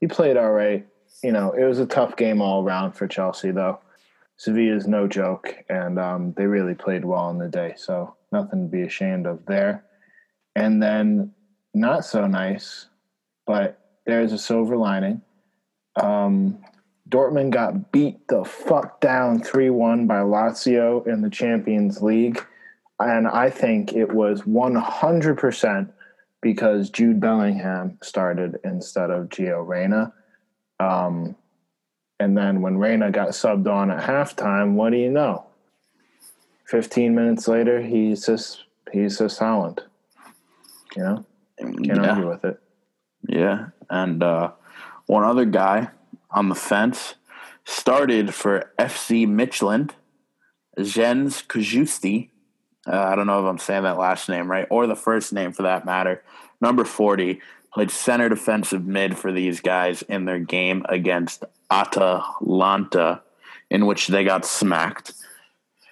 he 0.00 0.06
played 0.06 0.36
all 0.36 0.52
right. 0.52 0.86
You 1.22 1.32
know, 1.32 1.52
it 1.52 1.64
was 1.64 1.78
a 1.78 1.86
tough 1.86 2.16
game 2.16 2.40
all 2.40 2.64
around 2.64 2.92
for 2.92 3.06
Chelsea, 3.06 3.50
though. 3.50 3.80
Sevilla 4.36 4.74
is 4.76 4.86
no 4.86 5.06
joke, 5.06 5.54
and 5.68 5.98
um, 5.98 6.32
they 6.36 6.46
really 6.46 6.74
played 6.74 7.04
well 7.04 7.20
on 7.20 7.38
the 7.38 7.48
day, 7.48 7.74
so 7.76 8.16
nothing 8.32 8.64
to 8.64 8.70
be 8.70 8.82
ashamed 8.82 9.26
of 9.26 9.44
there. 9.44 9.84
And 10.56 10.82
then, 10.82 11.32
not 11.74 12.06
so 12.06 12.26
nice, 12.26 12.86
but 13.46 13.78
there's 14.06 14.32
a 14.32 14.38
silver 14.38 14.76
lining. 14.76 15.20
Um, 15.96 16.58
Dortmund 17.10 17.50
got 17.50 17.92
beat 17.92 18.26
the 18.28 18.44
fuck 18.44 19.00
down 19.00 19.42
3 19.42 19.70
1 19.70 20.06
by 20.06 20.20
Lazio 20.20 21.06
in 21.06 21.20
the 21.20 21.30
Champions 21.30 22.00
League. 22.00 22.44
And 22.98 23.26
I 23.26 23.50
think 23.50 23.92
it 23.92 24.12
was 24.12 24.42
100% 24.42 25.92
because 26.42 26.90
Jude 26.90 27.20
Bellingham 27.20 27.98
started 28.02 28.58
instead 28.64 29.10
of 29.10 29.28
Gio 29.28 29.66
Reyna. 29.66 30.12
Um, 30.78 31.36
and 32.18 32.36
then 32.36 32.62
when 32.62 32.78
Reyna 32.78 33.10
got 33.10 33.30
subbed 33.30 33.70
on 33.70 33.90
at 33.90 34.02
halftime, 34.02 34.74
what 34.74 34.90
do 34.90 34.96
you 34.96 35.10
know? 35.10 35.46
15 36.66 37.14
minutes 37.14 37.48
later, 37.48 37.82
he's 37.82 38.26
just 38.26 38.64
he's 38.92 39.18
just 39.18 39.36
silent. 39.36 39.82
You 40.96 41.02
know, 41.02 41.26
can't 41.58 41.86
yeah. 41.86 42.10
argue 42.10 42.28
with 42.28 42.44
it. 42.44 42.60
Yeah, 43.28 43.68
and 43.88 44.22
uh, 44.22 44.52
one 45.06 45.24
other 45.24 45.44
guy 45.44 45.90
on 46.30 46.48
the 46.48 46.54
fence 46.54 47.14
started 47.64 48.34
for 48.34 48.72
FC 48.78 49.26
Midtjylland, 49.26 49.90
Jens 50.80 51.42
Cajuste. 51.42 52.30
Uh, 52.86 52.98
I 52.98 53.14
don't 53.14 53.26
know 53.26 53.40
if 53.40 53.50
I'm 53.50 53.58
saying 53.58 53.82
that 53.82 53.98
last 53.98 54.28
name 54.28 54.50
right, 54.50 54.66
or 54.70 54.86
the 54.86 54.96
first 54.96 55.32
name 55.32 55.52
for 55.52 55.62
that 55.62 55.84
matter. 55.84 56.22
Number 56.60 56.84
40 56.84 57.40
played 57.72 57.90
center 57.90 58.28
defensive 58.28 58.84
mid 58.84 59.16
for 59.16 59.32
these 59.32 59.60
guys 59.60 60.02
in 60.02 60.24
their 60.24 60.38
game 60.38 60.84
against 60.88 61.44
Atalanta, 61.70 63.22
in 63.70 63.86
which 63.86 64.08
they 64.08 64.24
got 64.24 64.44
smacked. 64.44 65.12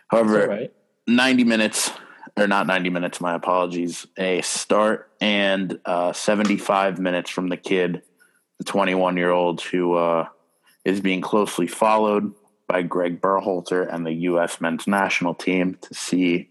However, 0.08 0.48
right. 0.48 0.72
90 1.06 1.44
minutes, 1.44 1.90
or 2.36 2.46
not 2.46 2.66
90 2.66 2.90
minutes, 2.90 3.20
my 3.20 3.34
apologies, 3.34 4.06
a 4.16 4.40
start 4.42 5.10
and 5.20 5.78
uh, 5.84 6.12
75 6.12 6.98
minutes 6.98 7.30
from 7.30 7.48
the 7.48 7.56
kid, 7.56 8.02
the 8.58 8.64
21 8.64 9.16
year 9.16 9.30
old 9.30 9.60
who 9.60 9.94
uh, 9.94 10.26
is 10.84 11.00
being 11.00 11.20
closely 11.20 11.66
followed 11.66 12.32
by 12.66 12.82
Greg 12.82 13.20
Berhalter 13.20 13.92
and 13.92 14.04
the 14.04 14.12
U.S. 14.12 14.60
men's 14.60 14.86
national 14.86 15.34
team 15.34 15.78
to 15.80 15.94
see 15.94 16.50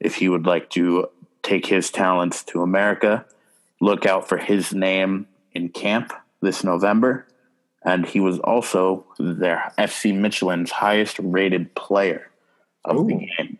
if 0.00 0.16
he 0.16 0.28
would 0.28 0.46
like 0.46 0.70
to 0.70 1.08
take 1.42 1.66
his 1.66 1.90
talents 1.90 2.42
to 2.44 2.62
America. 2.62 3.24
Look 3.80 4.06
out 4.06 4.28
for 4.28 4.38
his 4.38 4.74
name 4.74 5.26
in 5.52 5.68
camp 5.68 6.12
this 6.40 6.64
November. 6.64 7.26
And 7.84 8.04
he 8.04 8.20
was 8.20 8.38
also 8.40 9.06
their 9.18 9.72
FC 9.78 10.12
Midtjylland's 10.12 10.70
highest 10.70 11.18
rated 11.18 11.74
player 11.74 12.30
of 12.84 13.06
the 13.06 13.14
game. 13.14 13.58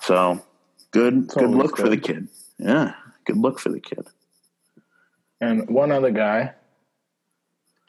So 0.00 0.42
good 0.90 1.28
good 1.28 1.44
always 1.44 1.56
look 1.56 1.76
for 1.76 1.88
the 1.88 1.96
kid. 1.96 2.28
Yeah, 2.58 2.94
good 3.24 3.36
look 3.36 3.60
for 3.60 3.68
the 3.68 3.80
kid. 3.80 4.06
And 5.40 5.68
one 5.70 5.92
other 5.92 6.10
guy, 6.10 6.54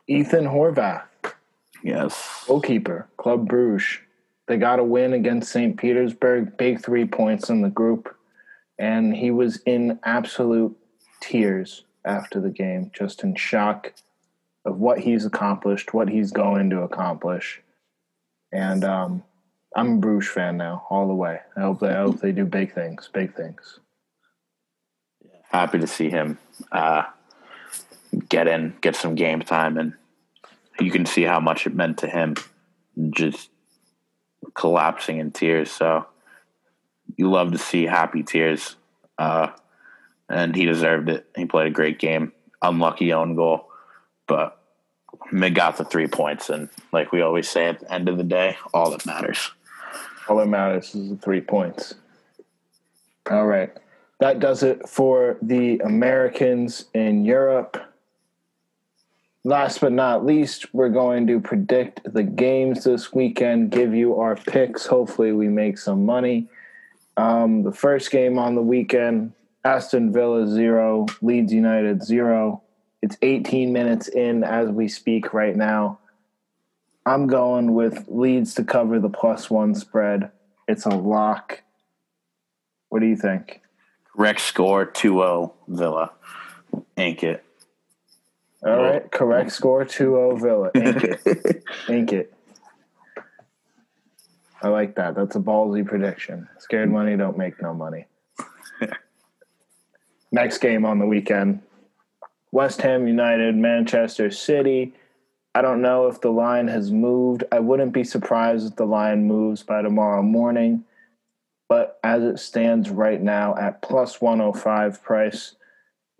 Ethan 0.07 0.45
Horvath, 0.45 1.03
Yes. 1.83 2.45
goalkeeper, 2.47 3.07
Club 3.17 3.47
Bruges. 3.47 3.99
They 4.51 4.57
got 4.57 4.79
a 4.79 4.83
win 4.83 5.13
against 5.13 5.49
St. 5.49 5.77
Petersburg, 5.77 6.57
big 6.57 6.83
three 6.83 7.05
points 7.05 7.49
in 7.49 7.61
the 7.61 7.69
group. 7.69 8.13
And 8.77 9.15
he 9.15 9.31
was 9.31 9.61
in 9.65 9.97
absolute 10.03 10.75
tears 11.21 11.85
after 12.03 12.41
the 12.41 12.49
game, 12.49 12.91
just 12.93 13.23
in 13.23 13.33
shock 13.35 13.93
of 14.65 14.77
what 14.77 14.99
he's 14.99 15.25
accomplished, 15.25 15.93
what 15.93 16.09
he's 16.09 16.33
going 16.33 16.69
to 16.71 16.81
accomplish. 16.81 17.61
And 18.51 18.83
um, 18.83 19.23
I'm 19.73 19.93
a 19.93 19.97
Bruges 19.99 20.29
fan 20.29 20.57
now, 20.57 20.85
all 20.89 21.07
the 21.07 21.13
way. 21.13 21.39
I 21.55 21.61
hope 21.61 21.79
they, 21.79 21.87
I 21.87 22.01
hope 22.01 22.19
they 22.19 22.33
do 22.33 22.43
big 22.43 22.73
things, 22.73 23.09
big 23.13 23.33
things. 23.33 23.79
Happy 25.43 25.79
to 25.79 25.87
see 25.87 26.09
him 26.09 26.37
uh, 26.73 27.03
get 28.27 28.49
in, 28.49 28.75
get 28.81 28.97
some 28.97 29.15
game 29.15 29.43
time, 29.43 29.77
and 29.77 29.93
you 30.77 30.91
can 30.91 31.05
see 31.05 31.23
how 31.23 31.39
much 31.39 31.65
it 31.65 31.73
meant 31.73 31.99
to 31.99 32.07
him 32.07 32.35
just 33.11 33.50
collapsing 34.53 35.19
in 35.19 35.31
tears. 35.31 35.71
So 35.71 36.05
you 37.15 37.29
love 37.29 37.51
to 37.51 37.57
see 37.57 37.85
happy 37.85 38.23
tears. 38.23 38.75
Uh, 39.17 39.49
and 40.29 40.55
he 40.55 40.65
deserved 40.65 41.09
it. 41.09 41.27
He 41.35 41.45
played 41.45 41.67
a 41.67 41.71
great 41.71 41.99
game. 41.99 42.31
Unlucky 42.61 43.11
own 43.11 43.35
goal, 43.35 43.69
but 44.27 44.59
Mid 45.31 45.55
got 45.55 45.77
the 45.77 45.85
three 45.85 46.07
points. 46.07 46.49
And 46.49 46.69
like 46.93 47.11
we 47.11 47.21
always 47.21 47.49
say 47.49 47.67
at 47.67 47.79
the 47.79 47.91
end 47.91 48.07
of 48.07 48.17
the 48.17 48.23
day, 48.23 48.57
all 48.73 48.91
that 48.91 49.05
matters. 49.05 49.51
All 50.27 50.37
that 50.37 50.47
matters 50.47 50.93
is 50.95 51.09
the 51.09 51.17
three 51.17 51.41
points. 51.41 51.95
All 53.29 53.47
right. 53.47 53.71
That 54.19 54.39
does 54.39 54.61
it 54.61 54.87
for 54.87 55.37
the 55.41 55.79
Americans 55.79 56.85
in 56.93 57.25
Europe. 57.25 57.77
Last 59.43 59.81
but 59.81 59.91
not 59.91 60.23
least, 60.23 60.71
we're 60.73 60.89
going 60.89 61.25
to 61.27 61.39
predict 61.39 62.13
the 62.13 62.23
games 62.23 62.83
this 62.83 63.11
weekend, 63.11 63.71
give 63.71 63.95
you 63.95 64.19
our 64.19 64.35
picks. 64.35 64.85
Hopefully, 64.85 65.31
we 65.31 65.47
make 65.47 65.79
some 65.79 66.05
money. 66.05 66.47
Um, 67.17 67.63
the 67.63 67.73
first 67.73 68.11
game 68.11 68.37
on 68.37 68.55
the 68.55 68.61
weekend 68.61 69.33
Aston 69.63 70.13
Villa 70.13 70.47
zero, 70.47 71.07
Leeds 71.21 71.53
United 71.53 72.03
zero. 72.03 72.61
It's 73.01 73.17
18 73.21 73.73
minutes 73.73 74.07
in 74.07 74.43
as 74.43 74.69
we 74.69 74.87
speak 74.87 75.33
right 75.33 75.55
now. 75.55 75.99
I'm 77.05 77.25
going 77.25 77.73
with 77.73 78.05
Leeds 78.07 78.53
to 78.55 78.63
cover 78.63 78.99
the 78.99 79.09
plus 79.09 79.49
one 79.49 79.73
spread. 79.73 80.31
It's 80.67 80.85
a 80.85 80.89
lock. 80.89 81.63
What 82.89 82.99
do 82.99 83.07
you 83.07 83.15
think? 83.15 83.61
Correct 84.15 84.41
score 84.41 84.85
2 84.85 85.13
0 85.13 85.53
Villa. 85.67 86.11
Ink 86.95 87.23
it. 87.23 87.43
All 88.63 88.77
right, 88.77 89.11
correct 89.11 89.51
score 89.51 89.83
2-0 89.85 90.39
Villa. 90.39 90.71
Ink 90.75 91.03
it. 91.03 91.63
Ink 91.89 92.13
it. 92.13 92.33
I 94.61 94.67
like 94.67 94.95
that. 94.95 95.15
That's 95.15 95.35
a 95.35 95.39
ballsy 95.39 95.85
prediction. 95.85 96.47
Scared 96.59 96.91
money 96.91 97.17
don't 97.17 97.37
make 97.37 97.59
no 97.61 97.73
money. 97.73 98.05
Next 100.31 100.59
game 100.59 100.85
on 100.85 100.99
the 100.99 101.07
weekend. 101.07 101.61
West 102.51 102.81
Ham 102.81 103.07
United, 103.07 103.55
Manchester 103.55 104.29
City. 104.29 104.93
I 105.55 105.61
don't 105.61 105.81
know 105.81 106.07
if 106.07 106.21
the 106.21 106.29
line 106.29 106.67
has 106.67 106.91
moved. 106.91 107.43
I 107.51 107.59
wouldn't 107.59 107.93
be 107.93 108.03
surprised 108.03 108.67
if 108.67 108.75
the 108.75 108.85
line 108.85 109.25
moves 109.25 109.63
by 109.63 109.81
tomorrow 109.81 110.21
morning. 110.21 110.85
But 111.67 111.99
as 112.03 112.21
it 112.23 112.39
stands 112.39 112.89
right 112.89 113.21
now 113.21 113.55
at 113.55 113.81
plus 113.81 114.21
105 114.21 115.01
price, 115.01 115.55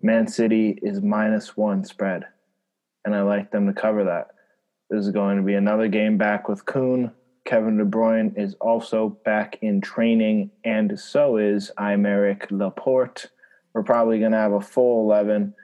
Man 0.02 0.26
City 0.26 0.78
is 0.82 1.00
minus 1.00 1.56
one 1.56 1.84
spread. 1.84 2.24
And 3.04 3.14
I 3.14 3.22
like 3.22 3.52
them 3.52 3.66
to 3.66 3.72
cover 3.72 4.04
that. 4.04 4.28
This 4.90 5.06
is 5.06 5.12
going 5.12 5.36
to 5.36 5.42
be 5.42 5.54
another 5.54 5.86
game 5.88 6.18
back 6.18 6.48
with 6.48 6.66
Kun. 6.66 7.12
Kevin 7.44 7.78
De 7.78 7.84
Bruyne 7.84 8.36
is 8.36 8.54
also 8.60 9.16
back 9.24 9.58
in 9.62 9.80
training, 9.80 10.50
and 10.64 10.98
so 10.98 11.36
is 11.36 11.72
Aymeric 11.78 12.50
Laporte. 12.50 13.28
We're 13.74 13.82
probably 13.82 14.18
going 14.18 14.32
to 14.32 14.38
have 14.38 14.52
a 14.52 14.60
full 14.60 15.10
11. 15.10 15.54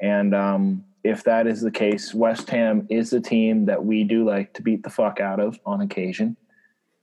And 0.00 0.34
um, 0.34 0.84
if 1.04 1.24
that 1.24 1.46
is 1.46 1.60
the 1.60 1.70
case, 1.70 2.14
West 2.14 2.50
Ham 2.50 2.86
is 2.90 3.10
the 3.10 3.20
team 3.20 3.66
that 3.66 3.84
we 3.84 4.04
do 4.04 4.24
like 4.24 4.54
to 4.54 4.62
beat 4.62 4.82
the 4.82 4.90
fuck 4.90 5.20
out 5.20 5.38
of 5.38 5.58
on 5.66 5.80
occasion. 5.80 6.36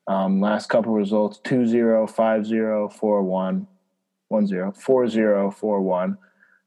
Um, 0.07 0.39
last 0.39 0.69
couple 0.69 0.93
results 0.93 1.39
2 1.43 1.65
0, 1.65 2.07
5 2.07 2.45
0, 2.45 2.89
4 2.89 3.23
1, 3.23 3.67
1 4.27 4.47
0, 4.47 4.73
4 4.73 5.07
0, 5.07 5.51
4 5.51 5.81
1 5.81 6.17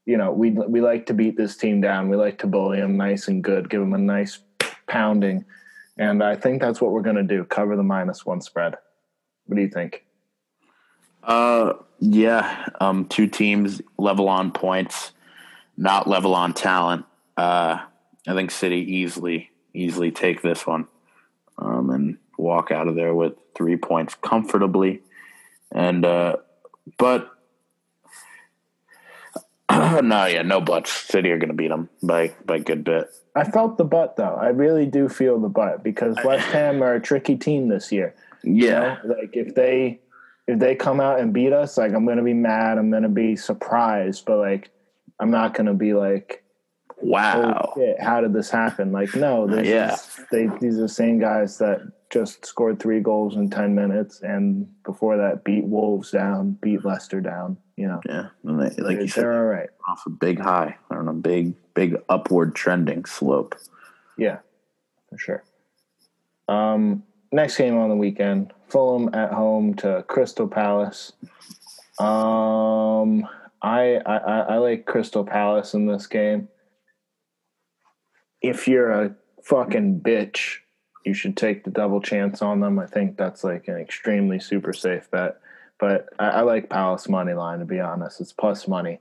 you 0.09 0.17
know, 0.17 0.33
we 0.33 0.53
we 0.53 0.81
like 0.81 1.05
to 1.07 1.15
beat 1.15 1.37
this 1.37 1.55
team 1.55 1.83
down. 1.83 2.09
We 2.09 2.17
like 2.17 2.39
to 2.39 2.47
bully 2.47 2.81
them 2.81 2.97
nice 2.97 3.29
and 3.29 3.45
good, 3.45 3.69
give 3.69 3.81
them 3.81 3.93
a 3.93 3.99
nice 3.99 4.39
pounding, 4.87 5.45
and 5.99 6.23
I 6.23 6.35
think 6.35 6.63
that's 6.63 6.81
what 6.81 6.93
we're 6.93 7.03
going 7.03 7.17
to 7.17 7.23
do. 7.23 7.45
Cover 7.45 7.77
the 7.77 7.83
minus 7.83 8.25
one 8.25 8.41
spread. 8.41 8.75
What 9.45 9.57
do 9.57 9.61
you 9.61 9.69
think? 9.69 10.07
Uh, 11.23 11.75
yeah. 12.01 12.71
Um, 12.81 13.05
two 13.05 13.27
teams 13.27 13.83
level 13.99 14.31
on 14.31 14.51
points, 14.51 15.13
not 15.77 16.09
level 16.09 16.35
on 16.35 16.55
talent. 16.55 17.05
Uh, 17.37 17.79
I 18.27 18.33
think 18.33 18.51
City 18.51 18.79
easily 18.79 19.51
easily 19.75 20.11
take 20.11 20.41
this 20.41 20.67
one, 20.67 20.89
um, 21.59 21.91
and 21.91 22.17
walk 22.39 22.71
out 22.71 22.89
of 22.89 22.95
there 22.95 23.15
with 23.15 23.35
three 23.55 23.77
points 23.77 24.15
comfortably. 24.15 25.03
And 25.71 26.07
uh, 26.07 26.37
but 26.97 27.31
no, 30.03 30.27
yeah, 30.27 30.43
no 30.43 30.61
buts. 30.61 30.91
City 30.93 31.31
are 31.31 31.39
going 31.39 31.49
to 31.49 31.55
beat 31.55 31.69
them 31.69 31.89
by 32.03 32.35
by 32.45 32.57
a 32.57 32.61
good 32.61 32.85
bit. 32.85 33.09
I 33.35 33.45
felt 33.45 33.79
the 33.79 33.85
butt 33.85 34.17
though. 34.17 34.35
I 34.35 34.49
really 34.49 34.87
do 34.87 35.09
feel 35.09 35.39
the 35.41 35.49
butt 35.49 35.83
because 35.85 36.17
West 36.25 36.47
Ham 36.49 36.83
are 36.83 36.95
a 36.95 37.01
tricky 37.01 37.37
team 37.37 37.69
this 37.69 37.93
year. 37.93 38.15
You 38.43 38.67
Yeah, 38.67 38.99
know, 39.05 39.15
like 39.17 39.31
if 39.35 39.55
they 39.55 40.01
if 40.47 40.59
they 40.59 40.75
come 40.75 41.01
out 41.01 41.21
and 41.21 41.33
beat 41.33 41.53
us, 41.53 41.77
like 41.79 41.93
I'm 41.93 42.05
going 42.05 42.17
to 42.19 42.23
be 42.25 42.35
mad. 42.35 42.79
I'm 42.79 42.91
going 42.91 43.03
to 43.03 43.09
be 43.09 43.37
surprised, 43.37 44.25
but 44.25 44.39
like 44.39 44.71
I'm 45.21 45.31
not 45.31 45.55
going 45.55 45.67
to 45.67 45.75
be 45.75 45.95
like 45.95 46.43
wow. 47.01 47.73
shit, 47.77 48.01
how 48.01 48.21
did 48.21 48.33
this 48.33 48.51
happen? 48.51 48.93
Like, 48.93 49.15
no, 49.15 49.47
this 49.47 49.67
Yeah. 49.67 49.95
is, 49.95 50.21
they 50.31 50.49
these 50.61 50.79
are 50.79 50.83
the 50.83 50.89
same 50.89 51.19
guys 51.19 51.59
that 51.59 51.81
just 52.11 52.47
scored 52.47 52.81
three 52.81 53.01
goals 53.01 53.37
in 53.37 53.51
ten 53.51 53.75
minutes, 53.75 54.21
and 54.23 54.67
before 54.85 55.17
that 55.19 55.45
beat 55.45 55.65
Wolves 55.65 56.11
down, 56.11 56.53
beat 56.61 56.85
Leicester 56.85 57.21
down. 57.21 57.57
You 57.77 57.89
know, 57.89 58.01
Yeah, 58.07 58.29
and 58.45 58.61
they, 58.61 58.65
like 58.65 58.77
they're, 58.77 59.01
you 59.03 59.09
said, 59.09 59.25
they're 59.25 59.39
all 59.39 59.45
right. 59.45 59.69
off 59.89 60.03
a 60.07 60.11
big 60.11 60.41
high 60.41 60.77
or 60.91 60.99
on 60.99 61.09
a 61.09 61.13
big 61.13 61.55
big 61.75 61.97
upward 62.09 62.55
trending 62.55 63.05
slope. 63.05 63.55
Yeah, 64.17 64.39
for 65.11 65.19
sure. 65.19 65.45
Um, 66.49 67.05
next 67.31 67.57
game 67.57 67.77
on 67.77 67.89
the 67.89 67.97
weekend: 67.97 68.53
Fulham 68.69 69.15
at 69.15 69.33
home 69.33 69.75
to 69.75 70.05
Crystal 70.09 70.49
Palace. 70.49 71.13
Um, 72.01 73.29
I 73.63 74.01
I, 74.07 74.17
I 74.17 74.39
I 74.41 74.57
like 74.59 74.87
Crystal 74.87 75.25
Palace 75.25 75.75
in 75.75 75.87
this 75.87 76.07
game. 76.07 76.49
If 78.41 78.67
you're 78.69 78.91
a 78.91 79.15
fucking 79.45 80.01
bitch, 80.01 80.59
you 81.09 81.15
should 81.15 81.39
take 81.39 81.65
the 81.65 81.71
double 81.71 82.03
chance 82.03 82.43
on 82.43 82.61
them. 82.61 82.79
I 82.79 82.85
think 82.85 83.17
that's 83.17 83.43
like 83.43 83.67
an 83.67 83.77
extremely 83.77 84.39
super 84.39 84.75
safe 84.75 85.11
bet. 85.11 85.41
But 85.81 86.11
I, 86.19 86.29
I 86.29 86.41
like 86.43 86.69
Palace 86.69 87.09
money 87.09 87.33
line 87.33 87.61
to 87.61 87.65
be 87.65 87.81
honest. 87.81 88.21
It's 88.21 88.33
plus 88.33 88.69
money, 88.69 89.01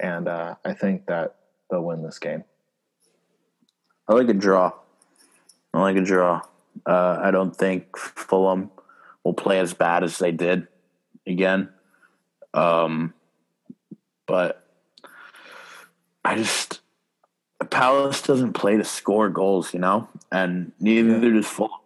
and 0.00 0.26
uh, 0.26 0.56
I 0.64 0.74
think 0.74 1.06
that 1.06 1.36
they'll 1.70 1.84
win 1.84 2.02
this 2.02 2.18
game. 2.18 2.42
I 4.08 4.14
like 4.14 4.28
a 4.28 4.34
draw. 4.34 4.72
I 5.72 5.80
like 5.80 5.96
a 5.96 6.02
draw. 6.02 6.40
Uh, 6.84 7.20
I 7.22 7.30
don't 7.30 7.56
think 7.56 7.96
Fulham 7.96 8.70
will 9.22 9.34
play 9.34 9.60
as 9.60 9.72
bad 9.72 10.02
as 10.02 10.18
they 10.18 10.32
did 10.32 10.66
again. 11.24 11.68
Um, 12.52 13.14
but 14.26 14.66
I 16.24 16.36
just 16.36 16.80
Palace 17.70 18.22
doesn't 18.22 18.52
play 18.52 18.76
to 18.76 18.84
score 18.84 19.28
goals, 19.28 19.74
you 19.74 19.80
know, 19.80 20.08
and 20.30 20.72
neither 20.80 21.32
does 21.32 21.46
Fulham. 21.46 21.80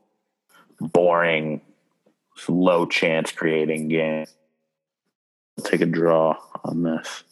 Boring, 0.80 1.60
low 2.48 2.86
chance 2.86 3.32
creating 3.32 3.88
game. 3.88 4.26
I'll 5.58 5.64
take 5.64 5.80
a 5.80 5.86
draw 5.86 6.36
on 6.64 6.84
this. 6.84 7.24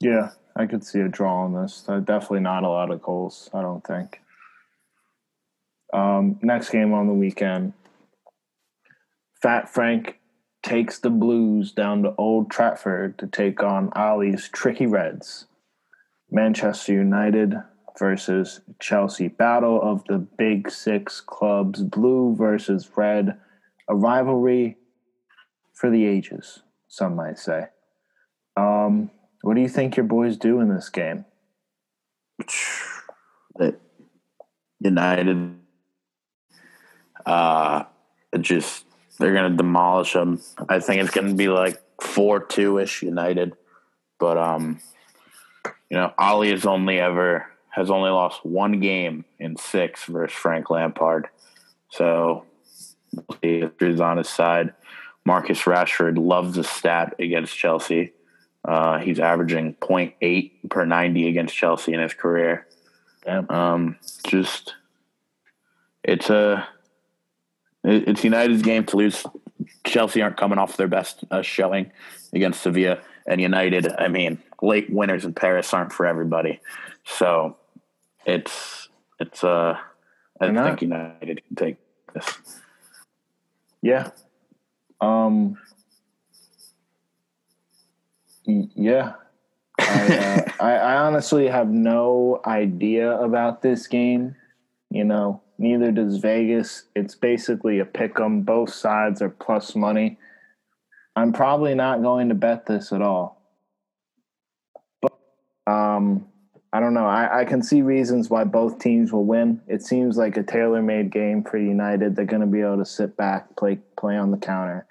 Yeah, 0.00 0.30
I 0.54 0.66
could 0.66 0.84
see 0.84 1.00
a 1.00 1.08
draw 1.08 1.44
on 1.44 1.54
this. 1.54 1.84
Uh, 1.88 2.00
definitely 2.00 2.40
not 2.40 2.62
a 2.62 2.68
lot 2.68 2.90
of 2.90 3.00
goals, 3.00 3.48
I 3.54 3.62
don't 3.62 3.84
think. 3.86 4.20
Um, 5.92 6.38
next 6.42 6.70
game 6.70 6.92
on 6.92 7.06
the 7.06 7.14
weekend, 7.14 7.72
Fat 9.40 9.72
Frank 9.72 10.18
takes 10.62 10.98
the 10.98 11.10
Blues 11.10 11.72
down 11.72 12.02
to 12.02 12.14
Old 12.18 12.50
Trafford 12.50 13.16
to 13.18 13.26
take 13.26 13.62
on 13.62 13.92
Ollie's 13.94 14.48
Tricky 14.48 14.86
Reds. 14.86 15.46
Manchester 16.30 16.92
United 16.92 17.54
versus 17.98 18.60
Chelsea. 18.80 19.28
Battle 19.28 19.80
of 19.82 20.04
the 20.04 20.18
Big 20.18 20.70
Six 20.70 21.20
clubs, 21.20 21.82
blue 21.82 22.34
versus 22.36 22.90
red. 22.96 23.38
A 23.88 23.94
rivalry 23.94 24.76
for 25.72 25.90
the 25.90 26.04
ages, 26.04 26.62
some 26.88 27.14
might 27.14 27.38
say. 27.38 27.66
Um, 28.56 29.10
what 29.42 29.54
do 29.54 29.60
you 29.60 29.68
think 29.68 29.96
your 29.96 30.06
boys 30.06 30.36
do 30.36 30.60
in 30.60 30.68
this 30.68 30.88
game? 30.88 31.24
United, 34.78 35.54
uh, 37.24 37.84
just 38.40 38.84
they're 39.18 39.32
going 39.32 39.50
to 39.50 39.56
demolish 39.56 40.12
them. 40.12 40.40
I 40.68 40.80
think 40.80 41.00
it's 41.02 41.10
going 41.10 41.28
to 41.28 41.34
be 41.34 41.48
like 41.48 41.80
four 42.00 42.40
two 42.40 42.78
ish 42.78 43.02
United, 43.02 43.54
but 44.18 44.36
um, 44.36 44.80
you 45.90 45.96
know, 45.96 46.12
Ollie 46.18 46.50
has 46.50 46.66
only 46.66 46.98
ever 46.98 47.46
has 47.70 47.90
only 47.90 48.10
lost 48.10 48.44
one 48.44 48.80
game 48.80 49.24
in 49.38 49.56
six 49.56 50.04
versus 50.04 50.36
Frank 50.36 50.70
Lampard, 50.70 51.28
so 51.90 52.44
history's 53.42 54.00
on 54.00 54.16
his 54.16 54.28
side. 54.28 54.72
Marcus 55.24 55.62
Rashford 55.62 56.18
loves 56.18 56.54
the 56.54 56.64
stat 56.64 57.14
against 57.18 57.56
Chelsea. 57.56 58.12
Uh, 58.64 58.98
he's 58.98 59.20
averaging 59.20 59.74
0.8 59.74 60.70
per 60.70 60.84
90 60.84 61.28
against 61.28 61.54
Chelsea 61.54 61.92
in 61.92 62.00
his 62.00 62.14
career. 62.14 62.66
Um, 63.26 63.96
just 64.26 64.74
it's 66.04 66.30
a 66.30 66.66
it's 67.84 68.24
United's 68.24 68.62
game 68.62 68.84
to 68.86 68.96
lose. 68.96 69.24
Chelsea 69.84 70.22
aren't 70.22 70.36
coming 70.36 70.58
off 70.58 70.76
their 70.76 70.88
best 70.88 71.24
uh, 71.30 71.42
showing 71.42 71.90
against 72.32 72.62
Sevilla, 72.62 73.00
and 73.26 73.40
United. 73.40 73.88
I 73.98 74.08
mean, 74.08 74.38
late 74.62 74.90
winners 74.90 75.24
in 75.24 75.34
Paris 75.34 75.72
aren't 75.72 75.92
for 75.92 76.06
everybody. 76.06 76.60
So 77.04 77.56
it's 78.24 78.88
it's 79.18 79.44
uh 79.44 79.78
I 80.40 80.52
think 80.52 80.82
United 80.82 81.42
can 81.46 81.56
take 81.56 81.76
this. 82.14 82.38
Yeah. 83.82 84.10
Um. 85.00 85.58
Yeah. 88.46 89.14
I, 89.78 90.18
uh, 90.18 90.42
I, 90.60 90.72
I 90.72 90.96
honestly 90.96 91.48
have 91.48 91.68
no 91.68 92.40
idea 92.46 93.18
about 93.18 93.62
this 93.62 93.86
game. 93.86 94.36
You 94.90 95.04
know, 95.04 95.42
neither 95.58 95.92
does 95.92 96.18
Vegas. 96.18 96.84
It's 96.94 97.14
basically 97.14 97.78
a 97.78 97.84
pick 97.84 98.18
'em. 98.20 98.42
Both 98.42 98.72
sides 98.72 99.20
are 99.22 99.30
plus 99.30 99.74
money. 99.74 100.18
I'm 101.14 101.32
probably 101.32 101.74
not 101.74 102.02
going 102.02 102.28
to 102.28 102.34
bet 102.34 102.66
this 102.66 102.92
at 102.92 103.02
all. 103.02 103.40
Um, 105.66 106.26
I 106.72 106.80
don't 106.80 106.94
know. 106.94 107.06
I, 107.06 107.40
I 107.40 107.44
can 107.44 107.62
see 107.62 107.82
reasons 107.82 108.28
why 108.28 108.44
both 108.44 108.78
teams 108.78 109.12
will 109.12 109.24
win. 109.24 109.62
It 109.66 109.82
seems 109.82 110.16
like 110.16 110.36
a 110.36 110.42
tailor-made 110.42 111.10
game 111.10 111.42
for 111.42 111.58
United. 111.58 112.14
They're 112.14 112.24
going 112.24 112.40
to 112.40 112.46
be 112.46 112.60
able 112.60 112.78
to 112.78 112.84
sit 112.84 113.16
back, 113.16 113.56
play 113.56 113.78
play 113.96 114.16
on 114.16 114.30
the 114.30 114.36
counter, 114.36 114.86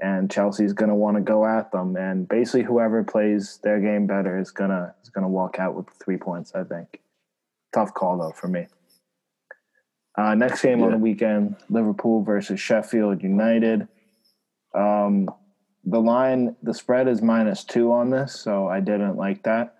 and 0.00 0.30
Chelsea's 0.30 0.72
going 0.72 0.88
to 0.88 0.94
want 0.94 1.16
to 1.18 1.22
go 1.22 1.46
at 1.46 1.70
them. 1.70 1.96
And 1.96 2.28
basically, 2.28 2.64
whoever 2.64 3.04
plays 3.04 3.60
their 3.62 3.80
game 3.80 4.06
better 4.06 4.38
is 4.38 4.50
gonna 4.50 4.94
is 5.02 5.10
gonna 5.10 5.28
walk 5.28 5.58
out 5.58 5.74
with 5.74 5.86
three 6.02 6.16
points. 6.16 6.52
I 6.54 6.64
think. 6.64 7.00
Tough 7.72 7.94
call 7.94 8.18
though 8.18 8.32
for 8.32 8.48
me. 8.48 8.66
Uh, 10.18 10.34
next 10.34 10.62
game 10.62 10.82
on 10.82 10.90
the 10.90 10.98
weekend: 10.98 11.54
Liverpool 11.68 12.24
versus 12.24 12.58
Sheffield 12.58 13.22
United. 13.22 13.86
Um, 14.74 15.30
the 15.84 16.00
line, 16.00 16.56
the 16.62 16.74
spread 16.74 17.08
is 17.08 17.22
minus 17.22 17.62
two 17.62 17.92
on 17.92 18.10
this, 18.10 18.34
so 18.34 18.66
I 18.66 18.80
didn't 18.80 19.16
like 19.16 19.44
that. 19.44 19.76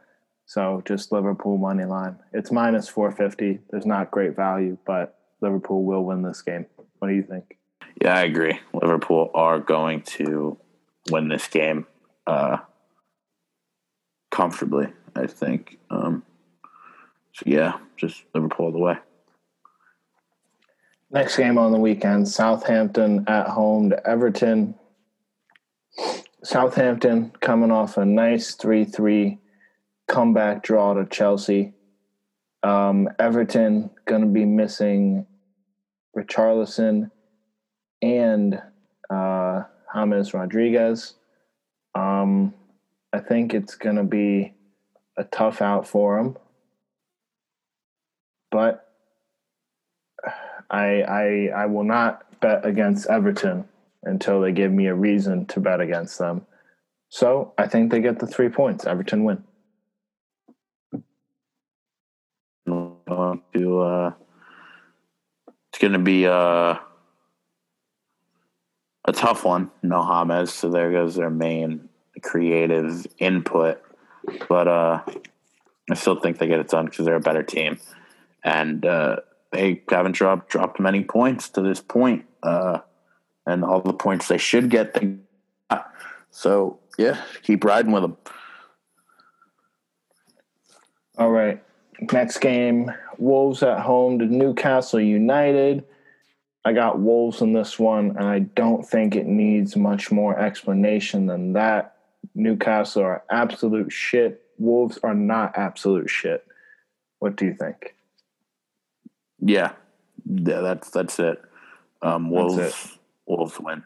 So 0.50 0.82
just 0.84 1.12
Liverpool 1.12 1.58
money 1.58 1.84
line. 1.84 2.18
It's 2.32 2.50
minus 2.50 2.88
four 2.88 3.12
fifty. 3.12 3.60
There's 3.70 3.86
not 3.86 4.10
great 4.10 4.34
value, 4.34 4.78
but 4.84 5.16
Liverpool 5.40 5.84
will 5.84 6.04
win 6.04 6.22
this 6.22 6.42
game. 6.42 6.66
What 6.98 7.06
do 7.06 7.14
you 7.14 7.22
think? 7.22 7.56
Yeah, 8.02 8.16
I 8.16 8.22
agree. 8.22 8.58
Liverpool 8.74 9.30
are 9.32 9.60
going 9.60 10.02
to 10.18 10.58
win 11.08 11.28
this 11.28 11.46
game 11.46 11.86
uh, 12.26 12.56
comfortably. 14.32 14.88
I 15.14 15.28
think. 15.28 15.78
Um, 15.88 16.24
so 17.32 17.44
yeah, 17.46 17.78
just 17.96 18.24
Liverpool 18.34 18.66
all 18.66 18.72
the 18.72 18.78
way. 18.78 18.96
Next 21.12 21.36
game 21.36 21.58
on 21.58 21.70
the 21.70 21.78
weekend: 21.78 22.26
Southampton 22.26 23.24
at 23.28 23.46
home 23.46 23.90
to 23.90 24.04
Everton. 24.04 24.74
Southampton 26.42 27.30
coming 27.40 27.70
off 27.70 27.96
a 27.96 28.04
nice 28.04 28.56
three-three 28.56 29.38
comeback 30.10 30.62
draw 30.64 30.92
to 30.92 31.06
Chelsea. 31.06 31.72
Um, 32.62 33.08
Everton 33.18 33.90
going 34.06 34.22
to 34.22 34.26
be 34.26 34.44
missing 34.44 35.24
Richarlison 36.16 37.10
and 38.02 38.60
uh, 39.08 39.62
James 39.94 40.34
Rodriguez. 40.34 41.14
Um, 41.94 42.52
I 43.12 43.20
think 43.20 43.54
it's 43.54 43.76
going 43.76 43.96
to 43.96 44.04
be 44.04 44.52
a 45.16 45.24
tough 45.24 45.62
out 45.62 45.86
for 45.86 46.18
him, 46.18 46.36
but 48.50 48.86
I, 50.70 51.02
I 51.02 51.50
I 51.56 51.66
will 51.66 51.84
not 51.84 52.40
bet 52.40 52.64
against 52.64 53.08
Everton 53.08 53.64
until 54.02 54.40
they 54.40 54.52
give 54.52 54.72
me 54.72 54.86
a 54.86 54.94
reason 54.94 55.46
to 55.46 55.60
bet 55.60 55.80
against 55.80 56.18
them. 56.18 56.46
So 57.08 57.52
I 57.58 57.66
think 57.66 57.90
they 57.90 58.00
get 58.00 58.18
the 58.18 58.26
three 58.26 58.48
points. 58.48 58.86
Everton 58.86 59.24
win. 59.24 59.44
Going 63.10 63.42
to 63.54 63.80
uh, 63.80 64.12
it's 65.68 65.78
going 65.80 65.94
to 65.94 65.98
be 65.98 66.26
uh, 66.26 66.76
a 69.04 69.12
tough 69.12 69.44
one. 69.44 69.72
No 69.82 70.04
James, 70.28 70.54
so 70.54 70.70
there 70.70 70.92
goes 70.92 71.16
their 71.16 71.28
main 71.28 71.88
creative 72.22 73.08
input. 73.18 73.82
But 74.48 74.68
uh, 74.68 75.02
I 75.90 75.94
still 75.94 76.20
think 76.20 76.38
they 76.38 76.46
get 76.46 76.60
it 76.60 76.68
done 76.68 76.84
because 76.84 77.04
they're 77.04 77.16
a 77.16 77.20
better 77.20 77.42
team, 77.42 77.80
and 78.44 78.86
uh, 78.86 79.16
they 79.50 79.82
haven't 79.90 80.12
dropped 80.12 80.48
dropped 80.48 80.78
many 80.78 81.02
points 81.02 81.48
to 81.50 81.62
this 81.62 81.80
point. 81.80 82.26
Uh, 82.44 82.78
and 83.44 83.64
all 83.64 83.80
the 83.80 83.92
points 83.92 84.28
they 84.28 84.38
should 84.38 84.70
get, 84.70 84.94
they 84.94 85.16
got. 85.68 85.92
So 86.30 86.78
yeah, 86.96 87.20
keep 87.42 87.64
riding 87.64 87.90
with 87.90 88.02
them. 88.02 88.16
All 91.18 91.30
right. 91.30 91.60
Next 92.00 92.38
game, 92.38 92.90
Wolves 93.18 93.62
at 93.62 93.80
home 93.80 94.18
to 94.20 94.24
Newcastle 94.24 95.00
United. 95.00 95.84
I 96.64 96.72
got 96.72 96.98
Wolves 96.98 97.40
in 97.40 97.52
this 97.52 97.78
one, 97.78 98.16
and 98.16 98.24
I 98.24 98.40
don't 98.40 98.86
think 98.86 99.16
it 99.16 99.26
needs 99.26 99.76
much 99.76 100.10
more 100.10 100.38
explanation 100.38 101.26
than 101.26 101.54
that. 101.54 101.96
Newcastle 102.34 103.02
are 103.02 103.24
absolute 103.30 103.92
shit. 103.92 104.42
Wolves 104.58 104.98
are 105.02 105.14
not 105.14 105.56
absolute 105.56 106.10
shit. 106.10 106.46
What 107.18 107.36
do 107.36 107.46
you 107.46 107.54
think? 107.54 107.94
Yeah, 109.40 109.72
yeah, 110.26 110.60
that's 110.60 110.90
that's 110.90 111.18
it. 111.18 111.40
Um, 112.02 112.30
Wolves, 112.30 112.56
That's 112.56 112.98
Wolves 113.26 113.58
win. 113.58 113.84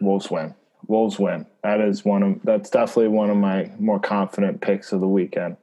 Wolves 0.00 0.30
win. 0.30 0.54
Wolves 0.86 1.18
win. 1.18 1.46
That 1.62 1.80
is 1.80 2.04
one 2.04 2.22
of 2.22 2.40
that's 2.44 2.70
definitely 2.70 3.08
one 3.08 3.30
of 3.30 3.36
my 3.36 3.70
more 3.78 4.00
confident 4.00 4.60
picks 4.60 4.92
of 4.92 5.00
the 5.00 5.08
weekend. 5.08 5.56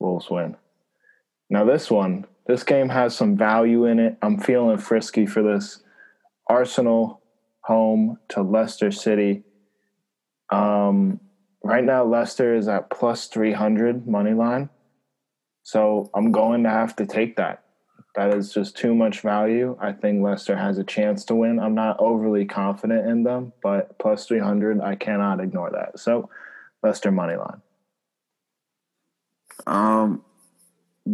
Wolves 0.00 0.28
win. 0.30 0.56
Now 1.50 1.64
this 1.64 1.90
one, 1.90 2.26
this 2.46 2.62
game 2.62 2.88
has 2.88 3.14
some 3.14 3.36
value 3.36 3.86
in 3.86 3.98
it. 3.98 4.16
I'm 4.22 4.38
feeling 4.38 4.78
frisky 4.78 5.26
for 5.26 5.42
this. 5.42 5.82
Arsenal 6.46 7.22
home 7.60 8.18
to 8.30 8.42
Leicester 8.42 8.90
City. 8.90 9.42
Um, 10.50 11.20
right 11.62 11.84
now 11.84 12.04
Leicester 12.04 12.54
is 12.54 12.68
at 12.68 12.90
plus 12.90 13.26
300 13.26 14.06
money 14.06 14.32
line. 14.32 14.70
So 15.62 16.10
I'm 16.14 16.32
going 16.32 16.62
to 16.62 16.70
have 16.70 16.96
to 16.96 17.06
take 17.06 17.36
that. 17.36 17.64
That 18.14 18.34
is 18.34 18.52
just 18.52 18.76
too 18.76 18.94
much 18.94 19.20
value. 19.20 19.76
I 19.80 19.92
think 19.92 20.22
Leicester 20.22 20.56
has 20.56 20.78
a 20.78 20.84
chance 20.84 21.24
to 21.26 21.34
win. 21.34 21.60
I'm 21.60 21.74
not 21.74 22.00
overly 22.00 22.46
confident 22.46 23.06
in 23.06 23.22
them, 23.22 23.52
but 23.62 23.98
plus 23.98 24.26
300, 24.26 24.80
I 24.80 24.96
cannot 24.96 25.40
ignore 25.40 25.70
that. 25.70 25.98
So 26.00 26.30
Leicester 26.82 27.12
money 27.12 27.36
line. 27.36 27.60
Um, 29.66 30.24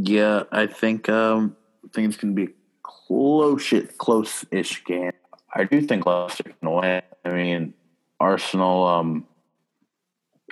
yeah, 0.03 0.43
I 0.51 0.67
think 0.67 1.09
um, 1.09 1.57
I 1.85 1.89
think 1.95 2.09
it's 2.09 2.17
going 2.17 2.35
to 2.35 2.47
be 2.47 2.51
a 2.51 2.55
close, 2.83 3.73
close-ish 3.97 4.85
game. 4.85 5.13
I 5.55 5.65
do 5.65 5.81
think 5.81 6.05
Leicester 6.05 6.43
can 6.43 6.71
win. 6.73 7.03
I 7.25 7.29
mean, 7.29 7.75
Arsenal, 8.19 8.87
um, 8.87 9.27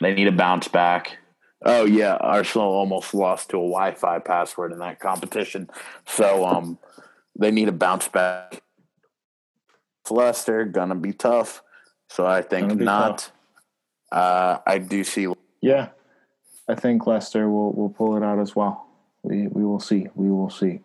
they 0.00 0.14
need 0.14 0.28
a 0.28 0.32
bounce 0.32 0.68
back. 0.68 1.18
Oh 1.64 1.84
yeah, 1.84 2.14
Arsenal 2.14 2.68
almost 2.68 3.14
lost 3.14 3.50
to 3.50 3.56
a 3.56 3.60
Wi-Fi 3.60 4.20
password 4.20 4.72
in 4.72 4.78
that 4.78 5.00
competition. 5.00 5.68
So 6.06 6.44
um, 6.44 6.78
they 7.36 7.50
need 7.50 7.68
a 7.68 7.72
bounce 7.72 8.06
back. 8.06 8.62
Leicester 10.08 10.64
gonna 10.66 10.94
be 10.94 11.12
tough, 11.12 11.62
so 12.08 12.26
I 12.26 12.42
think 12.42 12.74
not. 12.76 13.30
Uh, 14.10 14.58
I 14.66 14.78
do 14.78 15.02
see. 15.04 15.26
Yeah, 15.60 15.88
I 16.68 16.74
think 16.74 17.06
Leicester 17.06 17.48
will 17.48 17.72
will 17.72 17.90
pull 17.90 18.16
it 18.16 18.22
out 18.22 18.38
as 18.38 18.54
well. 18.54 18.91
We 19.22 19.46
we 19.48 19.64
will 19.64 19.80
see. 19.80 20.08
We 20.14 20.30
will 20.30 20.50
see. 20.50 20.80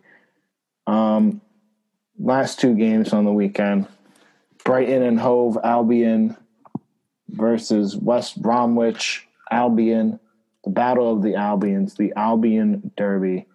Um, 0.86 1.42
last 2.20 2.60
two 2.60 2.76
games 2.76 3.14
on 3.14 3.26
the 3.26 3.32
weekend: 3.32 3.88
Brighton 4.64 5.04
and 5.04 5.20
Hove 5.20 5.58
Albion 5.64 6.38
versus 7.30 7.96
West 7.96 8.42
Bromwich 8.42 9.28
Albion. 9.52 10.20
The 10.64 10.70
battle 10.72 11.14
of 11.14 11.24
the 11.24 11.36
Albions, 11.36 11.96
the 11.96 12.14
Albion 12.16 12.92
Derby, 12.98 13.46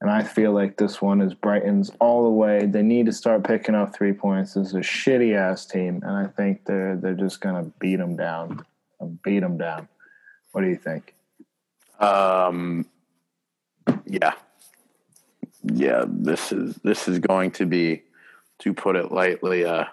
and 0.00 0.10
I 0.10 0.22
feel 0.22 0.52
like 0.52 0.76
this 0.76 1.02
one 1.02 1.20
is 1.20 1.34
Brighton's 1.34 1.90
all 2.00 2.22
the 2.22 2.30
way. 2.30 2.66
They 2.66 2.82
need 2.82 3.06
to 3.06 3.12
start 3.12 3.44
picking 3.44 3.74
up 3.74 3.94
three 3.94 4.12
points. 4.12 4.54
This 4.54 4.68
is 4.68 4.74
a 4.74 4.78
shitty 4.78 5.34
ass 5.34 5.66
team, 5.66 6.02
and 6.02 6.12
I 6.12 6.26
think 6.26 6.64
they're 6.64 6.96
they're 6.96 7.14
just 7.14 7.40
gonna 7.40 7.64
beat 7.78 7.96
them 7.96 8.16
down, 8.16 8.64
beat 9.22 9.40
them 9.40 9.58
down. 9.58 9.88
What 10.52 10.62
do 10.62 10.68
you 10.68 10.76
think? 10.76 11.14
Um, 11.98 12.86
yeah, 14.10 14.32
yeah. 15.62 16.04
This 16.08 16.50
is 16.50 16.74
this 16.82 17.06
is 17.06 17.20
going 17.20 17.52
to 17.52 17.66
be, 17.66 18.02
to 18.58 18.74
put 18.74 18.96
it 18.96 19.12
lightly, 19.12 19.64
uh, 19.64 19.84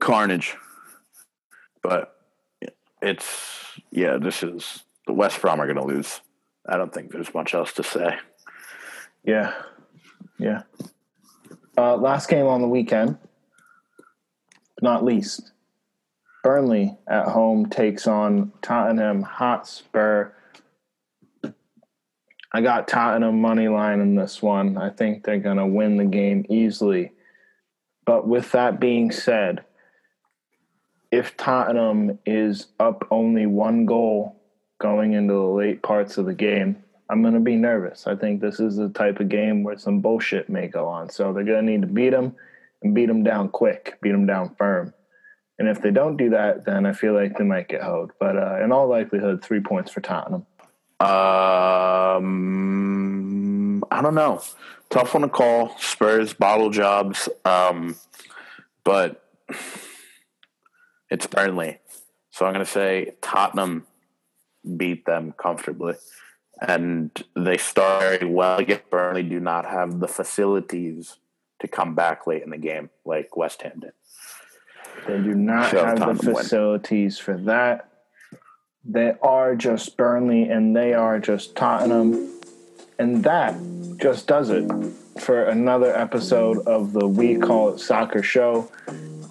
carnage. 0.00 0.56
But 1.82 2.16
it's 3.02 3.78
yeah. 3.90 4.16
This 4.16 4.42
is 4.42 4.84
the 5.06 5.12
West 5.12 5.40
Brom 5.42 5.60
are 5.60 5.66
going 5.66 5.76
to 5.76 5.94
lose. 5.94 6.20
I 6.66 6.78
don't 6.78 6.92
think 6.92 7.12
there's 7.12 7.34
much 7.34 7.52
else 7.52 7.72
to 7.74 7.82
say. 7.82 8.16
Yeah, 9.24 9.52
yeah. 10.38 10.62
Uh, 11.76 11.96
last 11.96 12.30
game 12.30 12.46
on 12.46 12.62
the 12.62 12.68
weekend, 12.68 13.18
but 14.74 14.82
not 14.82 15.04
least, 15.04 15.52
Burnley 16.42 16.96
at 17.06 17.26
home 17.26 17.68
takes 17.68 18.06
on 18.06 18.52
Tottenham 18.62 19.22
Hotspur. 19.22 20.32
I 22.52 22.62
got 22.62 22.88
Tottenham 22.88 23.40
money 23.40 23.68
line 23.68 24.00
in 24.00 24.14
this 24.14 24.40
one. 24.40 24.78
I 24.78 24.90
think 24.90 25.24
they're 25.24 25.38
going 25.38 25.58
to 25.58 25.66
win 25.66 25.96
the 25.96 26.04
game 26.04 26.46
easily. 26.48 27.12
But 28.06 28.26
with 28.26 28.52
that 28.52 28.80
being 28.80 29.10
said, 29.10 29.64
if 31.10 31.36
Tottenham 31.36 32.18
is 32.24 32.68
up 32.80 33.06
only 33.10 33.46
one 33.46 33.84
goal 33.84 34.40
going 34.80 35.12
into 35.12 35.34
the 35.34 35.40
late 35.40 35.82
parts 35.82 36.16
of 36.16 36.24
the 36.24 36.34
game, 36.34 36.82
I'm 37.10 37.22
going 37.22 37.34
to 37.34 37.40
be 37.40 37.56
nervous. 37.56 38.06
I 38.06 38.14
think 38.16 38.40
this 38.40 38.60
is 38.60 38.76
the 38.76 38.90
type 38.90 39.20
of 39.20 39.28
game 39.28 39.62
where 39.62 39.78
some 39.78 40.00
bullshit 40.00 40.48
may 40.48 40.68
go 40.68 40.86
on. 40.86 41.10
So 41.10 41.32
they're 41.32 41.44
going 41.44 41.66
to 41.66 41.72
need 41.72 41.82
to 41.82 41.86
beat 41.86 42.10
them 42.10 42.34
and 42.82 42.94
beat 42.94 43.06
them 43.06 43.22
down 43.22 43.48
quick, 43.48 43.98
beat 44.02 44.12
them 44.12 44.26
down 44.26 44.54
firm. 44.56 44.92
And 45.58 45.68
if 45.68 45.82
they 45.82 45.90
don't 45.90 46.16
do 46.16 46.30
that, 46.30 46.64
then 46.64 46.86
I 46.86 46.92
feel 46.92 47.14
like 47.14 47.36
they 47.36 47.44
might 47.44 47.68
get 47.68 47.82
hoed. 47.82 48.10
But 48.20 48.36
uh, 48.36 48.62
in 48.62 48.72
all 48.72 48.88
likelihood, 48.88 49.42
three 49.42 49.60
points 49.60 49.90
for 49.90 50.00
Tottenham. 50.00 50.46
Um, 51.00 51.08
I 53.90 54.02
don't 54.02 54.14
know. 54.14 54.42
Tough 54.90 55.14
one 55.14 55.22
to 55.22 55.28
call. 55.28 55.76
Spurs 55.78 56.32
bottle 56.32 56.70
jobs. 56.70 57.28
Um, 57.44 57.96
but 58.84 59.22
it's 61.10 61.26
Burnley, 61.26 61.78
so 62.30 62.46
I'm 62.46 62.52
going 62.54 62.64
to 62.64 62.70
say 62.70 63.14
Tottenham 63.20 63.86
beat 64.76 65.04
them 65.06 65.32
comfortably, 65.36 65.94
and 66.66 67.10
they 67.36 67.56
start 67.58 68.20
very 68.20 68.30
well. 68.30 68.58
Again, 68.58 68.80
Burnley 68.90 69.22
do 69.22 69.40
not 69.40 69.66
have 69.66 70.00
the 70.00 70.08
facilities 70.08 71.16
to 71.60 71.68
come 71.68 71.94
back 71.94 72.26
late 72.26 72.42
in 72.42 72.50
the 72.50 72.58
game 72.58 72.88
like 73.04 73.36
West 73.36 73.62
Ham 73.62 73.80
did. 73.80 73.92
They 75.06 75.18
do 75.18 75.34
not 75.34 75.70
So 75.70 75.84
have 75.84 75.96
the 75.98 76.04
Tottenham 76.06 76.34
win. 76.34 76.44
facilities 76.44 77.18
for 77.18 77.36
that. 77.38 77.88
They 78.88 79.14
are 79.22 79.54
just 79.54 79.96
Burnley 79.96 80.44
and 80.48 80.74
they 80.74 80.94
are 80.94 81.18
just 81.20 81.54
Tottenham. 81.54 82.32
And 82.98 83.22
that 83.24 83.54
just 83.98 84.26
does 84.26 84.50
it 84.50 84.68
for 85.20 85.44
another 85.44 85.94
episode 85.94 86.66
of 86.66 86.92
the 86.92 87.06
We 87.06 87.36
Call 87.36 87.74
It 87.74 87.80
Soccer 87.80 88.22
Show. 88.22 88.62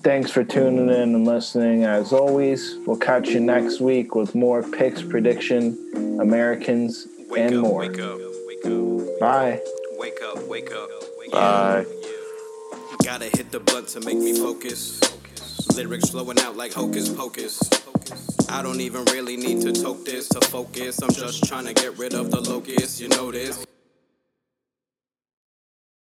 Thanks 0.04 0.30
for 0.32 0.44
tuning 0.44 0.90
in 0.90 1.16
and 1.16 1.26
listening. 1.26 1.84
As 1.84 2.14
always, 2.14 2.76
we'll 2.86 2.98
catch 2.98 3.30
you 3.30 3.40
next 3.40 3.82
week 3.82 4.16
with 4.16 4.36
more 4.36 4.62
picks, 4.64 5.02
prediction, 5.02 6.18
Americans, 6.22 7.08
Wake 7.30 7.42
and 7.42 7.56
up, 7.56 7.62
more. 7.64 7.80
wake 7.80 8.00
up, 8.00 8.20
wake 8.48 8.66
up, 8.66 9.20
Bye. 9.20 9.62
wake 9.98 10.20
up, 10.24 10.48
wake 10.48 10.72
up. 10.72 10.90
Wake 11.18 11.32
Bye. 11.32 11.80
Up. 11.82 11.88
Gotta 13.04 13.26
hit 13.26 13.52
the 13.52 13.60
button 13.60 13.86
to 13.88 14.00
make 14.02 14.18
me 14.18 14.38
focus. 14.40 15.02
Lyrics 15.76 16.10
flowing 16.10 16.40
out 16.40 16.56
like 16.56 16.74
hocus 16.74 17.10
pocus. 17.10 17.60
I 18.50 18.62
don't 18.62 18.80
even 18.82 19.04
really 19.06 19.38
need 19.38 19.62
to 19.62 19.74
toke 19.74 20.06
this 20.06 20.30
to 20.30 20.42
focus. 20.48 21.02
I'm 21.02 21.14
just 21.14 21.44
trying 21.46 21.66
to 21.66 21.74
get 21.74 21.98
rid 21.98 22.14
of 22.14 22.32
the 22.32 22.40
locust, 22.42 23.02
you 23.02 23.10
know 23.10 23.32
this. 23.32 23.66